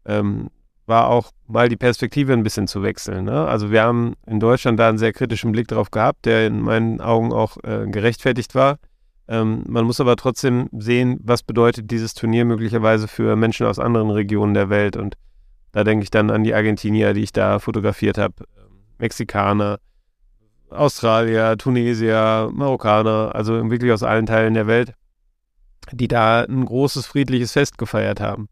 [0.05, 0.49] ähm,
[0.87, 3.25] war auch mal die Perspektive ein bisschen zu wechseln.
[3.25, 3.47] Ne?
[3.47, 7.01] Also wir haben in Deutschland da einen sehr kritischen Blick drauf gehabt, der in meinen
[7.01, 8.79] Augen auch äh, gerechtfertigt war.
[9.29, 14.11] Ähm, man muss aber trotzdem sehen, was bedeutet dieses Turnier möglicherweise für Menschen aus anderen
[14.11, 14.97] Regionen der Welt.
[14.97, 15.15] Und
[15.71, 18.35] da denke ich dann an die Argentinier, die ich da fotografiert habe,
[18.99, 19.79] Mexikaner,
[20.73, 24.95] Australier, Tunesier, Marokkaner, also wirklich aus allen Teilen der Welt,
[25.93, 28.49] die da ein großes friedliches Fest gefeiert haben.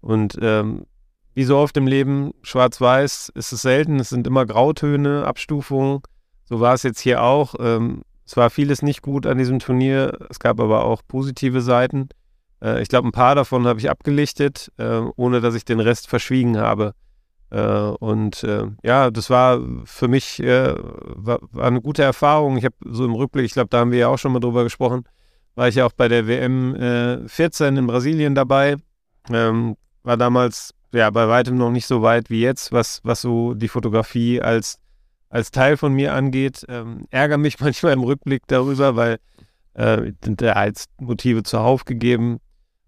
[0.00, 0.86] Und ähm,
[1.34, 6.00] wie so oft im Leben, schwarz-weiß ist es selten, es sind immer Grautöne, Abstufungen.
[6.44, 7.54] So war es jetzt hier auch.
[7.60, 12.08] Ähm, es war vieles nicht gut an diesem Turnier, es gab aber auch positive Seiten.
[12.62, 16.08] Äh, ich glaube, ein paar davon habe ich abgelichtet, äh, ohne dass ich den Rest
[16.08, 16.94] verschwiegen habe.
[17.50, 17.60] Äh,
[17.98, 22.56] und äh, ja, das war für mich äh, war, war, eine gute Erfahrung.
[22.56, 24.64] Ich habe so im Rückblick, ich glaube, da haben wir ja auch schon mal drüber
[24.64, 25.04] gesprochen,
[25.54, 28.76] war ich ja auch bei der WM 14 äh, in Brasilien dabei.
[29.30, 33.54] Ähm, war damals ja bei weitem noch nicht so weit wie jetzt, was, was so
[33.54, 34.78] die Fotografie als
[35.30, 36.66] als Teil von mir angeht.
[36.68, 39.18] Ähm, ärgere mich manchmal im Rückblick darüber, weil
[39.74, 42.40] äh, der als Motive zuhauf gegeben.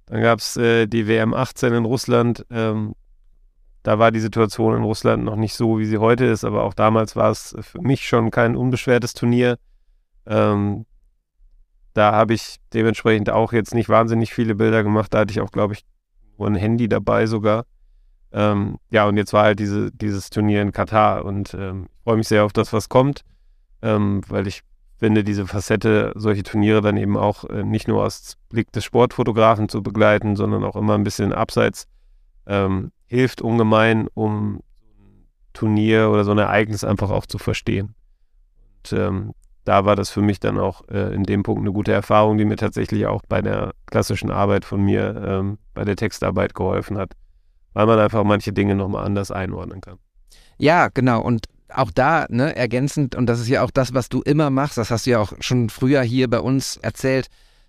[0.07, 2.45] Dann gab es äh, die WM 18 in Russland.
[2.51, 2.95] Ähm,
[3.83, 6.75] da war die Situation in Russland noch nicht so, wie sie heute ist, aber auch
[6.75, 9.59] damals war es für mich schon kein unbeschwertes Turnier.
[10.27, 10.87] Ähm,
[11.95, 15.13] da habe ich dementsprechend auch jetzt nicht wahnsinnig viele Bilder gemacht.
[15.13, 15.85] Da hatte ich auch, glaube ich,
[16.39, 17.65] nur ein Handy dabei sogar.
[18.33, 22.17] Ähm, ja, und jetzt war halt diese, dieses Turnier in Katar und ähm, ich freue
[22.17, 23.23] mich sehr auf das, was kommt,
[23.83, 24.63] ähm, weil ich
[24.99, 29.69] finde, diese Facette, solche Turniere dann eben auch äh, nicht nur aus Blick des Sportfotografen
[29.69, 31.89] zu begleiten, sondern auch immer ein bisschen abseits,
[32.47, 34.63] ähm, hilft ungemein, um ein
[35.53, 37.95] Turnier oder so ein Ereignis einfach auch zu verstehen.
[38.79, 39.33] Und ähm,
[39.65, 42.47] da war das für mich dann auch äh, in dem Punkt eine gute Erfahrung, die
[42.47, 47.13] mir tatsächlich auch bei der klassischen Arbeit von mir, ähm, bei der Textarbeit geholfen hat,
[47.75, 49.99] weil man einfach manche Dinge nochmal anders einordnen kann.
[50.57, 51.21] Ja, genau.
[51.21, 54.79] Und auch da, ne, ergänzend, und das ist ja auch das, was du immer machst,
[54.79, 57.29] das hast du ja auch schon früher hier bei uns erzählt,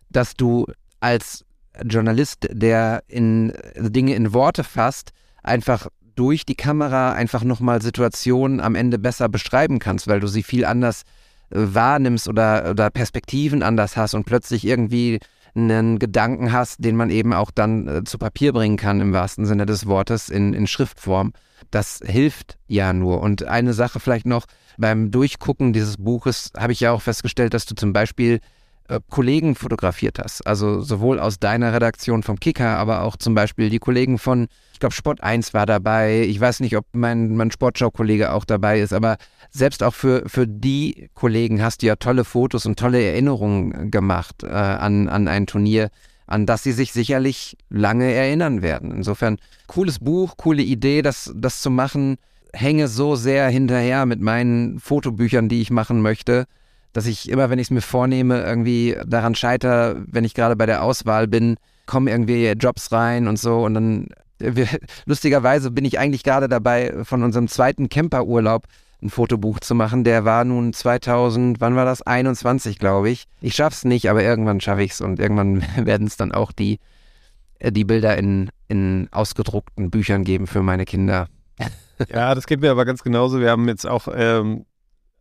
[0.10, 0.68] dass du
[1.02, 1.44] als
[1.84, 5.12] Journalist, der in Dinge in Worte fasst,
[5.44, 10.44] einfach durch die Kamera einfach nochmal Situationen am Ende besser beschreiben kannst, weil du sie
[10.44, 11.04] viel anders
[11.50, 15.20] wahrnimmst oder, oder Perspektiven anders hast und plötzlich irgendwie
[15.56, 19.46] einen Gedanken hast, den man eben auch dann äh, zu Papier bringen kann, im wahrsten
[19.46, 21.34] Sinne des Wortes, in, in Schriftform.
[21.70, 23.22] Das hilft ja nur.
[23.22, 24.46] Und eine Sache vielleicht noch,
[24.78, 28.40] beim Durchgucken dieses Buches habe ich ja auch festgestellt, dass du zum Beispiel
[28.90, 30.46] äh, Kollegen fotografiert hast.
[30.46, 34.80] Also sowohl aus deiner Redaktion vom Kicker, aber auch zum Beispiel die Kollegen von, ich
[34.80, 36.22] glaube, Sport 1 war dabei.
[36.22, 39.18] Ich weiß nicht, ob mein, mein Sportschau-Kollege auch dabei ist, aber
[39.52, 44.44] selbst auch für, für die Kollegen hast du ja tolle Fotos und tolle Erinnerungen gemacht
[44.44, 45.90] äh, an, an ein Turnier,
[46.28, 48.92] an das sie sich sicherlich lange erinnern werden.
[48.92, 49.38] Insofern,
[49.68, 52.18] cooles Buch, coole Idee, das, das zu machen.
[52.52, 56.46] Hänge so sehr hinterher mit meinen Fotobüchern, die ich machen möchte,
[56.94, 60.66] dass ich immer, wenn ich es mir vornehme, irgendwie daran scheiter, wenn ich gerade bei
[60.66, 64.08] der Auswahl bin, kommen irgendwie Jobs rein und so und dann
[64.40, 64.68] wir,
[65.06, 68.68] lustigerweise bin ich eigentlich gerade dabei, von unserem zweiten Camperurlaub
[69.02, 70.04] ein Fotobuch zu machen.
[70.04, 72.02] Der war nun 2000, wann war das?
[72.02, 73.26] 21, glaube ich.
[73.42, 76.80] Ich schaff's nicht, aber irgendwann schaffe ich's und irgendwann werden es dann auch die,
[77.60, 81.28] äh, die Bilder in, in ausgedruckten Büchern geben für meine Kinder.
[82.10, 83.40] Ja, das geht mir aber ganz genauso.
[83.40, 84.66] Wir haben jetzt auch ähm,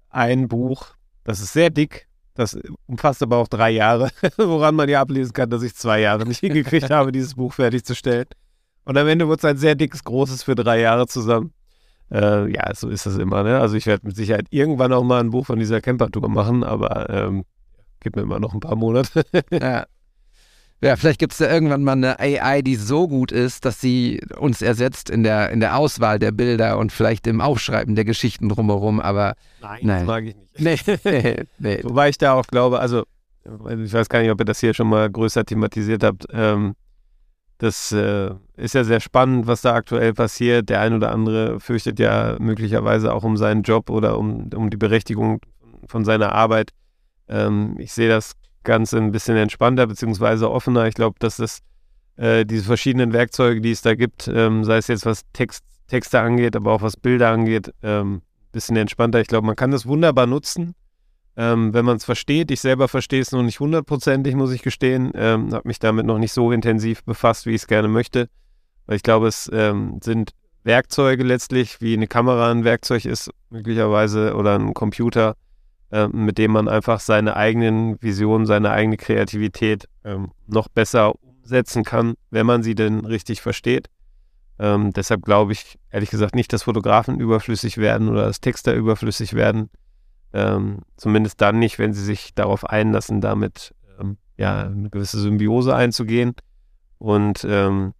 [0.09, 0.94] ein Buch,
[1.24, 2.09] das ist sehr dick.
[2.35, 6.27] Das umfasst aber auch drei Jahre, woran man ja ablesen kann, dass ich zwei Jahre
[6.27, 8.27] nicht hingekriegt habe, dieses Buch fertigzustellen.
[8.85, 11.53] Und am Ende wurde es ein sehr dickes, großes für drei Jahre zusammen.
[12.11, 13.43] Äh, ja, so ist das immer.
[13.43, 13.61] Ne?
[13.61, 17.09] Also ich werde mit Sicherheit irgendwann auch mal ein Buch von dieser Camper-Tour machen, aber
[17.11, 17.44] ähm,
[18.01, 19.24] gibt mir immer noch ein paar Monate.
[19.51, 19.86] ja.
[20.82, 24.20] Ja, vielleicht gibt es da irgendwann mal eine AI, die so gut ist, dass sie
[24.36, 28.48] uns ersetzt in der, in der Auswahl der Bilder und vielleicht im Aufschreiben der Geschichten
[28.48, 29.34] drumherum, aber.
[29.60, 29.98] Nein, nein.
[29.98, 31.04] das mag ich nicht.
[31.04, 31.80] Nee, nee.
[31.84, 33.04] Wobei ich da auch glaube, also,
[33.44, 36.26] ich weiß gar nicht, ob ihr das hier schon mal größer thematisiert habt.
[36.32, 36.74] Ähm,
[37.59, 40.68] das äh, ist ja sehr spannend, was da aktuell passiert.
[40.68, 44.76] Der ein oder andere fürchtet ja möglicherweise auch um seinen Job oder um, um die
[44.76, 45.40] Berechtigung
[45.86, 46.70] von seiner Arbeit.
[47.28, 48.32] Ähm, ich sehe das
[48.64, 50.86] Ganze ein bisschen entspannter beziehungsweise offener.
[50.86, 51.60] Ich glaube, dass das
[52.16, 56.20] äh, diese verschiedenen Werkzeuge, die es da gibt, ähm, sei es jetzt was Text, Texte
[56.20, 58.22] angeht, aber auch was Bilder angeht, ein ähm,
[58.52, 59.20] bisschen entspannter.
[59.20, 60.74] Ich glaube, man kann das wunderbar nutzen
[61.36, 62.51] ähm, wenn man es versteht.
[62.51, 65.12] Ich selber verstehe es noch nicht hundertprozentig, muss ich gestehen.
[65.14, 68.28] Ähm, habe mich damit noch nicht so intensiv befasst, wie ich es gerne möchte.
[68.86, 70.32] Weil ich glaube, es ähm, sind
[70.64, 75.36] Werkzeuge letztlich, wie eine Kamera ein Werkzeug ist, möglicherweise, oder ein Computer,
[75.93, 81.85] äh, mit dem man einfach seine eigenen Visionen, seine eigene Kreativität ähm, noch besser umsetzen
[81.85, 83.89] kann, wenn man sie denn richtig versteht.
[84.59, 89.35] Ähm, deshalb glaube ich, ehrlich gesagt, nicht, dass Fotografen überflüssig werden oder dass Texter überflüssig
[89.35, 89.70] werden.
[90.32, 95.74] Ähm, zumindest dann nicht, wenn sie sich darauf einlassen, damit ähm, ja eine gewisse Symbiose
[95.74, 96.35] einzugehen.
[96.98, 97.93] Und ähm,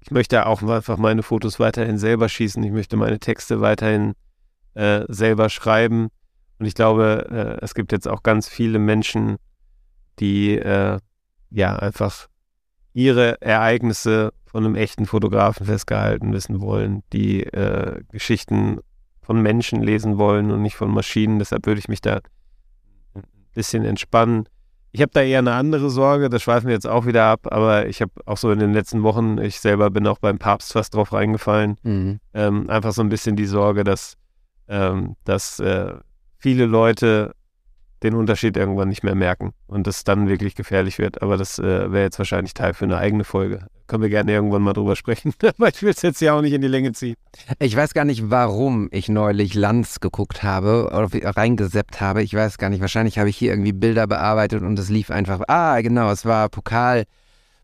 [0.00, 2.62] ich möchte auch einfach meine Fotos weiterhin selber schießen.
[2.62, 4.14] Ich möchte meine Texte weiterhin
[4.74, 6.08] äh, selber schreiben.
[6.58, 9.36] Und ich glaube, äh, es gibt jetzt auch ganz viele Menschen,
[10.18, 10.98] die äh,
[11.50, 12.28] ja einfach
[12.92, 18.80] ihre Ereignisse von einem echten Fotografen festgehalten wissen wollen, die äh, Geschichten
[19.22, 21.38] von Menschen lesen wollen und nicht von Maschinen.
[21.38, 22.20] Deshalb würde ich mich da
[23.14, 23.22] ein
[23.54, 24.48] bisschen entspannen.
[24.90, 27.86] Ich habe da eher eine andere Sorge, das schweifen wir jetzt auch wieder ab, aber
[27.86, 30.94] ich habe auch so in den letzten Wochen, ich selber bin auch beim Papst fast
[30.94, 32.20] drauf reingefallen, mhm.
[32.32, 34.16] ähm, einfach so ein bisschen die Sorge, dass,
[34.66, 35.92] ähm, dass äh,
[36.38, 37.34] viele Leute
[38.02, 41.20] den Unterschied irgendwann nicht mehr merken und das dann wirklich gefährlich wird.
[41.20, 43.66] Aber das äh, wäre jetzt wahrscheinlich Teil für eine eigene Folge.
[43.88, 45.34] Können wir gerne irgendwann mal drüber sprechen.
[45.42, 47.16] Aber ich will es jetzt ja auch nicht in die Länge ziehen.
[47.58, 52.22] Ich weiß gar nicht, warum ich neulich Lanz geguckt habe oder reingeseppt habe.
[52.22, 52.80] Ich weiß gar nicht.
[52.80, 55.40] Wahrscheinlich habe ich hier irgendwie Bilder bearbeitet und es lief einfach.
[55.48, 57.04] Ah, genau, es war Pokal.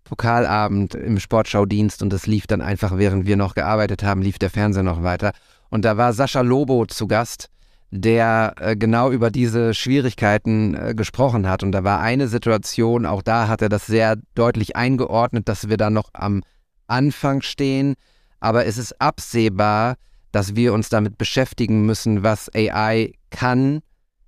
[0.04, 4.50] Pokalabend im Sportschaudienst und das lief dann einfach, während wir noch gearbeitet haben, lief der
[4.50, 5.32] Fernseher noch weiter.
[5.70, 7.48] Und da war Sascha Lobo zu Gast,
[7.96, 11.62] der äh, genau über diese Schwierigkeiten äh, gesprochen hat.
[11.62, 15.76] Und da war eine Situation, auch da hat er das sehr deutlich eingeordnet, dass wir
[15.76, 16.42] da noch am
[16.88, 17.94] Anfang stehen.
[18.40, 19.94] Aber es ist absehbar,
[20.32, 23.80] dass wir uns damit beschäftigen müssen, was AI kann,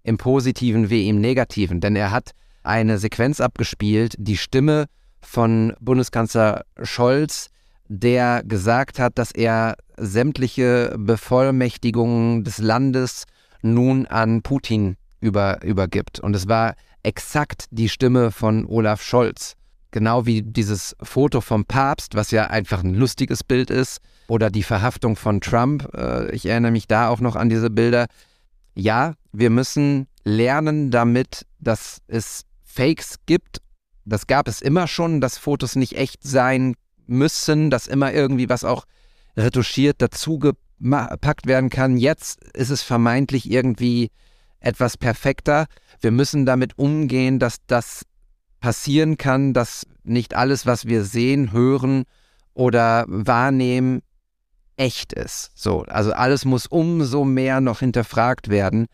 [0.05, 1.81] im positiven wie im negativen.
[1.81, 2.31] Denn er hat
[2.63, 4.87] eine Sequenz abgespielt, die Stimme
[5.21, 7.49] von Bundeskanzler Scholz,
[7.89, 13.25] der gesagt hat, dass er sämtliche Bevollmächtigungen des Landes
[13.75, 16.21] nun an Putin über, übergibt.
[16.21, 19.55] Und es war exakt die Stimme von Olaf Scholz.
[19.91, 24.63] Genau wie dieses Foto vom Papst, was ja einfach ein lustiges Bild ist, oder die
[24.63, 25.89] Verhaftung von Trump.
[25.95, 28.07] Äh, ich erinnere mich da auch noch an diese Bilder.
[28.75, 33.63] Ja, wir müssen lernen damit, dass es Fakes gibt.
[34.05, 36.75] Das gab es immer schon, dass Fotos nicht echt sein
[37.07, 38.85] müssen, dass immer irgendwie was auch
[39.37, 40.03] retuschiert
[40.79, 41.97] dazugepackt werden kann.
[41.97, 44.11] Jetzt ist es vermeintlich irgendwie
[44.61, 45.67] etwas perfekter.
[46.01, 48.05] Wir müssen damit umgehen, dass das
[48.61, 52.05] passieren kann, dass nicht alles, was wir sehen, hören
[52.55, 54.03] oder wahrnehmen,
[54.77, 55.51] echt ist.
[55.55, 58.87] So, also alles muss umso mehr noch hinterfragt werden.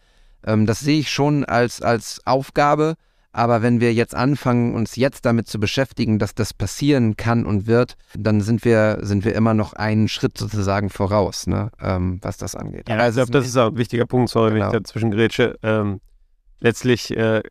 [0.44, 2.94] Ähm, das sehe ich schon als, als Aufgabe.
[3.32, 7.66] Aber wenn wir jetzt anfangen, uns jetzt damit zu beschäftigen, dass das passieren kann und
[7.66, 12.36] wird, dann sind wir, sind wir immer noch einen Schritt sozusagen voraus, ne, ähm, was
[12.36, 12.88] das angeht.
[12.90, 14.66] Ja, also das ist auch ein wichtiger Punkt, sorry, Genau.
[14.66, 15.58] wenn ich dazwischen grätsche.
[15.62, 16.00] Ähm,
[16.60, 17.42] letztlich äh,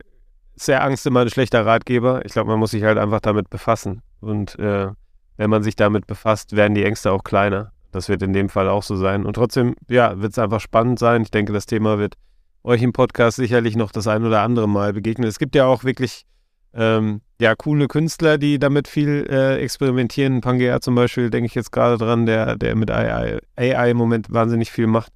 [0.55, 2.23] ist ja Angst immer ein schlechter Ratgeber.
[2.25, 4.03] Ich glaube, man muss sich halt einfach damit befassen.
[4.19, 4.89] Und äh,
[5.37, 7.71] wenn man sich damit befasst, werden die Ängste auch kleiner.
[7.91, 9.25] Das wird in dem Fall auch so sein.
[9.25, 11.23] Und trotzdem, ja, wird es einfach spannend sein.
[11.23, 12.15] Ich denke, das Thema wird
[12.63, 15.27] euch im Podcast sicherlich noch das ein oder andere Mal begegnen.
[15.27, 16.25] Es gibt ja auch wirklich
[16.73, 20.41] ähm, ja, coole Künstler, die damit viel äh, experimentieren.
[20.41, 24.31] Pangea zum Beispiel, denke ich jetzt gerade dran, der, der mit AI, AI im Moment
[24.31, 25.11] wahnsinnig viel macht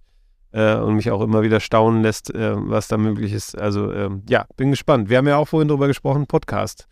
[0.52, 3.58] äh, und mich auch immer wieder staunen lässt, äh, was da möglich ist.
[3.58, 5.10] Also ähm, ja, bin gespannt.
[5.10, 6.88] Wir haben ja auch vorhin drüber gesprochen, Podcast.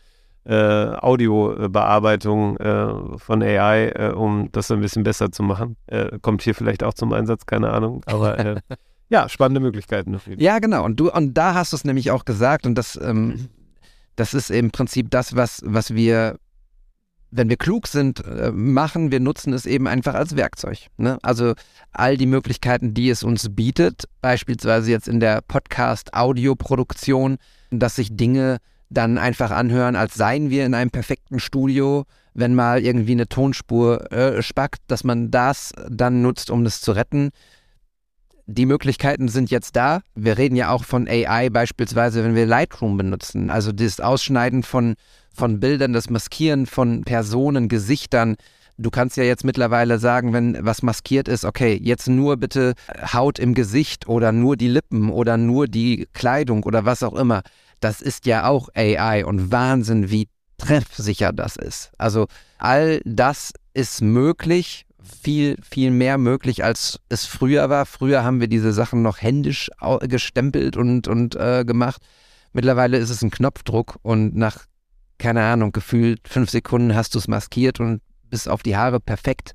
[0.46, 5.78] Äh, Audiobearbeitung äh, von AI, äh, um das ein bisschen besser zu machen.
[6.22, 8.02] Kommt hier vielleicht auch zum Einsatz, keine Ahnung.
[8.08, 8.58] Aber
[9.14, 10.20] ja, spannende Möglichkeiten.
[10.38, 10.84] Ja, genau.
[10.84, 13.48] Und du, und da hast du es nämlich auch gesagt, und das, ähm,
[14.16, 16.40] das ist im Prinzip das, was, was wir,
[17.30, 19.12] wenn wir klug sind, äh, machen.
[19.12, 20.88] Wir nutzen es eben einfach als Werkzeug.
[20.98, 21.20] Ne?
[21.22, 21.54] Also
[21.92, 27.38] all die Möglichkeiten, die es uns bietet, beispielsweise jetzt in der Podcast-Audioproduktion,
[27.70, 28.58] dass sich Dinge
[28.90, 34.12] dann einfach anhören, als seien wir in einem perfekten Studio, wenn mal irgendwie eine Tonspur
[34.12, 37.30] äh, spackt, dass man das dann nutzt, um das zu retten
[38.46, 40.02] die Möglichkeiten sind jetzt da.
[40.16, 43.50] Wir reden ja auch von AI beispielsweise, wenn wir Lightroom benutzen.
[43.50, 44.96] Also das Ausschneiden von,
[45.34, 48.36] von Bildern, das Maskieren von Personen, Gesichtern.
[48.78, 52.74] Du kannst ja jetzt mittlerweile sagen, wenn was maskiert ist, okay, jetzt nur bitte
[53.14, 57.44] Haut im Gesicht oder nur die Lippen oder nur die Kleidung oder was auch immer.
[57.80, 61.92] Das ist ja auch AI und Wahnsinn, wie treffsicher das ist.
[61.98, 67.86] Also all das ist möglich, viel, viel mehr möglich, als es früher war.
[67.86, 69.70] Früher haben wir diese Sachen noch händisch
[70.02, 72.02] gestempelt und, und äh, gemacht.
[72.54, 74.66] Mittlerweile ist es ein Knopfdruck und nach,
[75.18, 79.54] keine Ahnung, gefühlt fünf Sekunden hast du es maskiert und bis auf die Haare perfekt.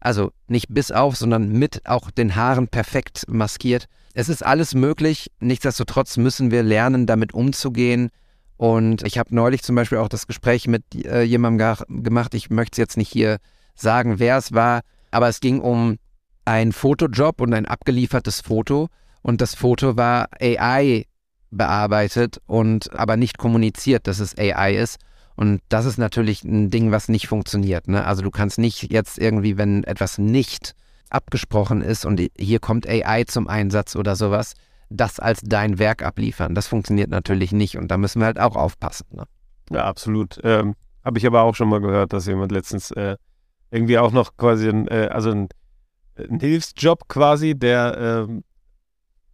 [0.00, 3.86] Also nicht bis auf, sondern mit auch den Haaren perfekt maskiert.
[4.14, 5.30] Es ist alles möglich.
[5.40, 8.10] Nichtsdestotrotz müssen wir lernen, damit umzugehen.
[8.56, 12.34] Und ich habe neulich zum Beispiel auch das Gespräch mit äh, jemandem gemacht.
[12.34, 13.38] Ich möchte es jetzt nicht hier
[13.76, 14.80] sagen, wer es war,
[15.10, 15.98] aber es ging um
[16.44, 18.88] einen Fotojob und ein abgeliefertes Foto.
[19.22, 21.06] Und das Foto war AI
[21.50, 24.98] bearbeitet und aber nicht kommuniziert, dass es AI ist.
[25.34, 27.88] Und das ist natürlich ein Ding, was nicht funktioniert.
[27.88, 28.04] Ne?
[28.04, 30.74] Also du kannst nicht jetzt irgendwie, wenn etwas nicht
[31.10, 34.54] abgesprochen ist und hier kommt AI zum Einsatz oder sowas,
[34.88, 36.54] das als dein Werk abliefern.
[36.54, 39.06] Das funktioniert natürlich nicht und da müssen wir halt auch aufpassen.
[39.10, 39.24] Ne?
[39.70, 40.40] Ja, absolut.
[40.42, 40.74] Ähm,
[41.04, 43.16] Habe ich aber auch schon mal gehört, dass jemand letztens äh,
[43.70, 45.48] irgendwie auch noch quasi ein, äh, also ein,
[46.16, 48.44] ein Hilfsjob quasi, der ähm,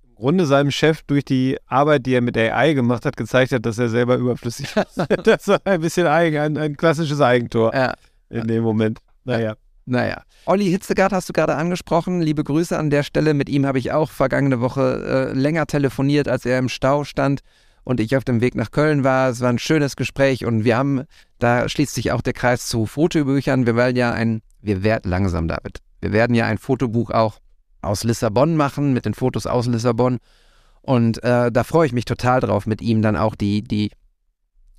[0.05, 3.67] im Grunde seinem Chef durch die Arbeit, die er mit AI gemacht hat, gezeigt hat,
[3.67, 4.99] dass er selber überflüssig ist.
[5.27, 7.95] das war ein bisschen eigen, ein, ein klassisches Eigentor Ja.
[8.31, 8.99] in dem Moment.
[9.25, 9.55] Naja.
[9.85, 10.23] Naja.
[10.47, 12.21] Olli Hitzegard hast du gerade angesprochen.
[12.23, 13.35] Liebe Grüße an der Stelle.
[13.35, 17.41] Mit ihm habe ich auch vergangene Woche äh, länger telefoniert, als er im Stau stand
[17.85, 19.31] und ich auf dem Weg nach Köln war.
[19.31, 21.05] Es war ein schönes Gespräch und wir haben,
[21.39, 23.67] da schließt sich auch der Kreis zu Fotobüchern.
[23.67, 25.79] Wir werden ja ein, wir werden langsam, David.
[26.01, 27.39] Wir werden ja ein Fotobuch auch
[27.81, 30.19] aus Lissabon machen, mit den Fotos aus Lissabon.
[30.81, 33.91] Und äh, da freue ich mich total drauf, mit ihm dann auch die, die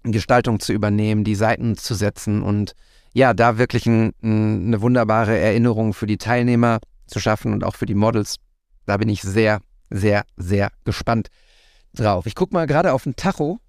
[0.04, 2.74] Gestaltung zu übernehmen, die Seiten zu setzen und
[3.14, 7.76] ja, da wirklich ein, ein, eine wunderbare Erinnerung für die Teilnehmer zu schaffen und auch
[7.76, 8.38] für die Models.
[8.86, 9.60] Da bin ich sehr,
[9.90, 11.30] sehr, sehr gespannt
[11.94, 12.26] drauf.
[12.26, 13.60] Ich gucke mal gerade auf den Tacho.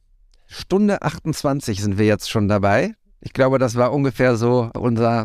[0.47, 2.95] Stunde 28 sind wir jetzt schon dabei.
[3.21, 5.25] Ich glaube, das war ungefähr so unser,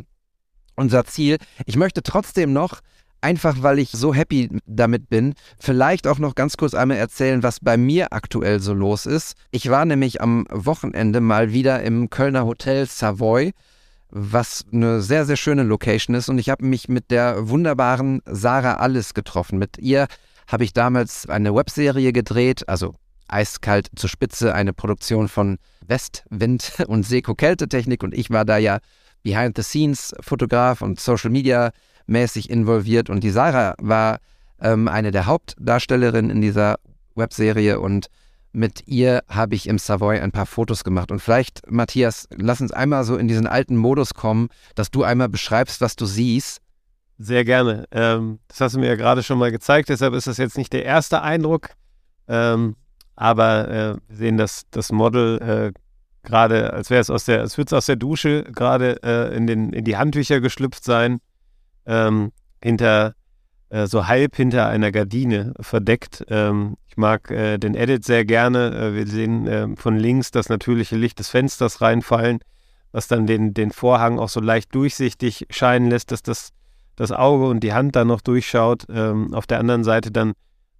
[0.75, 1.37] unser Ziel.
[1.65, 2.79] Ich möchte trotzdem noch,
[3.21, 7.59] einfach weil ich so happy damit bin, vielleicht auch noch ganz kurz einmal erzählen, was
[7.59, 9.35] bei mir aktuell so los ist.
[9.51, 13.51] Ich war nämlich am Wochenende mal wieder im Kölner Hotel Savoy
[14.11, 16.29] was eine sehr, sehr schöne Location ist.
[16.29, 19.59] Und ich habe mich mit der wunderbaren Sarah Alles getroffen.
[19.59, 20.07] Mit ihr
[20.49, 22.95] habe ich damals eine Webserie gedreht, also
[23.27, 25.57] Eiskalt zur Spitze, eine Produktion von
[25.87, 28.03] Westwind und Seko Kältetechnik.
[28.03, 28.79] Und ich war da ja
[29.23, 33.09] Behind-the-Scenes-Fotograf und Social-Media-mäßig involviert.
[33.09, 34.19] Und die Sarah war
[34.59, 36.77] ähm, eine der Hauptdarstellerinnen in dieser
[37.15, 38.07] Webserie und
[38.51, 41.11] mit ihr habe ich im Savoy ein paar Fotos gemacht.
[41.11, 45.29] Und vielleicht, Matthias, lass uns einmal so in diesen alten Modus kommen, dass du einmal
[45.29, 46.59] beschreibst, was du siehst.
[47.21, 47.85] Sehr gerne.
[47.91, 50.71] Ähm, das hast du mir ja gerade schon mal gezeigt, deshalb ist das jetzt nicht
[50.71, 51.71] der erste Eindruck.
[52.29, 52.77] Ähm,
[53.15, 55.79] aber äh, wir sehen das, das Model äh,
[56.23, 59.47] gerade, als wäre es aus der, als würde es aus der Dusche gerade äh, in,
[59.47, 61.19] in die Handtücher geschlüpft sein.
[61.85, 62.31] Ähm,
[62.63, 63.15] hinter
[63.69, 66.25] äh, so halb hinter einer Gardine verdeckt.
[66.29, 68.75] Ähm, ich mag äh, den Edit sehr gerne.
[68.75, 72.39] Äh, wir sehen äh, von links das natürliche Licht des Fensters reinfallen,
[72.91, 76.49] was dann den, den Vorhang auch so leicht durchsichtig scheinen lässt, dass das,
[76.99, 78.85] das Auge und die Hand da noch durchschaut.
[78.89, 80.33] Ähm, auf der anderen Seite dann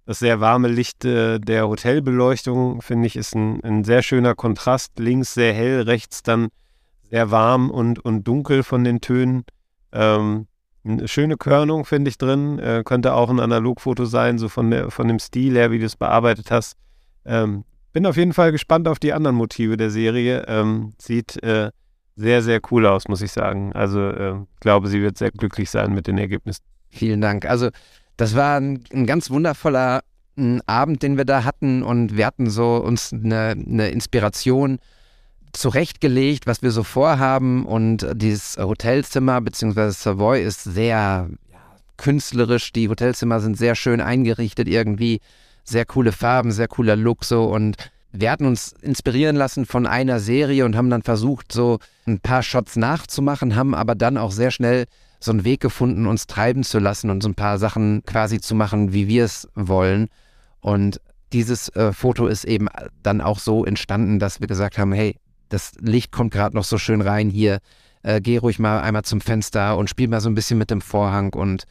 [0.04, 4.98] das sehr warme Licht äh, der Hotelbeleuchtung, finde ich, ist ein, ein sehr schöner Kontrast.
[4.98, 6.48] Links sehr hell, rechts dann
[7.08, 9.44] sehr warm und, und dunkel von den Tönen.
[9.92, 10.46] Ähm,
[10.84, 12.58] eine schöne Körnung, finde ich, drin.
[12.58, 15.86] Äh, könnte auch ein Analogfoto sein, so von, der, von dem Stil her, wie du
[15.86, 16.76] es bearbeitet hast.
[17.24, 20.44] Ähm, bin auf jeden Fall gespannt auf die anderen Motive der Serie.
[20.48, 21.70] Ähm, sieht äh,
[22.16, 23.72] sehr, sehr cool aus, muss ich sagen.
[23.72, 26.62] Also äh, ich glaube, sie wird sehr glücklich sein mit den Ergebnissen.
[26.90, 27.46] Vielen Dank.
[27.46, 27.70] Also
[28.16, 30.02] das war ein, ein ganz wundervoller
[30.36, 34.78] ein Abend, den wir da hatten und wir hatten so uns eine, eine Inspiration
[35.52, 37.66] zurechtgelegt, was wir so vorhaben.
[37.66, 39.90] Und dieses Hotelzimmer bzw.
[39.90, 41.58] Savoy ist sehr ja,
[41.96, 42.72] künstlerisch.
[42.72, 45.20] Die Hotelzimmer sind sehr schön eingerichtet, irgendwie
[45.64, 47.44] sehr coole Farben, sehr cooler Look so.
[47.44, 47.76] Und
[48.12, 52.42] wir hatten uns inspirieren lassen von einer Serie und haben dann versucht, so ein paar
[52.42, 54.86] Shots nachzumachen, haben aber dann auch sehr schnell
[55.20, 58.54] so einen Weg gefunden, uns treiben zu lassen und so ein paar Sachen quasi zu
[58.54, 60.08] machen, wie wir es wollen.
[60.60, 61.00] Und
[61.32, 62.68] dieses äh, Foto ist eben
[63.02, 65.16] dann auch so entstanden, dass wir gesagt haben, hey,
[65.48, 67.58] das Licht kommt gerade noch so schön rein hier.
[68.02, 70.80] Äh, geh ruhig mal einmal zum Fenster und spiel mal so ein bisschen mit dem
[70.80, 71.34] Vorhang.
[71.34, 71.64] Und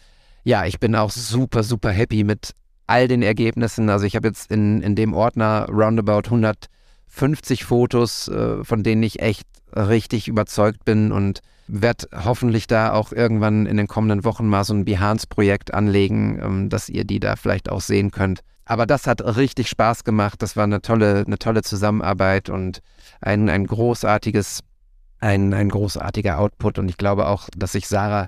[0.44, 2.54] ja, ich bin auch super, super happy mit
[2.90, 3.90] all den Ergebnissen.
[3.90, 9.22] Also ich habe jetzt in, in dem Ordner roundabout 150 Fotos, äh, von denen ich
[9.22, 14.64] echt richtig überzeugt bin und werde hoffentlich da auch irgendwann in den kommenden Wochen mal
[14.64, 18.42] so ein Behance-Projekt anlegen, ähm, dass ihr die da vielleicht auch sehen könnt.
[18.66, 20.42] Aber das hat richtig Spaß gemacht.
[20.42, 22.82] Das war eine tolle, eine tolle Zusammenarbeit und
[23.22, 24.62] ein, ein großartiges,
[25.20, 26.80] ein, ein großartiger Output.
[26.80, 28.28] Und ich glaube auch, dass sich Sarah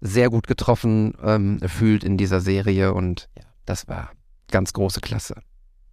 [0.00, 2.94] sehr gut getroffen ähm, fühlt in dieser Serie.
[2.94, 4.10] Und ja, das war
[4.50, 5.34] ganz große Klasse.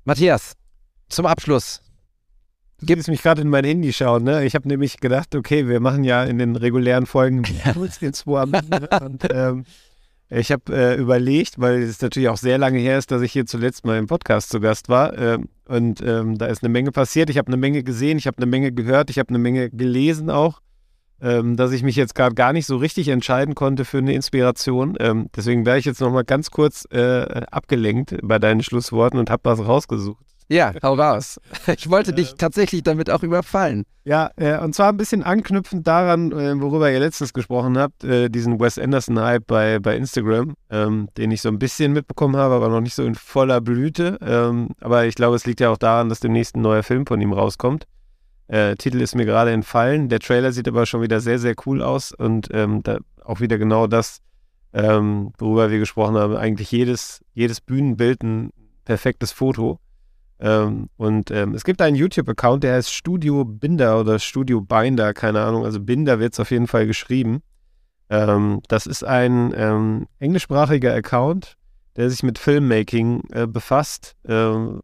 [0.06, 0.54] Matthias,
[1.10, 1.82] zum Abschluss.
[2.80, 4.44] Du gibst mich gerade in mein Handy schauen, ne?
[4.46, 8.54] Ich habe nämlich gedacht, okay, wir machen ja in den regulären Folgen am
[9.02, 9.66] und ähm,
[10.30, 13.46] ich habe äh, überlegt, weil es natürlich auch sehr lange her ist, dass ich hier
[13.46, 15.16] zuletzt mal im Podcast zu Gast war.
[15.16, 15.38] Äh,
[15.68, 17.30] und ähm, da ist eine Menge passiert.
[17.30, 20.32] Ich habe eine Menge gesehen, ich habe eine Menge gehört, ich habe eine Menge gelesen
[20.32, 20.60] auch,
[21.24, 24.96] ähm, dass ich mich jetzt gerade gar nicht so richtig entscheiden konnte für eine Inspiration.
[25.00, 29.42] Ähm, deswegen wäre ich jetzt nochmal ganz kurz äh, abgelenkt bei deinen Schlussworten und habe
[29.46, 30.24] was rausgesucht.
[30.50, 31.40] Ja, hau raus.
[31.78, 33.86] Ich wollte dich tatsächlich damit auch überfallen.
[34.04, 38.30] Ja, äh, und zwar ein bisschen anknüpfend daran, äh, worüber ihr letztens gesprochen habt, äh,
[38.30, 42.68] diesen Wes Anderson-Hype bei, bei Instagram, ähm, den ich so ein bisschen mitbekommen habe, aber
[42.68, 44.18] noch nicht so in voller Blüte.
[44.22, 47.22] Ähm, aber ich glaube, es liegt ja auch daran, dass demnächst ein neuer Film von
[47.22, 47.86] ihm rauskommt.
[48.48, 50.10] Äh, Titel ist mir gerade entfallen.
[50.10, 53.58] Der Trailer sieht aber schon wieder sehr, sehr cool aus und ähm, da auch wieder
[53.58, 54.22] genau das,
[54.74, 56.36] ähm, worüber wir gesprochen haben.
[56.36, 58.52] Eigentlich jedes, jedes Bühnenbild ein
[58.86, 59.80] perfektes Foto.
[60.40, 65.42] Ähm, und ähm, es gibt einen YouTube-Account, der heißt Studio Binder oder Studio Binder, keine
[65.42, 65.64] Ahnung.
[65.64, 67.42] Also Binder wird es auf jeden Fall geschrieben.
[68.10, 71.56] Ähm, das ist ein ähm, englischsprachiger Account,
[71.96, 74.82] der sich mit Filmmaking äh, befasst ähm,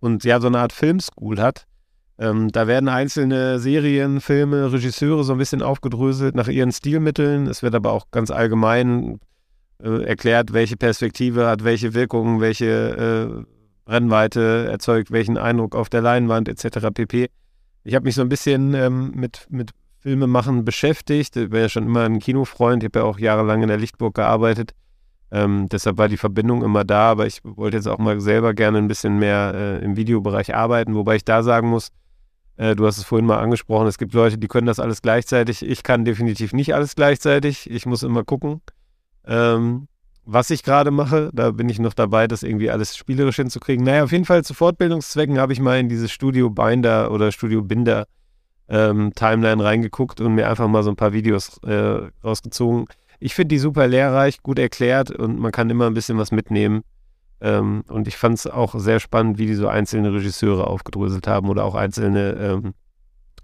[0.00, 1.67] und ja, so eine Art Filmschool hat.
[2.18, 7.46] Ähm, da werden einzelne Serien, Filme, Regisseure so ein bisschen aufgedröselt nach ihren Stilmitteln.
[7.46, 9.20] Es wird aber auch ganz allgemein
[9.82, 13.44] äh, erklärt, welche Perspektive hat welche Wirkungen, welche äh,
[13.84, 16.88] Brennweite erzeugt welchen Eindruck auf der Leinwand etc.
[16.92, 17.30] pp.
[17.84, 19.70] ich habe mich so ein bisschen ähm, mit, mit
[20.00, 21.36] Filmemachen beschäftigt.
[21.36, 22.82] Ich bin ja schon immer ein Kinofreund.
[22.82, 24.72] Ich habe ja auch jahrelang in der Lichtburg gearbeitet.
[25.30, 28.78] Ähm, deshalb war die Verbindung immer da, aber ich wollte jetzt auch mal selber gerne
[28.78, 31.90] ein bisschen mehr äh, im Videobereich arbeiten, wobei ich da sagen muss,
[32.58, 35.64] du hast es vorhin mal angesprochen, es gibt Leute, die können das alles gleichzeitig.
[35.64, 37.70] Ich kann definitiv nicht alles gleichzeitig.
[37.70, 38.60] Ich muss immer gucken,
[39.26, 39.88] ähm,
[40.24, 41.30] was ich gerade mache.
[41.32, 43.84] Da bin ich noch dabei, das irgendwie alles spielerisch hinzukriegen.
[43.84, 47.62] Naja, auf jeden Fall zu Fortbildungszwecken habe ich mal in dieses Studio Binder oder Studio
[47.62, 48.06] Binder
[48.68, 52.86] ähm, Timeline reingeguckt und mir einfach mal so ein paar Videos äh, rausgezogen
[53.20, 56.82] ich finde die super lehrreich, gut erklärt und man kann immer ein bisschen was mitnehmen.
[57.40, 61.48] Ähm, und ich fand es auch sehr spannend, wie die so einzelne Regisseure aufgedröselt haben
[61.48, 62.74] oder auch einzelne ähm,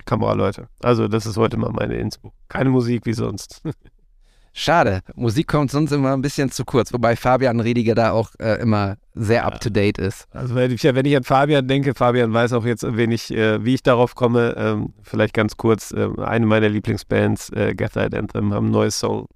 [0.05, 0.69] Kameraleute.
[0.83, 2.33] Also das ist heute mal meine Inspo.
[2.49, 3.63] Keine Musik wie sonst.
[4.57, 8.61] Schade, Musik kommt sonst immer ein bisschen zu kurz, wobei Fabian Rediger da auch äh,
[8.61, 9.45] immer sehr ja.
[9.47, 10.27] up-to-date ist.
[10.31, 13.75] Also wenn ich, wenn ich, an Fabian denke, Fabian weiß auch jetzt wenig, äh, wie
[13.75, 14.55] ich darauf komme.
[14.57, 19.27] Ähm, vielleicht ganz kurz, äh, eine meiner Lieblingsbands, äh, Gathered Anthem, haben ein neues Song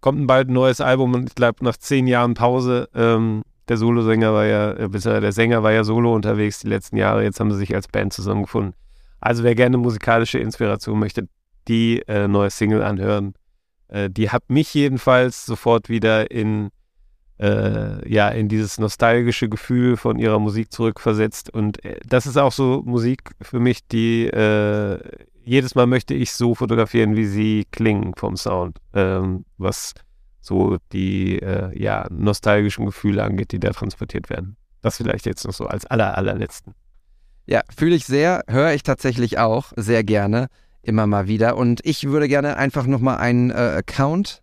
[0.00, 4.32] kommt bald ein neues Album und ich glaube nach zehn Jahren Pause, ähm, der Solosänger
[4.32, 7.58] war ja, äh, der Sänger war ja solo unterwegs die letzten Jahre, jetzt haben sie
[7.58, 8.74] sich als Band zusammengefunden.
[9.20, 11.28] Also wer gerne musikalische Inspiration möchte,
[11.66, 13.34] die äh, neue Single anhören,
[13.88, 16.70] äh, die hat mich jedenfalls sofort wieder in
[17.40, 21.50] äh, ja, in dieses nostalgische Gefühl von ihrer Musik zurückversetzt.
[21.54, 24.98] Und äh, das ist auch so Musik für mich, die äh,
[25.44, 29.94] jedes Mal möchte ich so fotografieren, wie sie klingen vom Sound, ähm, was
[30.40, 34.56] so die äh, ja, nostalgischen Gefühle angeht, die da transportiert werden.
[34.82, 36.74] Das vielleicht jetzt noch so als aller, allerletzten.
[37.46, 40.48] Ja, fühle ich sehr, höre ich tatsächlich auch sehr gerne,
[40.82, 41.56] immer mal wieder.
[41.56, 44.42] Und ich würde gerne einfach nochmal einen äh, Account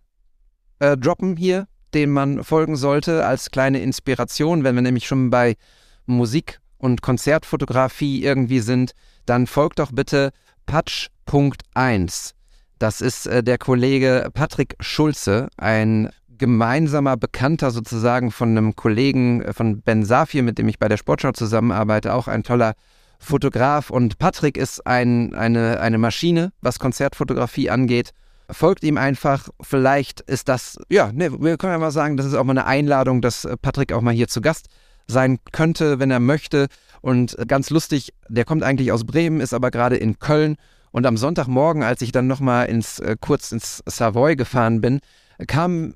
[0.78, 5.56] äh, droppen hier, dem man folgen sollte, als kleine Inspiration, wenn wir nämlich schon bei
[6.04, 8.92] Musik und Konzertfotografie irgendwie sind,
[9.24, 10.30] dann folgt doch bitte
[10.66, 12.35] Patch.1.
[12.78, 19.52] Das ist äh, der Kollege Patrick Schulze, ein gemeinsamer Bekannter sozusagen von einem Kollegen äh,
[19.52, 22.74] von Ben Safir, mit dem ich bei der Sportschau zusammenarbeite, auch ein toller
[23.18, 23.90] Fotograf.
[23.90, 28.10] Und Patrick ist ein, eine, eine Maschine, was Konzertfotografie angeht.
[28.50, 29.48] Folgt ihm einfach.
[29.60, 32.66] Vielleicht ist das, ja, ne, wir können ja mal sagen, das ist auch mal eine
[32.66, 34.68] Einladung, dass äh, Patrick auch mal hier zu Gast
[35.08, 36.66] sein könnte, wenn er möchte.
[37.00, 40.56] Und ganz lustig, der kommt eigentlich aus Bremen, ist aber gerade in Köln.
[40.90, 45.00] Und am Sonntagmorgen, als ich dann nochmal ins, äh, kurz ins Savoy gefahren bin,
[45.46, 45.94] kam,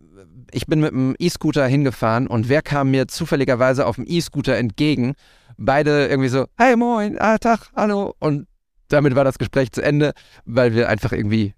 [0.52, 5.14] ich bin mit dem E-Scooter hingefahren und wer kam mir zufälligerweise auf dem E-Scooter entgegen?
[5.56, 8.14] Beide irgendwie so, hey moin, ah, Tag, hallo.
[8.18, 8.46] Und
[8.88, 10.12] damit war das Gespräch zu Ende,
[10.44, 11.54] weil wir einfach irgendwie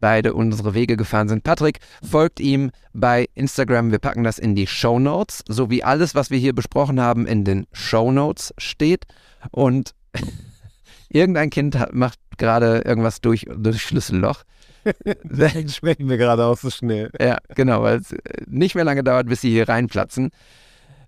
[0.00, 1.42] beide unsere Wege gefahren sind.
[1.42, 3.90] Patrick folgt ihm bei Instagram.
[3.90, 7.26] Wir packen das in die Show Notes, so wie alles, was wir hier besprochen haben,
[7.26, 9.04] in den Show Notes steht.
[9.50, 9.94] Und
[11.08, 14.42] irgendein Kind hat, macht gerade irgendwas durch, durch Schlüsselloch.
[15.24, 17.10] Deswegen sprechen wir gerade auch so schnell.
[17.20, 18.14] Ja, genau, weil es
[18.46, 20.30] nicht mehr lange dauert, bis sie hier reinplatzen.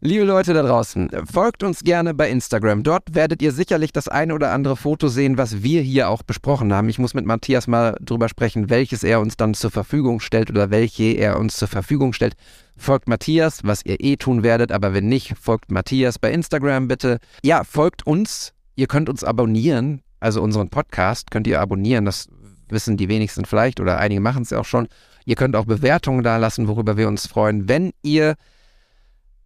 [0.00, 2.84] Liebe Leute da draußen, folgt uns gerne bei Instagram.
[2.84, 6.72] Dort werdet ihr sicherlich das eine oder andere Foto sehen, was wir hier auch besprochen
[6.72, 6.88] haben.
[6.88, 10.70] Ich muss mit Matthias mal drüber sprechen, welches er uns dann zur Verfügung stellt oder
[10.70, 12.34] welche er uns zur Verfügung stellt.
[12.76, 17.18] Folgt Matthias, was ihr eh tun werdet, aber wenn nicht, folgt Matthias bei Instagram bitte.
[17.42, 18.52] Ja, folgt uns.
[18.76, 22.04] Ihr könnt uns abonnieren, also unseren Podcast könnt ihr abonnieren.
[22.04, 22.28] Das
[22.68, 24.88] wissen die wenigsten vielleicht oder einige machen es ja auch schon.
[25.24, 27.68] Ihr könnt auch Bewertungen da lassen, worüber wir uns freuen.
[27.68, 28.34] Wenn ihr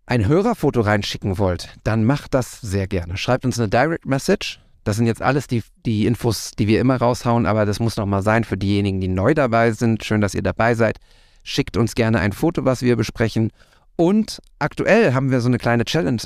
[0.06, 3.16] ein Hörerfoto reinschicken wollt, dann macht das sehr gerne.
[3.16, 4.60] Schreibt uns eine Direct Message.
[4.84, 8.22] Das sind jetzt alles die, die Infos, die wir immer raushauen, aber das muss nochmal
[8.22, 10.04] sein für diejenigen, die neu dabei sind.
[10.04, 10.98] Schön, dass ihr dabei seid.
[11.44, 13.52] Schickt uns gerne ein Foto, was wir besprechen.
[13.96, 16.20] Und aktuell haben wir so eine kleine Challenge,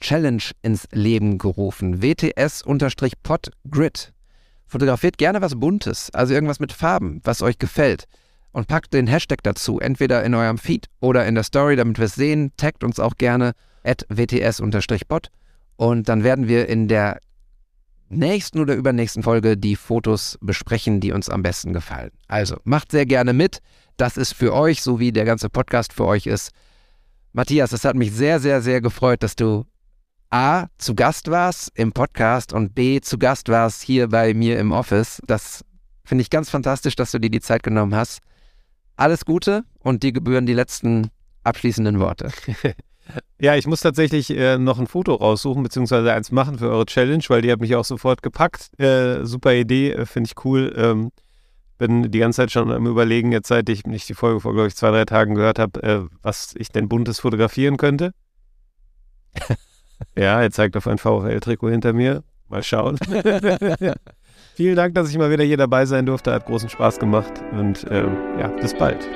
[0.00, 2.02] Challenge ins Leben gerufen.
[2.02, 4.12] WTS-Podgrid.
[4.66, 8.06] Fotografiert gerne was Buntes, also irgendwas mit Farben, was euch gefällt
[8.56, 12.06] und packt den Hashtag dazu, entweder in eurem Feed oder in der Story, damit wir
[12.06, 12.52] es sehen.
[12.56, 13.52] Taggt uns auch gerne
[13.84, 15.28] at wts-bot
[15.76, 17.20] und dann werden wir in der
[18.08, 22.12] nächsten oder übernächsten Folge die Fotos besprechen, die uns am besten gefallen.
[22.28, 23.58] Also macht sehr gerne mit.
[23.98, 26.50] Das ist für euch, so wie der ganze Podcast für euch ist.
[27.36, 29.66] Matthias, es hat mich sehr, sehr, sehr gefreut, dass du
[30.30, 34.72] A, zu Gast warst im Podcast und B, zu Gast warst hier bei mir im
[34.72, 35.20] Office.
[35.26, 35.62] Das
[36.02, 38.20] finde ich ganz fantastisch, dass du dir die Zeit genommen hast.
[38.96, 41.10] Alles Gute und dir gebühren die letzten
[41.44, 42.32] abschließenden Worte.
[43.40, 47.22] Ja, ich muss tatsächlich äh, noch ein Foto raussuchen, beziehungsweise eins machen für eure Challenge,
[47.28, 48.76] weil die hat mich auch sofort gepackt.
[48.80, 50.74] Äh, super Idee, äh, finde ich cool.
[50.76, 51.12] Ähm,
[51.78, 54.68] bin die ganze Zeit schon am Überlegen, jetzt seit ich nicht die Folge vor, glaube
[54.68, 58.12] ich, zwei, drei Tagen gehört habe, äh, was ich denn buntes fotografieren könnte.
[60.16, 62.22] ja, er zeigt auf ein VfL-Trikot hinter mir.
[62.48, 62.98] Mal schauen.
[64.54, 66.32] Vielen Dank, dass ich mal wieder hier dabei sein durfte.
[66.32, 69.06] Hat großen Spaß gemacht und ähm, ja, bis bald.